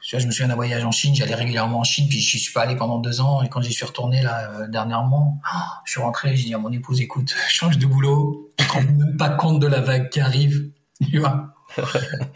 je 0.00 0.16
me 0.26 0.32
souviens 0.32 0.48
d'un 0.48 0.56
voyage 0.56 0.84
en 0.84 0.90
Chine, 0.90 1.14
j'allais 1.14 1.34
régulièrement 1.34 1.80
en 1.80 1.84
Chine, 1.84 2.08
puis 2.08 2.20
je 2.20 2.36
suis 2.36 2.52
pas 2.52 2.62
allé 2.62 2.74
pendant 2.74 2.98
deux 2.98 3.20
ans, 3.20 3.42
et 3.42 3.48
quand 3.48 3.60
j'y 3.60 3.72
suis 3.72 3.84
retourné 3.84 4.22
là 4.22 4.50
euh, 4.50 4.68
dernièrement, 4.68 5.40
je 5.84 5.92
suis 5.92 6.00
rentré, 6.00 6.36
j'ai 6.36 6.46
dit 6.46 6.54
à 6.54 6.58
mon 6.58 6.72
épouse, 6.72 7.00
écoute, 7.00 7.34
change 7.48 7.78
de 7.78 7.86
boulot, 7.86 8.50
tu 8.56 8.66
te 8.66 8.72
rends 8.72 8.82
même 8.82 9.16
pas 9.16 9.30
compte 9.30 9.60
de 9.60 9.66
la 9.66 9.80
vague 9.80 10.10
qui 10.10 10.20
arrive, 10.20 10.70
tu 11.10 11.18
vois. 11.18 11.54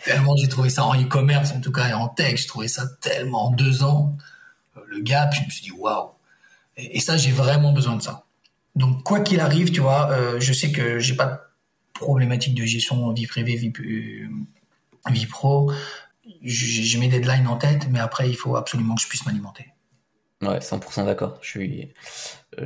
Tellement 0.05 0.37
j'ai 0.37 0.49
trouvé 0.49 0.71
ça 0.71 0.85
en 0.85 0.95
e-commerce, 0.95 1.53
en 1.53 1.61
tout 1.61 1.73
cas, 1.73 1.89
et 1.89 1.93
en 1.93 2.09
tech, 2.09 2.41
j'ai 2.41 2.47
trouvé 2.47 2.69
ça 2.69 2.87
tellement 3.01 3.47
en 3.47 3.51
deux 3.51 3.83
ans, 3.83 4.17
euh, 4.77 4.81
le 4.89 5.01
gap, 5.01 5.35
je 5.35 5.45
me 5.45 5.51
suis 5.51 5.63
dit, 5.63 5.73
waouh. 5.73 6.11
et 6.77 7.01
ça, 7.01 7.17
j'ai 7.17 7.33
vraiment 7.33 7.73
besoin 7.73 7.97
de 7.97 8.03
ça. 8.03 8.27
Donc 8.77 9.03
quoi 9.03 9.21
qu'il 9.21 9.41
arrive, 9.41 9.73
tu 9.73 9.81
vois, 9.81 10.11
euh, 10.11 10.39
je 10.39 10.53
sais 10.53 10.71
que 10.71 10.99
j'ai 10.99 11.17
pas 11.17 11.27
de 11.27 11.39
problématique 11.95 12.55
de 12.55 12.65
gestion 12.65 13.11
vie 13.13 13.27
privée, 13.27 13.57
vie, 13.57 13.73
euh, 13.81 14.29
vie 15.11 15.27
pro. 15.27 15.73
J'ai 16.43 16.99
mes 16.99 17.09
deadlines 17.09 17.47
en 17.49 17.57
tête, 17.57 17.89
mais 17.91 18.01
après 18.01 18.29
il 18.29 18.37
faut 18.37 18.57
absolument 18.57 18.95
que 18.95 19.01
je 19.01 19.09
puisse 19.09 19.25
m'alimenter. 19.25 19.73
Ouais, 20.43 20.59
100% 20.59 21.07
d'accord. 21.07 21.39
Je 21.41 21.49
suis, 21.49 21.95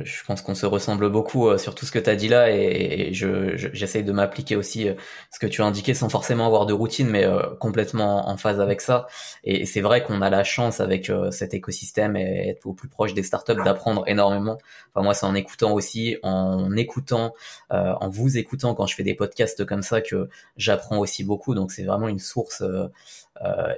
je 0.03 0.23
pense 0.25 0.41
qu'on 0.41 0.55
se 0.55 0.65
ressemble 0.65 1.09
beaucoup 1.09 1.47
euh, 1.47 1.57
sur 1.57 1.75
tout 1.75 1.85
ce 1.85 1.91
que 1.91 1.99
tu 1.99 2.09
as 2.09 2.15
dit 2.15 2.27
là 2.27 2.49
et, 2.51 3.13
je, 3.13 3.55
j'essaye 3.55 4.03
de 4.03 4.11
m'appliquer 4.11 4.55
aussi 4.55 4.87
euh, 4.87 4.93
ce 5.31 5.39
que 5.39 5.47
tu 5.47 5.61
as 5.61 5.65
indiqué 5.65 5.93
sans 5.93 6.09
forcément 6.09 6.45
avoir 6.45 6.65
de 6.65 6.73
routine, 6.73 7.09
mais 7.09 7.25
complètement 7.59 8.29
en 8.29 8.37
phase 8.37 8.59
avec 8.59 8.81
ça. 8.81 9.07
Et 9.43 9.65
c'est 9.65 9.81
vrai 9.81 10.03
qu'on 10.03 10.21
a 10.21 10.29
la 10.29 10.43
chance 10.43 10.79
avec 10.79 11.11
cet 11.31 11.53
écosystème 11.53 12.15
et 12.15 12.49
être 12.49 12.65
au 12.65 12.73
plus 12.73 12.87
proche 12.87 13.13
des 13.13 13.23
startups 13.23 13.61
d'apprendre 13.63 14.03
énormément. 14.07 14.57
Enfin 14.93 15.03
moi, 15.03 15.13
c'est 15.13 15.25
en 15.25 15.35
écoutant 15.35 15.73
aussi, 15.73 16.17
en 16.23 16.75
écoutant, 16.75 17.33
en 17.69 18.09
vous 18.09 18.37
écoutant 18.37 18.73
quand 18.75 18.87
je 18.87 18.95
fais 18.95 19.03
des 19.03 19.15
podcasts 19.15 19.65
comme 19.65 19.81
ça 19.81 20.01
que 20.01 20.29
j'apprends 20.57 20.99
aussi 20.99 21.23
beaucoup. 21.23 21.55
Donc 21.55 21.71
c'est 21.71 21.83
vraiment 21.83 22.07
une 22.07 22.19
source 22.19 22.63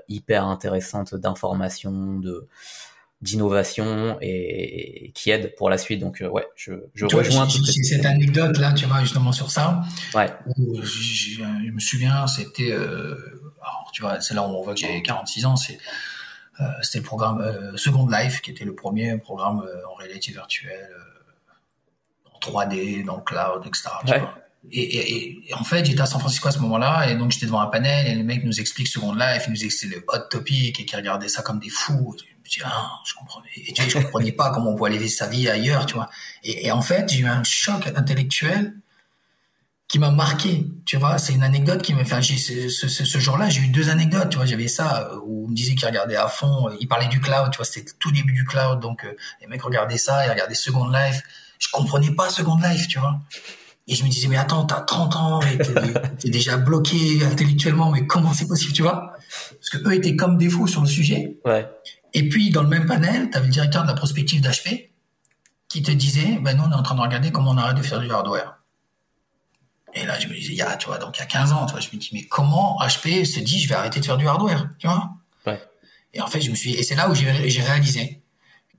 hyper 0.07 0.45
intéressante 0.45 1.15
d'informations, 1.15 2.19
de 2.19 2.47
d'innovation 3.23 4.17
et, 4.21 5.11
qui 5.15 5.31
aide 5.31 5.55
pour 5.55 5.69
la 5.69 5.77
suite. 5.77 6.01
Donc 6.01 6.21
euh, 6.21 6.27
ouais, 6.27 6.45
je, 6.55 6.73
je 6.93 7.05
rejoins. 7.05 7.47
cette 7.49 8.05
anecdote 8.05 8.57
là, 8.57 8.73
tu 8.73 8.85
vois 8.85 9.01
justement 9.01 9.31
sur 9.31 9.49
ça. 9.49 9.81
Ouais. 10.13 10.29
je, 10.57 11.71
me 11.71 11.79
souviens, 11.79 12.27
c'était, 12.27 12.71
euh, 12.71 13.15
tu 13.93 14.01
vois, 14.01 14.21
c'est 14.21 14.33
là 14.33 14.43
où 14.43 14.51
on 14.51 14.61
voit 14.61 14.73
que 14.73 14.81
j'ai 14.81 15.01
46 15.01 15.45
ans. 15.45 15.55
C'est 15.55 15.77
euh, 16.59 16.65
c'était 16.81 16.99
le 16.99 17.05
programme 17.05 17.73
Second 17.77 18.07
Life 18.07 18.41
qui 18.41 18.51
était 18.51 18.65
le 18.65 18.75
premier 18.75 19.17
programme 19.17 19.65
en 19.89 19.95
réalité 19.95 20.31
virtuelle 20.31 20.89
en 22.31 22.39
3D, 22.39 23.05
dans 23.05 23.15
le 23.15 23.23
cloud, 23.23 23.63
etc. 23.65 23.89
Tu 24.05 24.19
vois 24.19 24.35
et, 24.71 25.49
et, 25.49 25.53
en 25.53 25.63
fait, 25.63 25.83
j'étais 25.83 26.01
à 26.01 26.05
San 26.05 26.19
Francisco 26.21 26.47
à 26.47 26.51
ce 26.51 26.59
moment-là, 26.59 27.09
et 27.09 27.15
donc 27.15 27.31
j'étais 27.31 27.47
devant 27.47 27.59
un 27.59 27.67
panel, 27.67 28.07
et 28.07 28.15
les 28.15 28.23
mecs 28.23 28.45
nous 28.45 28.61
expliquent 28.61 28.87
Second 28.87 29.13
Life, 29.13 29.43
ils 29.47 29.51
nous 29.51 29.65
expliquent 29.65 29.95
le 29.95 30.05
hot 30.07 30.29
topic, 30.29 30.79
et 30.79 30.85
qui 30.85 30.95
regardaient 30.95 31.27
ça 31.27 31.41
comme 31.41 31.59
des 31.59 31.69
fous. 31.69 32.15
Je 32.49 32.61
ah, 32.65 32.99
je 33.05 33.13
comprenais, 33.13 33.49
je 33.55 33.97
comprenais 33.97 34.31
pas 34.31 34.51
comment 34.51 34.71
on 34.71 34.75
pouvait 34.75 34.95
aller 34.95 35.07
sa 35.07 35.27
vie 35.27 35.49
ailleurs, 35.49 35.85
tu 35.85 35.95
vois. 35.95 36.09
Et, 36.43 36.71
en 36.71 36.81
fait, 36.81 37.09
j'ai 37.09 37.19
eu 37.19 37.25
un 37.25 37.43
choc 37.43 37.87
intellectuel 37.95 38.75
qui 39.87 39.99
m'a 39.99 40.11
marqué, 40.11 40.67
tu 40.85 40.97
vois. 40.97 41.17
C'est 41.17 41.33
une 41.33 41.43
anecdote 41.43 41.81
qui 41.81 41.93
m'a 41.93 42.03
fait, 42.03 42.21
ce, 42.21 43.17
jour-là, 43.19 43.49
j'ai 43.49 43.61
eu 43.61 43.67
deux 43.67 43.89
anecdotes, 43.89 44.29
tu 44.29 44.37
vois. 44.37 44.45
J'avais 44.45 44.67
ça, 44.67 45.09
euh, 45.11 45.19
où 45.23 45.45
on 45.45 45.49
me 45.49 45.55
disait 45.55 45.75
qu'ils 45.75 45.87
regardaient 45.87 46.15
à 46.15 46.27
fond, 46.27 46.69
euh, 46.69 46.75
ils 46.79 46.87
parlaient 46.87 47.07
du 47.07 47.21
cloud, 47.21 47.51
tu 47.51 47.57
vois, 47.57 47.65
c'était 47.65 47.91
tout 47.99 48.11
début 48.11 48.33
du 48.33 48.45
cloud, 48.45 48.79
donc 48.79 49.05
euh, 49.05 49.15
les 49.41 49.47
mecs 49.47 49.61
regardaient 49.61 49.97
ça, 49.97 50.25
ils 50.25 50.31
regardaient 50.31 50.55
Second 50.55 50.89
Life. 50.89 51.21
Je 51.59 51.67
comprenais 51.71 52.11
pas 52.11 52.29
Second 52.29 52.57
Life, 52.57 52.87
tu 52.87 52.99
vois. 52.99 53.19
Et 53.87 53.95
je 53.95 54.03
me 54.03 54.09
disais, 54.09 54.27
mais 54.27 54.37
attends, 54.37 54.65
t'as 54.65 54.81
30 54.81 55.15
ans, 55.15 55.41
et 55.41 55.57
t'es 56.19 56.29
déjà 56.29 56.57
bloqué 56.57 57.23
intellectuellement, 57.23 57.91
mais 57.91 58.05
comment 58.05 58.33
c'est 58.33 58.47
possible, 58.47 58.73
tu 58.73 58.81
vois 58.81 59.13
Parce 59.29 59.69
que 59.69 59.87
eux 59.87 59.93
étaient 59.93 60.15
comme 60.15 60.37
des 60.37 60.49
fous 60.49 60.67
sur 60.67 60.81
le 60.81 60.87
sujet. 60.87 61.37
Ouais. 61.45 61.67
Et 62.13 62.29
puis, 62.29 62.49
dans 62.51 62.63
le 62.63 62.69
même 62.69 62.85
panel, 62.85 63.29
t'avais 63.29 63.47
le 63.47 63.51
directeur 63.51 63.83
de 63.83 63.87
la 63.87 63.93
prospective 63.93 64.41
d'HP, 64.41 64.91
qui 65.67 65.81
te 65.81 65.91
disait, 65.91 66.37
ben 66.41 66.55
nous, 66.55 66.63
on 66.63 66.71
est 66.71 66.75
en 66.75 66.83
train 66.83 66.95
de 66.95 67.01
regarder 67.01 67.31
comment 67.31 67.51
on 67.51 67.57
arrête 67.57 67.77
de 67.77 67.81
faire 67.81 67.99
du 67.99 68.11
hardware. 68.11 68.59
Et 69.95 70.05
là, 70.05 70.19
je 70.19 70.27
me 70.27 70.33
disais, 70.33 70.53
il 70.53 70.57
y 70.57 70.61
a, 70.61 70.75
tu 70.77 70.87
vois, 70.87 70.97
donc 70.97 71.17
il 71.17 71.19
y 71.19 71.23
a 71.23 71.25
15 71.25 71.51
ans, 71.51 71.65
tu 71.65 71.71
vois, 71.71 71.81
je 71.81 71.89
me 71.93 71.99
dis, 71.99 72.09
mais 72.13 72.23
comment 72.23 72.77
HP 72.79 73.25
se 73.25 73.39
dit, 73.39 73.59
je 73.59 73.69
vais 73.69 73.75
arrêter 73.75 73.99
de 73.99 74.05
faire 74.05 74.17
du 74.17 74.27
hardware, 74.27 74.69
tu 74.77 74.87
vois? 74.87 75.13
Ouais. 75.45 75.61
Et 76.13 76.21
en 76.21 76.27
fait, 76.27 76.41
je 76.41 76.51
me 76.51 76.55
suis, 76.55 76.73
et 76.73 76.83
c'est 76.83 76.95
là 76.95 77.09
où 77.09 77.15
j'ai 77.15 77.31
réalisé 77.61 78.21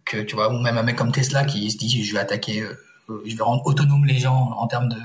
que, 0.05 0.19
tu 0.19 0.35
vois, 0.35 0.53
ou 0.53 0.59
même 0.61 0.79
un 0.79 0.83
mec 0.83 0.97
comme 0.97 1.13
Tesla 1.13 1.45
qui 1.45 1.71
se 1.71 1.77
dit, 1.77 2.05
je 2.05 2.13
vais 2.13 2.21
attaquer, 2.21 2.61
euh, 2.61 2.77
je 3.27 3.37
vais 3.37 3.43
rendre 3.43 3.65
autonome 3.67 4.05
les 4.05 4.19
gens 4.19 4.53
en 4.53 4.67
termes 4.67 4.89
de, 4.89 5.01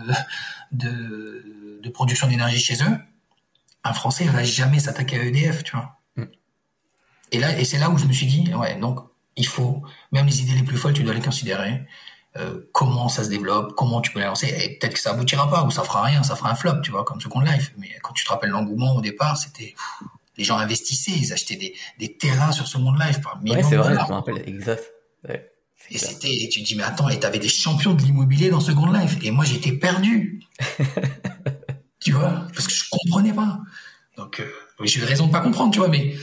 de, 0.71 1.79
de 1.81 1.89
production 1.89 2.27
d'énergie 2.27 2.59
chez 2.59 2.83
eux. 2.83 2.97
Un 3.83 3.93
Français 3.93 4.25
va 4.25 4.43
jamais 4.43 4.79
s'attaquer 4.79 5.19
à 5.19 5.23
EDF, 5.23 5.63
tu 5.63 5.75
vois. 5.75 5.98
Et 7.31 7.39
là, 7.39 7.57
et 7.57 7.65
c'est 7.65 7.77
là 7.77 7.89
où 7.89 7.97
je 7.97 8.05
me 8.05 8.13
suis 8.13 8.25
dit, 8.25 8.53
ouais, 8.53 8.75
donc 8.75 8.99
il 9.35 9.45
faut, 9.45 9.81
même 10.11 10.25
les 10.25 10.41
idées 10.41 10.53
les 10.53 10.63
plus 10.63 10.77
folles, 10.77 10.93
tu 10.93 11.03
dois 11.03 11.13
les 11.13 11.21
considérer. 11.21 11.81
Euh, 12.37 12.69
comment 12.73 13.09
ça 13.09 13.23
se 13.23 13.29
développe, 13.29 13.73
comment 13.75 14.01
tu 14.01 14.11
peux 14.11 14.19
les 14.19 14.25
lancer, 14.25 14.47
et 14.47 14.77
peut-être 14.77 14.93
que 14.93 14.99
ça 14.99 15.11
aboutira 15.11 15.49
pas, 15.49 15.63
ou 15.63 15.71
ça 15.71 15.83
fera 15.83 16.03
rien, 16.03 16.21
ça 16.21 16.35
fera 16.35 16.51
un 16.51 16.55
flop, 16.55 16.81
tu 16.83 16.91
vois, 16.91 17.03
comme 17.03 17.19
Second 17.19 17.39
Life. 17.39 17.73
Mais 17.77 17.89
quand 18.03 18.13
tu 18.13 18.23
te 18.23 18.29
rappelles 18.29 18.51
l'engouement 18.51 18.95
au 18.95 19.01
départ, 19.01 19.37
c'était 19.37 19.75
les 20.37 20.43
gens 20.43 20.57
investissaient, 20.57 21.11
ils 21.11 21.33
achetaient 21.33 21.57
des, 21.57 21.75
des 21.97 22.15
terrains 22.15 22.51
sur 22.51 22.67
Second 22.67 22.93
Life 22.93 23.19
par 23.21 23.41
Ouais, 23.43 23.61
c'est 23.63 23.75
vrai, 23.75 23.93
je 23.93 23.99
me 23.99 24.13
rappelle, 24.13 24.43
exact. 24.47 24.83
et 25.27 25.97
c'était, 25.97 26.31
et 26.31 26.49
tu 26.49 26.61
te 26.61 26.65
dis, 26.65 26.75
mais 26.75 26.83
attends, 26.83 27.09
et 27.09 27.19
t'avais 27.19 27.39
des 27.39 27.49
champions 27.49 27.93
de 27.93 28.01
l'immobilier 28.01 28.49
dans 28.49 28.61
Second 28.61 28.91
Life, 28.91 29.17
et 29.23 29.31
moi 29.31 29.43
j'étais 29.43 29.71
perdu. 29.71 30.41
tu 31.99 32.11
vois, 32.11 32.47
parce 32.53 32.67
que 32.67 32.73
je 32.73 32.83
comprenais 32.89 33.33
pas. 33.33 33.59
Donc, 34.17 34.39
euh, 34.39 34.51
j'ai 34.83 34.99
eu 34.99 35.03
raison 35.03 35.27
de 35.27 35.31
pas 35.31 35.41
comprendre, 35.41 35.71
tu 35.71 35.79
vois, 35.79 35.87
mais, 35.87 36.15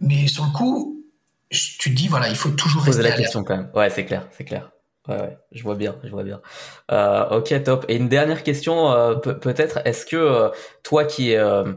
mais 0.00 0.26
sur 0.26 0.44
le 0.44 0.52
coup, 0.52 1.04
tu 1.50 1.90
te 1.90 1.94
dis, 1.94 2.08
voilà, 2.08 2.28
il 2.28 2.36
faut 2.36 2.50
toujours 2.50 2.84
Poser 2.84 3.02
la 3.02 3.12
question 3.12 3.44
quand 3.44 3.56
même. 3.56 3.70
Ouais, 3.74 3.90
c'est 3.90 4.04
clair, 4.04 4.28
c'est 4.32 4.44
clair. 4.44 4.72
Ouais, 5.08 5.20
ouais, 5.20 5.38
je 5.50 5.62
vois 5.64 5.74
bien, 5.74 5.96
je 6.04 6.10
vois 6.10 6.22
bien. 6.22 6.40
Euh, 6.92 7.38
ok, 7.38 7.62
top. 7.64 7.84
Et 7.88 7.96
une 7.96 8.08
dernière 8.08 8.42
question, 8.44 8.92
euh, 8.92 9.16
peut-être, 9.16 9.80
est-ce 9.84 10.06
que 10.06 10.16
euh, 10.16 10.48
toi 10.84 11.04
qui, 11.04 11.34
euh, 11.34 11.72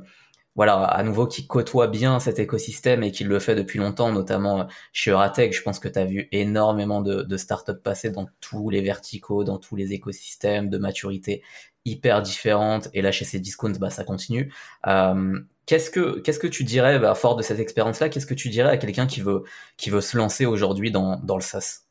voilà, 0.56 0.84
à 0.84 1.04
nouveau, 1.04 1.26
qui 1.26 1.48
côtoie 1.48 1.88
bien 1.88 2.20
cet 2.20 2.38
écosystème 2.38 3.04
et 3.04 3.12
qui 3.12 3.24
le 3.24 3.40
fait 3.40 3.56
depuis 3.56 3.80
longtemps, 3.80 4.12
notamment 4.12 4.68
chez 4.94 5.10
Euratech, 5.12 5.58
je 5.58 5.64
pense 5.64 5.80
que 5.80 5.88
tu 5.88 5.98
as 5.98 6.06
vu 6.06 6.28
énormément 6.32 7.02
de, 7.02 7.24
de 7.24 7.38
startups 7.38 7.74
passer 7.84 8.12
dans 8.12 8.28
tous 8.42 8.70
les 8.70 8.82
verticaux, 8.82 9.44
dans 9.44 9.58
tous 9.58 9.76
les 9.76 9.92
écosystèmes 9.94 10.70
de 10.70 10.78
maturité 10.78 11.44
hyper 11.86 12.22
différentes. 12.22 12.90
Et 12.94 13.02
là, 13.02 13.12
chez 13.12 13.26
ces 13.26 13.40
discounts, 13.40 13.80
bah, 13.80 13.90
ça 13.90 14.04
continue. 14.04 14.54
Euh, 14.88 15.40
qu'est-ce 15.66 15.90
que 15.90 16.20
qu'est-ce 16.20 16.40
que 16.40 16.48
tu 16.48 16.64
dirais, 16.64 17.00
bah, 17.00 17.16
fort 17.16 17.36
de 17.36 17.44
cette 17.44 17.60
expérience-là, 17.60 18.10
qu'est-ce 18.10 18.26
que 18.26 18.34
tu 18.34 18.50
dirais 18.50 18.70
à 18.70 18.78
quelqu'un 18.78 19.08
qui 19.08 19.22
veut 19.22 19.44
qui 19.78 19.90
veut 19.90 20.02
se 20.02 20.18
lancer 20.18 20.46
aujourd'hui 20.46 20.92
dans 20.92 21.18
dans 21.18 21.36
le 21.36 21.42
SaaS? 21.42 21.82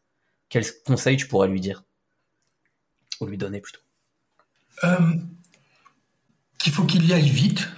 Quels 0.49 0.67
conseils 0.85 1.17
tu 1.17 1.27
pourrais 1.27 1.49
lui 1.49 1.61
dire? 1.61 1.85
Ou 3.21 3.27
lui 3.27 3.39
donner 3.39 3.61
plutôt 3.61 3.81
euh, 4.83 5.15
Qu'il 6.59 6.73
faut 6.73 6.85
qu'il 6.85 7.07
y 7.07 7.13
aille 7.13 7.29
vite 7.29 7.69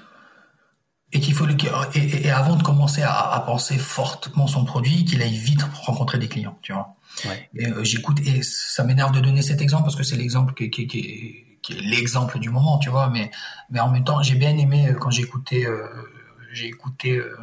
et 1.12 1.20
qu'il 1.20 1.34
faut 1.34 1.46
et, 1.48 2.26
et, 2.26 2.30
avant 2.30 2.56
de 2.56 2.62
commencer 2.62 3.02
à, 3.02 3.32
à, 3.32 3.40
penser 3.40 3.78
fortement 3.78 4.46
son 4.46 4.64
produit, 4.64 5.04
qu'il 5.04 5.22
aille 5.22 5.36
vite 5.36 5.62
rencontrer 5.82 6.18
des 6.18 6.28
clients, 6.28 6.58
tu 6.62 6.72
vois. 6.72 6.96
Ouais. 7.24 7.48
Euh, 7.62 7.84
j'écoute 7.84 8.18
et 8.26 8.42
ça 8.42 8.82
m'énerve 8.84 9.12
de 9.12 9.20
donner 9.20 9.40
cet 9.40 9.60
exemple 9.60 9.84
parce 9.84 9.96
que 9.96 10.02
c'est 10.02 10.16
l'exemple 10.16 10.52
qui, 10.52 10.68
qui, 10.68 10.86
qui, 10.86 11.45
qui 11.66 11.72
est 11.72 11.80
l'exemple 11.80 12.38
du 12.38 12.48
moment, 12.48 12.78
tu 12.78 12.90
vois. 12.90 13.08
Mais, 13.08 13.30
mais 13.70 13.80
en 13.80 13.90
même 13.90 14.04
temps, 14.04 14.22
j'ai 14.22 14.36
bien 14.36 14.56
aimé 14.56 14.88
euh, 14.88 14.94
quand 14.94 15.10
j'ai 15.10 15.22
écouté, 15.22 15.66
euh, 15.66 15.88
j'ai 16.52 16.66
écouté 16.66 17.16
euh, 17.16 17.36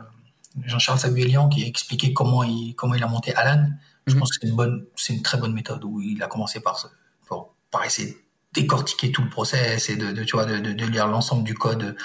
Jean-Charles 0.64 1.00
Samuelian 1.00 1.50
qui 1.50 1.64
expliquait 1.64 2.14
comment 2.14 2.44
il, 2.44 2.74
comment 2.76 2.96
il 2.96 3.04
a 3.04 3.08
monté 3.08 3.36
Alan. 3.36 3.68
Je 4.08 4.14
mhm. 4.14 4.20
pense 4.20 4.32
que 4.32 4.38
c'est 4.42 4.48
une 4.48 4.56
bonne, 4.56 4.86
c'est 4.96 5.14
une 5.14 5.22
très 5.22 5.38
bonne 5.38 5.54
méthode 5.54 5.84
où 5.84 6.00
il 6.00 6.24
a 6.24 6.28
commencé 6.28 6.62
par, 6.62 6.90
par, 7.28 7.48
par 7.70 7.84
essayer 7.84 8.12
de 8.12 8.18
décortiquer 8.54 9.12
tout 9.12 9.24
le 9.24 9.30
process 9.30 9.90
et 9.90 9.98
de, 9.98 10.14
de 10.14 10.24
tu 10.24 10.38
vois, 10.38 10.46
de, 10.46 10.60
de, 10.60 10.86
lire 10.86 11.08
l'ensemble 11.08 11.44
du 11.44 11.54
code 11.54 11.98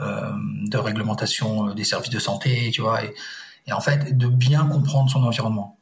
euh, 0.00 0.32
de 0.66 0.76
réglementation 0.76 1.72
des 1.72 1.84
services 1.84 2.10
de 2.10 2.18
santé, 2.18 2.70
tu 2.74 2.82
vois, 2.82 3.04
et, 3.04 3.14
et 3.66 3.72
en 3.72 3.80
fait 3.80 4.18
de 4.18 4.26
bien 4.26 4.66
comprendre 4.66 5.10
son 5.10 5.22
environnement. 5.22 5.77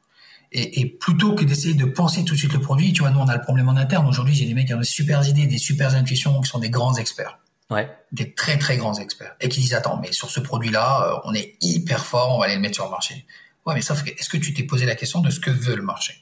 Et, 0.52 0.80
et, 0.80 0.86
plutôt 0.86 1.34
que 1.34 1.44
d'essayer 1.44 1.74
de 1.74 1.84
penser 1.84 2.24
tout 2.24 2.34
de 2.34 2.38
suite 2.38 2.52
le 2.52 2.60
produit, 2.60 2.92
tu 2.92 3.02
vois, 3.02 3.10
nous 3.10 3.18
on 3.18 3.28
a 3.28 3.34
le 3.34 3.42
problème 3.42 3.68
en 3.68 3.76
interne. 3.76 4.06
Aujourd'hui, 4.06 4.34
j'ai 4.34 4.46
des 4.46 4.54
mecs 4.54 4.66
qui 4.66 4.74
ont 4.74 4.78
des 4.78 4.84
super 4.84 5.26
idées, 5.26 5.46
des 5.46 5.58
super 5.58 5.94
intuitions, 5.94 6.40
qui 6.40 6.48
sont 6.48 6.58
des 6.58 6.70
grands 6.70 6.94
experts. 6.94 7.38
Ouais. 7.68 7.90
Des 8.12 8.32
très 8.32 8.58
très 8.58 8.76
grands 8.76 8.94
experts. 8.94 9.34
Et 9.40 9.48
qui 9.48 9.60
disent, 9.60 9.74
attends, 9.74 9.98
mais 10.00 10.12
sur 10.12 10.30
ce 10.30 10.40
produit-là, 10.40 11.02
euh, 11.02 11.20
on 11.24 11.34
est 11.34 11.56
hyper 11.60 12.04
fort, 12.04 12.34
on 12.34 12.38
va 12.38 12.46
aller 12.46 12.54
le 12.54 12.60
mettre 12.60 12.76
sur 12.76 12.84
le 12.84 12.90
marché. 12.90 13.26
Ouais, 13.66 13.74
mais 13.74 13.82
sauf 13.82 14.04
que, 14.04 14.10
est-ce 14.10 14.28
que 14.28 14.36
tu 14.36 14.54
t'es 14.54 14.62
posé 14.62 14.86
la 14.86 14.94
question 14.94 15.20
de 15.20 15.30
ce 15.30 15.40
que 15.40 15.50
veut 15.50 15.74
le 15.74 15.82
marché? 15.82 16.14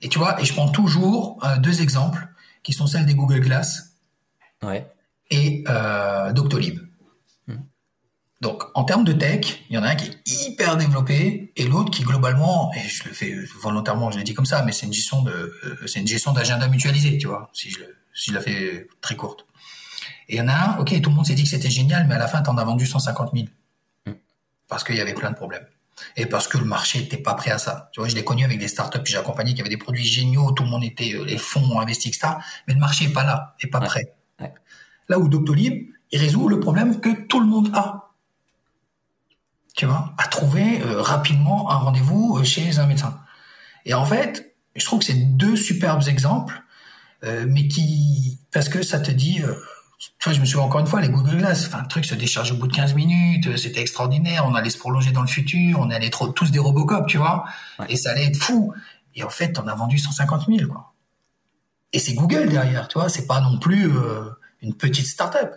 Et 0.00 0.08
tu 0.08 0.18
vois, 0.18 0.40
et 0.40 0.44
je 0.44 0.54
prends 0.54 0.70
toujours 0.70 1.38
euh, 1.44 1.58
deux 1.58 1.82
exemples, 1.82 2.26
qui 2.62 2.72
sont 2.72 2.86
celles 2.86 3.06
des 3.06 3.14
Google 3.14 3.40
Glass 3.40 3.96
ouais. 4.62 4.86
et 5.30 5.64
euh, 5.68 6.32
Doctolib. 6.32 6.80
Donc, 8.40 8.64
en 8.74 8.84
termes 8.84 9.04
de 9.04 9.12
tech, 9.12 9.62
il 9.68 9.76
y 9.76 9.78
en 9.78 9.82
a 9.82 9.88
un 9.88 9.94
qui 9.94 10.08
est 10.08 10.46
hyper 10.46 10.78
développé 10.78 11.52
et 11.56 11.66
l'autre 11.66 11.90
qui 11.90 12.04
globalement, 12.04 12.72
et 12.74 12.88
je 12.88 13.04
le 13.04 13.12
fais 13.12 13.34
volontairement, 13.60 14.10
je 14.10 14.18
l'ai 14.18 14.24
dit 14.24 14.32
comme 14.32 14.46
ça, 14.46 14.62
mais 14.62 14.72
c'est 14.72 14.86
une 14.86 14.94
gestion 14.94 15.22
de, 15.22 15.30
euh, 15.30 15.86
c'est 15.86 16.00
une 16.00 16.06
gestion 16.06 16.32
d'agenda 16.32 16.66
mutualisé, 16.68 17.18
tu 17.18 17.26
vois, 17.26 17.50
si 17.52 17.70
je, 17.70 17.80
si 18.14 18.30
je 18.30 18.34
la 18.34 18.40
fais 18.40 18.88
très 19.02 19.14
courte. 19.14 19.44
Et 20.28 20.36
il 20.36 20.38
y 20.38 20.40
en 20.40 20.48
a 20.48 20.54
un, 20.54 20.78
ok, 20.78 20.98
tout 21.02 21.10
le 21.10 21.16
monde 21.16 21.26
s'est 21.26 21.34
dit 21.34 21.42
que 21.42 21.50
c'était 21.50 21.68
génial, 21.68 22.06
mais 22.08 22.14
à 22.14 22.18
la 22.18 22.28
fin, 22.28 22.40
t'en 22.40 22.56
as 22.56 22.64
vendu 22.64 22.86
150 22.86 23.30
000 23.34 23.46
mm. 24.06 24.12
parce 24.68 24.84
qu'il 24.84 24.96
y 24.96 25.00
avait 25.00 25.14
plein 25.14 25.30
de 25.30 25.36
problèmes 25.36 25.66
et 26.16 26.24
parce 26.24 26.48
que 26.48 26.56
le 26.56 26.64
marché 26.64 27.00
était 27.00 27.18
pas 27.18 27.34
prêt 27.34 27.50
à 27.50 27.58
ça. 27.58 27.90
Tu 27.92 28.00
vois, 28.00 28.08
je 28.08 28.14
l'ai 28.14 28.24
connu 28.24 28.44
avec 28.44 28.58
des 28.58 28.68
startups 28.68 29.02
que 29.02 29.08
j'ai 29.08 29.18
accompagné 29.18 29.52
qui 29.52 29.60
avaient 29.60 29.68
des 29.68 29.76
produits 29.76 30.04
géniaux, 30.04 30.52
tout 30.52 30.62
le 30.62 30.70
monde 30.70 30.84
était, 30.84 31.14
euh, 31.14 31.24
les 31.24 31.36
fonds 31.36 31.62
ont 31.72 31.80
investi, 31.80 32.08
etc. 32.08 32.28
Mais 32.66 32.72
le 32.72 32.80
marché 32.80 33.04
est 33.04 33.12
pas 33.12 33.24
là, 33.24 33.54
est 33.60 33.66
pas 33.66 33.80
prêt. 33.80 34.14
Ouais. 34.40 34.54
Là 35.10 35.18
où 35.18 35.28
Doctolib, 35.28 35.90
il 36.10 36.18
résout 36.18 36.48
le 36.48 36.58
problème 36.58 37.00
que 37.00 37.10
tout 37.26 37.40
le 37.40 37.46
monde 37.46 37.70
a 37.74 38.09
tu 39.74 39.86
vois, 39.86 40.12
à 40.18 40.26
trouver 40.26 40.82
euh, 40.82 41.00
rapidement 41.00 41.70
un 41.70 41.76
rendez-vous 41.76 42.38
euh, 42.38 42.44
chez 42.44 42.78
un 42.78 42.86
médecin. 42.86 43.18
Et 43.84 43.94
en 43.94 44.04
fait, 44.04 44.54
je 44.76 44.84
trouve 44.84 45.00
que 45.00 45.06
c'est 45.06 45.14
deux 45.14 45.56
superbes 45.56 46.06
exemples, 46.08 46.62
euh, 47.24 47.46
mais 47.48 47.68
qui, 47.68 48.40
parce 48.52 48.68
que 48.68 48.82
ça 48.82 49.00
te 49.00 49.10
dit, 49.10 49.42
euh, 49.42 49.54
tu 50.18 50.24
vois, 50.24 50.32
je 50.32 50.40
me 50.40 50.44
souviens 50.44 50.66
encore 50.66 50.80
une 50.80 50.86
fois, 50.86 51.00
les 51.00 51.08
Google 51.08 51.38
Glass, 51.38 51.66
enfin, 51.66 51.82
le 51.82 51.88
truc 51.88 52.04
se 52.04 52.14
décharge 52.14 52.52
au 52.52 52.56
bout 52.56 52.66
de 52.66 52.74
15 52.74 52.94
minutes, 52.94 53.56
c'était 53.56 53.80
extraordinaire, 53.80 54.44
on 54.46 54.54
allait 54.54 54.70
se 54.70 54.78
prolonger 54.78 55.12
dans 55.12 55.22
le 55.22 55.28
futur, 55.28 55.78
on 55.80 55.90
allait 55.90 56.06
être 56.06 56.28
tous 56.28 56.50
des 56.50 56.58
Robocop, 56.58 57.06
tu 57.06 57.18
vois, 57.18 57.44
ouais. 57.78 57.86
et 57.88 57.96
ça 57.96 58.10
allait 58.10 58.26
être 58.26 58.38
fou. 58.38 58.72
Et 59.14 59.24
en 59.24 59.30
fait, 59.30 59.58
on 59.58 59.66
a 59.66 59.74
vendu 59.74 59.98
150 59.98 60.46
000, 60.46 60.70
quoi. 60.70 60.92
Et 61.92 61.98
c'est 61.98 62.14
Google 62.14 62.48
derrière, 62.48 62.86
tu 62.86 62.98
vois, 62.98 63.08
c'est 63.08 63.26
pas 63.26 63.40
non 63.40 63.58
plus 63.58 63.90
une 64.62 64.74
petite 64.74 65.06
start-up. 65.06 65.56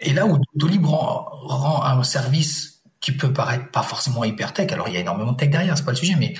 Et 0.00 0.12
là 0.12 0.26
où 0.26 0.38
Doctolib 0.38 0.86
rend, 0.86 1.28
rend, 1.42 1.84
un 1.84 2.02
service 2.02 2.82
qui 3.00 3.12
peut 3.12 3.32
paraître 3.32 3.70
pas 3.70 3.82
forcément 3.82 4.24
hyper 4.24 4.52
tech, 4.52 4.72
alors 4.72 4.88
il 4.88 4.94
y 4.94 4.96
a 4.96 5.00
énormément 5.00 5.32
de 5.32 5.36
tech 5.36 5.50
derrière, 5.50 5.76
c'est 5.76 5.84
pas 5.84 5.92
le 5.92 5.96
sujet, 5.96 6.16
mais 6.16 6.34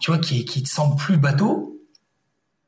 tu 0.00 0.10
vois, 0.10 0.20
qui, 0.20 0.44
qui 0.44 0.62
te 0.62 0.68
semble 0.68 0.96
plus 0.96 1.16
bateau, 1.16 1.80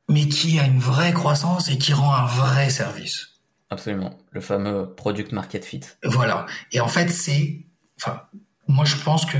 mais 0.09 0.27
qui 0.27 0.59
a 0.59 0.65
une 0.65 0.79
vraie 0.79 1.13
croissance 1.13 1.69
et 1.69 1.77
qui 1.77 1.93
rend 1.93 2.13
un 2.13 2.25
vrai 2.25 2.69
service. 2.69 3.39
Absolument. 3.69 4.17
Le 4.31 4.41
fameux 4.41 4.93
product 4.95 5.33
market 5.33 5.65
fit. 5.65 5.81
Voilà. 6.03 6.45
Et 6.71 6.79
en 6.79 6.87
fait, 6.87 7.09
c'est, 7.09 7.65
enfin, 7.99 8.21
moi, 8.67 8.85
je 8.85 8.95
pense 8.95 9.25
que 9.25 9.37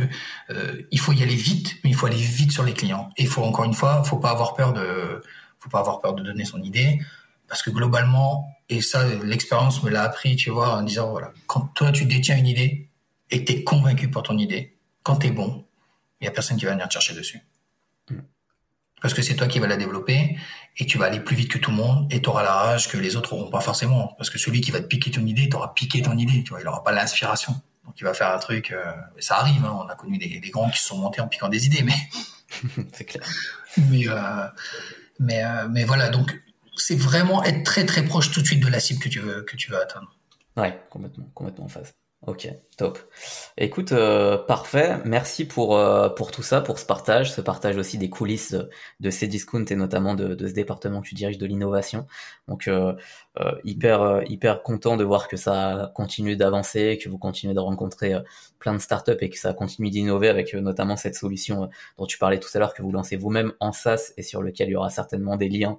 euh, 0.50 0.82
il 0.92 1.00
faut 1.00 1.14
y 1.14 1.24
aller 1.24 1.36
vite, 1.36 1.76
mais 1.84 1.92
il 1.92 1.96
faut 1.96 2.08
aller 2.08 2.18
vite 2.18 2.52
sur 2.52 2.64
les 2.64 2.74
clients. 2.74 3.10
Et 3.18 3.24
il 3.24 3.30
faut 3.30 3.44
encore 3.44 3.66
une 3.66 3.74
fois, 3.74 4.04
faut 4.04 4.18
pas 4.18 4.32
avoir 4.32 4.54
peur 4.54 4.74
de, 4.74 5.24
faut 5.60 5.70
pas 5.70 5.80
avoir 5.80 6.02
peur 6.02 6.14
de 6.14 6.24
donner 6.24 6.46
son 6.46 6.62
idée, 6.62 7.00
parce 7.48 7.62
que 7.62 7.70
globalement, 7.70 8.48
et 8.70 8.82
ça, 8.82 9.08
l'expérience 9.24 9.84
me 9.84 9.90
l'a 9.90 10.04
appris, 10.04 10.36
tu 10.36 10.50
vois, 10.50 10.78
en 10.78 10.84
disant, 10.84 11.10
voilà, 11.10 11.32
quand 11.48 11.62
toi, 11.74 11.92
tu 11.92 12.06
détiens 12.06 12.38
une 12.38 12.48
idée 12.48 12.90
et 13.32 13.44
que 13.44 13.52
tu 13.52 13.60
es 13.60 13.64
convaincu 13.64 14.10
par 14.10 14.24
ton 14.24 14.38
idée, 14.38 14.78
quand 15.04 15.18
tu 15.18 15.28
es 15.28 15.32
bon, 15.32 15.66
il 16.20 16.26
n'y 16.26 16.28
a 16.28 16.32
personne 16.32 16.58
qui 16.58 16.66
va 16.66 16.72
venir 16.72 16.88
te 16.88 16.94
chercher 16.94 17.14
dessus. 17.14 17.42
Mm. 18.10 18.20
Parce 19.02 19.14
que 19.14 19.22
c'est 19.22 19.36
toi 19.36 19.48
qui 19.48 19.60
vas 19.60 19.68
la 19.68 19.78
développer 19.78 20.38
et 20.78 20.86
tu 20.86 20.98
vas 20.98 21.06
aller 21.06 21.20
plus 21.20 21.36
vite 21.36 21.52
que 21.52 21.58
tout 21.58 21.72
le 21.72 21.78
monde 21.78 22.12
et 22.12 22.22
tu 22.22 22.30
auras 22.30 22.44
la 22.44 22.54
rage 22.54 22.90
que 22.90 22.98
les 22.98 23.16
autres 23.16 23.36
n'auront 23.36 23.50
pas 23.50 23.62
forcément. 23.62 24.14
Parce 24.18 24.30
que 24.30 24.38
celui 24.38 24.62
qui 24.62 24.72
va 24.72 24.80
te 24.80 24.88
piquer 24.88 25.12
ton 25.12 25.26
idée, 25.26 25.48
t'aura 25.50 25.74
piqué 25.74 26.02
ton 26.02 26.18
idée, 26.18 26.44
tu 26.44 26.50
vois, 26.50 26.62
il 26.62 26.66
n'aura 26.66 26.84
pas 26.84 26.92
l'inspiration. 26.92 27.54
Donc 27.86 27.96
il 28.00 28.04
va 28.04 28.14
faire 28.14 28.34
un 28.34 28.40
truc, 28.40 28.72
euh, 28.72 28.92
ça 29.20 29.38
arrive, 29.38 29.64
hein, 29.64 29.80
on 29.82 29.88
a 29.88 29.96
connu 29.96 30.18
des, 30.18 30.40
des, 30.40 30.50
grands 30.50 30.70
qui 30.70 30.80
se 30.80 30.88
sont 30.88 30.98
montés 30.98 31.22
en 31.22 31.28
piquant 31.28 31.48
des 31.48 31.66
idées, 31.68 31.84
mais... 31.84 31.96
c'est 32.94 33.06
clair. 33.06 33.24
Mais, 33.78 34.08
euh, 34.08 34.48
mais, 35.20 35.44
euh, 35.44 35.68
mais 35.70 35.84
voilà, 35.84 36.10
donc 36.10 36.36
c'est 36.78 36.96
vraiment 36.96 37.44
être 37.44 37.64
très 37.64 37.86
très 37.86 38.04
proche 38.04 38.32
tout 38.32 38.42
de 38.42 38.46
suite 38.46 38.64
de 38.64 38.70
la 38.70 38.80
cible 38.80 39.00
que 39.02 39.10
tu 39.10 39.20
veux 39.20 39.44
que 39.44 39.56
tu 39.56 39.72
veux 39.72 39.82
atteindre. 39.82 40.16
Ouais, 40.56 40.80
complètement, 40.90 41.30
complètement 41.34 41.66
en 41.66 41.70
phase. 41.70 41.94
Ok, 42.26 42.50
top. 42.78 42.98
Écoute, 43.58 43.92
euh, 43.92 44.40
parfait. 44.40 44.98
Merci 45.06 45.46
pour 45.46 45.78
euh, 45.78 46.10
pour 46.10 46.32
tout 46.32 46.42
ça, 46.42 46.62
pour 46.62 46.80
ce 46.80 46.86
partage, 46.86 47.32
ce 47.32 47.42
partage 47.42 47.78
aussi 47.78 48.00
des 48.00 48.10
coulisses 48.10 48.56
de, 49.00 49.10
ces 49.12 49.28
discounts 49.28 49.66
et 49.70 49.76
notamment 49.76 50.16
de, 50.16 50.34
de, 50.34 50.48
ce 50.48 50.54
département 50.54 51.02
que 51.02 51.08
tu 51.08 51.14
diriges 51.14 51.38
de 51.38 51.46
l'innovation. 51.46 52.08
Donc 52.48 52.68
euh, 52.68 52.94
euh 53.40 53.52
hyper 53.64 54.24
hyper 54.28 54.64
content 54.64 54.98
de 54.98 55.04
voir 55.04 55.28
que 55.28 55.38
ça 55.38 55.92
continue 55.94 56.36
d'avancer, 56.36 56.98
que 56.98 57.08
vous 57.08 57.20
continuez 57.20 57.54
de 57.54 57.60
rencontrer 57.60 58.16
plein 58.58 58.74
de 58.74 58.80
startups 58.80 59.12
et 59.22 59.30
que 59.30 59.38
ça 59.38 59.54
continue 59.54 59.92
d'innover 59.92 60.28
avec 60.28 60.56
notamment 60.56 60.98
cette 60.98 61.16
solution 61.16 61.70
dont 62.00 62.08
tu 62.08 62.18
parlais 62.18 62.40
tout 62.40 62.50
à 62.56 62.60
l'heure 62.60 62.74
que 62.74 62.82
vous 62.82 62.92
lancez 62.92 63.16
vous-même 63.16 63.54
en 63.60 63.72
SaaS 63.72 64.14
et 64.18 64.24
sur 64.24 64.42
lequel 64.42 64.70
il 64.70 64.72
y 64.72 64.76
aura 64.76 64.90
certainement 64.90 65.38
des 65.38 65.50
liens 65.50 65.78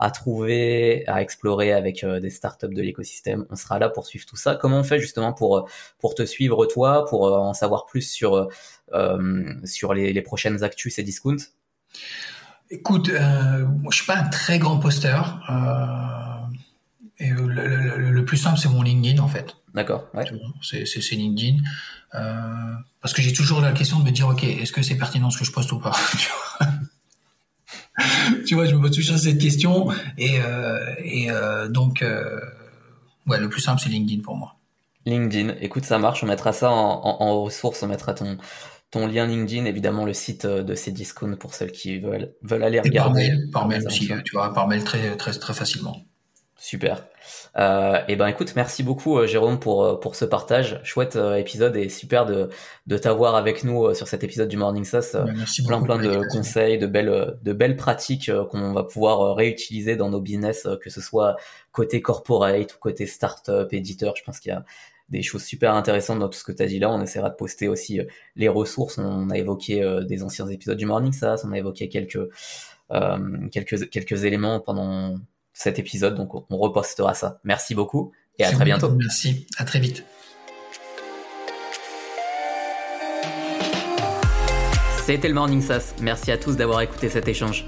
à 0.00 0.10
trouver, 0.10 1.04
à 1.06 1.20
explorer 1.20 1.72
avec 1.72 2.04
des 2.04 2.30
startups 2.30 2.74
de 2.74 2.82
l'écosystème. 2.82 3.46
On 3.50 3.56
sera 3.56 3.78
là 3.78 3.90
pour 3.90 4.06
suivre 4.06 4.24
tout 4.26 4.36
ça. 4.36 4.56
Comment 4.56 4.80
on 4.80 4.84
fait 4.84 4.98
justement 4.98 5.32
pour 5.32 5.68
pour 5.98 6.14
te 6.14 6.24
suivre 6.24 6.66
toi, 6.66 7.04
pour 7.06 7.26
euh, 7.26 7.38
en 7.38 7.54
savoir 7.54 7.86
plus 7.86 8.02
sur, 8.02 8.34
euh, 8.34 8.48
euh, 8.94 9.54
sur 9.64 9.94
les, 9.94 10.20
prochaines 10.22 10.62
actus 10.62 10.98
et 10.98 11.02
discounts? 11.02 11.52
Écoute, 12.70 13.08
euh, 13.08 13.66
je 13.90 13.96
suis 13.96 14.06
pas 14.06 14.16
un 14.16 14.28
très 14.28 14.58
grand 14.58 14.78
posteur. 14.78 15.40
et 17.18 17.30
le, 17.30 18.24
plus 18.24 18.36
simple, 18.36 18.58
c'est 18.58 18.68
mon 18.68 18.82
LinkedIn 18.82 19.22
en 19.22 19.28
fait. 19.28 19.56
D'accord. 19.74 20.06
Ouais. 20.14 20.24
C'est, 20.62 20.84
LinkedIn. 21.12 21.58
parce 22.12 23.12
que 23.12 23.22
j'ai 23.22 23.32
toujours 23.32 23.60
la 23.60 23.72
question 23.72 23.98
de 23.98 24.04
me 24.04 24.10
dire, 24.10 24.28
ok, 24.28 24.44
est-ce 24.44 24.72
que 24.72 24.82
c'est 24.82 24.96
pertinent 24.96 25.30
ce 25.30 25.38
que 25.38 25.44
je 25.44 25.52
poste 25.52 25.72
ou 25.72 25.78
pas 25.78 25.92
tu 28.46 28.54
vois, 28.54 28.66
je 28.66 28.74
me 28.74 28.80
pose 28.80 28.92
toujours 28.92 29.18
cette 29.18 29.38
question. 29.38 29.88
Et, 30.18 30.38
et 31.04 31.28
donc, 31.68 32.04
ouais, 33.26 33.38
le 33.38 33.48
plus 33.48 33.60
simple, 33.60 33.80
c'est 33.82 33.90
LinkedIn 33.90 34.22
pour 34.22 34.36
moi. 34.36 34.56
LinkedIn, 35.06 35.54
écoute, 35.60 35.84
ça 35.84 35.98
marche. 35.98 36.22
On 36.22 36.26
mettra 36.26 36.52
ça 36.52 36.70
en, 36.70 37.42
ressources. 37.42 37.82
On 37.82 37.88
mettra 37.88 38.14
ton, 38.14 38.38
ton 38.90 39.06
lien 39.06 39.26
LinkedIn, 39.26 39.64
évidemment 39.64 40.04
le 40.04 40.12
site 40.12 40.44
euh, 40.44 40.62
de 40.62 40.74
ces 40.74 40.92
discounts 40.92 41.36
pour 41.36 41.54
ceux 41.54 41.66
qui 41.66 41.98
veulent, 41.98 42.32
veulent 42.42 42.64
aller 42.64 42.80
regarder. 42.80 42.98
Par 42.98 43.12
mail, 43.12 43.50
par 43.52 43.68
mail 43.68 43.86
aussi, 43.86 44.10
tu 44.24 44.32
vois, 44.32 44.52
par 44.52 44.68
mail 44.68 44.84
très, 44.84 45.16
très, 45.16 45.32
très 45.32 45.54
facilement. 45.54 45.96
Super. 46.60 47.06
Euh, 47.56 48.02
et 48.06 48.16
ben 48.16 48.26
écoute, 48.26 48.52
merci 48.54 48.82
beaucoup 48.82 49.16
euh, 49.16 49.26
Jérôme 49.26 49.58
pour 49.58 49.82
euh, 49.82 49.98
pour 49.98 50.14
ce 50.14 50.26
partage, 50.26 50.78
chouette 50.84 51.16
épisode 51.38 51.74
et 51.74 51.88
super 51.88 52.26
de 52.26 52.50
de 52.86 52.98
t'avoir 52.98 53.34
avec 53.34 53.64
nous 53.64 53.94
sur 53.94 54.06
cet 54.06 54.24
épisode 54.24 54.48
du 54.48 54.58
Morning 54.58 54.84
SaaS. 54.84 55.16
merci 55.34 55.64
plein 55.64 55.80
plein 55.80 55.96
de 55.96 56.20
conseils, 56.30 56.76
de 56.76 56.86
belles 56.86 57.38
de 57.42 57.52
belles 57.54 57.76
pratiques 57.76 58.30
qu'on 58.50 58.74
va 58.74 58.84
pouvoir 58.84 59.34
réutiliser 59.36 59.96
dans 59.96 60.10
nos 60.10 60.20
business, 60.20 60.68
que 60.82 60.90
ce 60.90 61.00
soit 61.00 61.36
côté 61.72 62.02
corporate 62.02 62.74
ou 62.74 62.78
côté 62.78 63.06
startup, 63.06 63.72
éditeur. 63.72 64.14
Je 64.14 64.22
pense 64.22 64.38
qu'il 64.38 64.52
y 64.52 64.54
a 64.54 64.62
des 65.08 65.22
choses 65.22 65.42
super 65.42 65.74
intéressantes 65.74 66.18
dans 66.18 66.28
tout 66.28 66.38
ce 66.38 66.44
que 66.44 66.52
tu 66.52 66.62
as 66.62 66.66
dit 66.66 66.78
là. 66.78 66.90
On 66.90 67.00
essaiera 67.00 67.30
de 67.30 67.36
poster 67.36 67.68
aussi 67.68 68.02
les 68.36 68.48
ressources. 68.48 68.98
On 68.98 69.30
a 69.30 69.38
évoqué 69.38 70.00
des 70.06 70.22
anciens 70.22 70.46
épisodes 70.48 70.76
du 70.76 70.84
Morning 70.84 71.12
SaaS, 71.12 71.40
on 71.46 71.52
a 71.52 71.58
évoqué 71.58 71.88
quelques 71.88 72.20
quelques 73.50 73.88
quelques 73.88 74.24
éléments 74.24 74.60
pendant 74.60 75.16
cet 75.52 75.78
épisode, 75.78 76.14
donc 76.14 76.34
on 76.34 76.56
repostera 76.58 77.14
ça. 77.14 77.40
Merci 77.44 77.74
beaucoup 77.74 78.12
et 78.38 78.44
à 78.44 78.50
très 78.52 78.64
bientôt. 78.64 78.90
Merci, 78.90 79.46
à 79.58 79.64
très 79.64 79.80
vite. 79.80 80.04
C'était 85.04 85.28
le 85.28 85.34
Morning 85.34 85.60
Sass. 85.60 85.94
Merci 86.00 86.30
à 86.30 86.38
tous 86.38 86.56
d'avoir 86.56 86.80
écouté 86.82 87.08
cet 87.08 87.26
échange. 87.26 87.66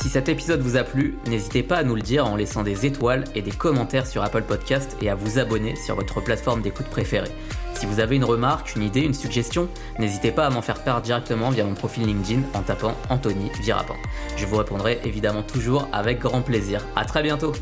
Si 0.00 0.08
cet 0.08 0.28
épisode 0.28 0.60
vous 0.60 0.76
a 0.76 0.84
plu, 0.84 1.18
n'hésitez 1.26 1.62
pas 1.62 1.76
à 1.76 1.82
nous 1.82 1.96
le 1.96 2.02
dire 2.02 2.24
en 2.26 2.36
laissant 2.36 2.62
des 2.62 2.86
étoiles 2.86 3.24
et 3.34 3.42
des 3.42 3.50
commentaires 3.50 4.06
sur 4.06 4.22
Apple 4.22 4.44
Podcast 4.44 4.96
et 5.02 5.10
à 5.10 5.14
vous 5.14 5.38
abonner 5.38 5.74
sur 5.76 5.96
votre 5.96 6.20
plateforme 6.20 6.62
d'écoute 6.62 6.86
préférée. 6.86 7.30
Si 7.78 7.86
vous 7.86 8.00
avez 8.00 8.16
une 8.16 8.24
remarque, 8.24 8.74
une 8.74 8.82
idée, 8.82 9.02
une 9.02 9.14
suggestion, 9.14 9.68
n'hésitez 10.00 10.32
pas 10.32 10.46
à 10.46 10.50
m'en 10.50 10.62
faire 10.62 10.82
part 10.82 11.00
directement 11.00 11.50
via 11.50 11.62
mon 11.62 11.74
profil 11.74 12.06
LinkedIn 12.06 12.42
en 12.54 12.62
tapant 12.62 12.96
Anthony 13.08 13.52
Virapin. 13.60 13.94
Je 14.36 14.46
vous 14.46 14.56
répondrai 14.56 14.98
évidemment 15.04 15.44
toujours 15.44 15.86
avec 15.92 16.18
grand 16.18 16.42
plaisir. 16.42 16.84
À 16.96 17.04
très 17.04 17.22
bientôt 17.22 17.52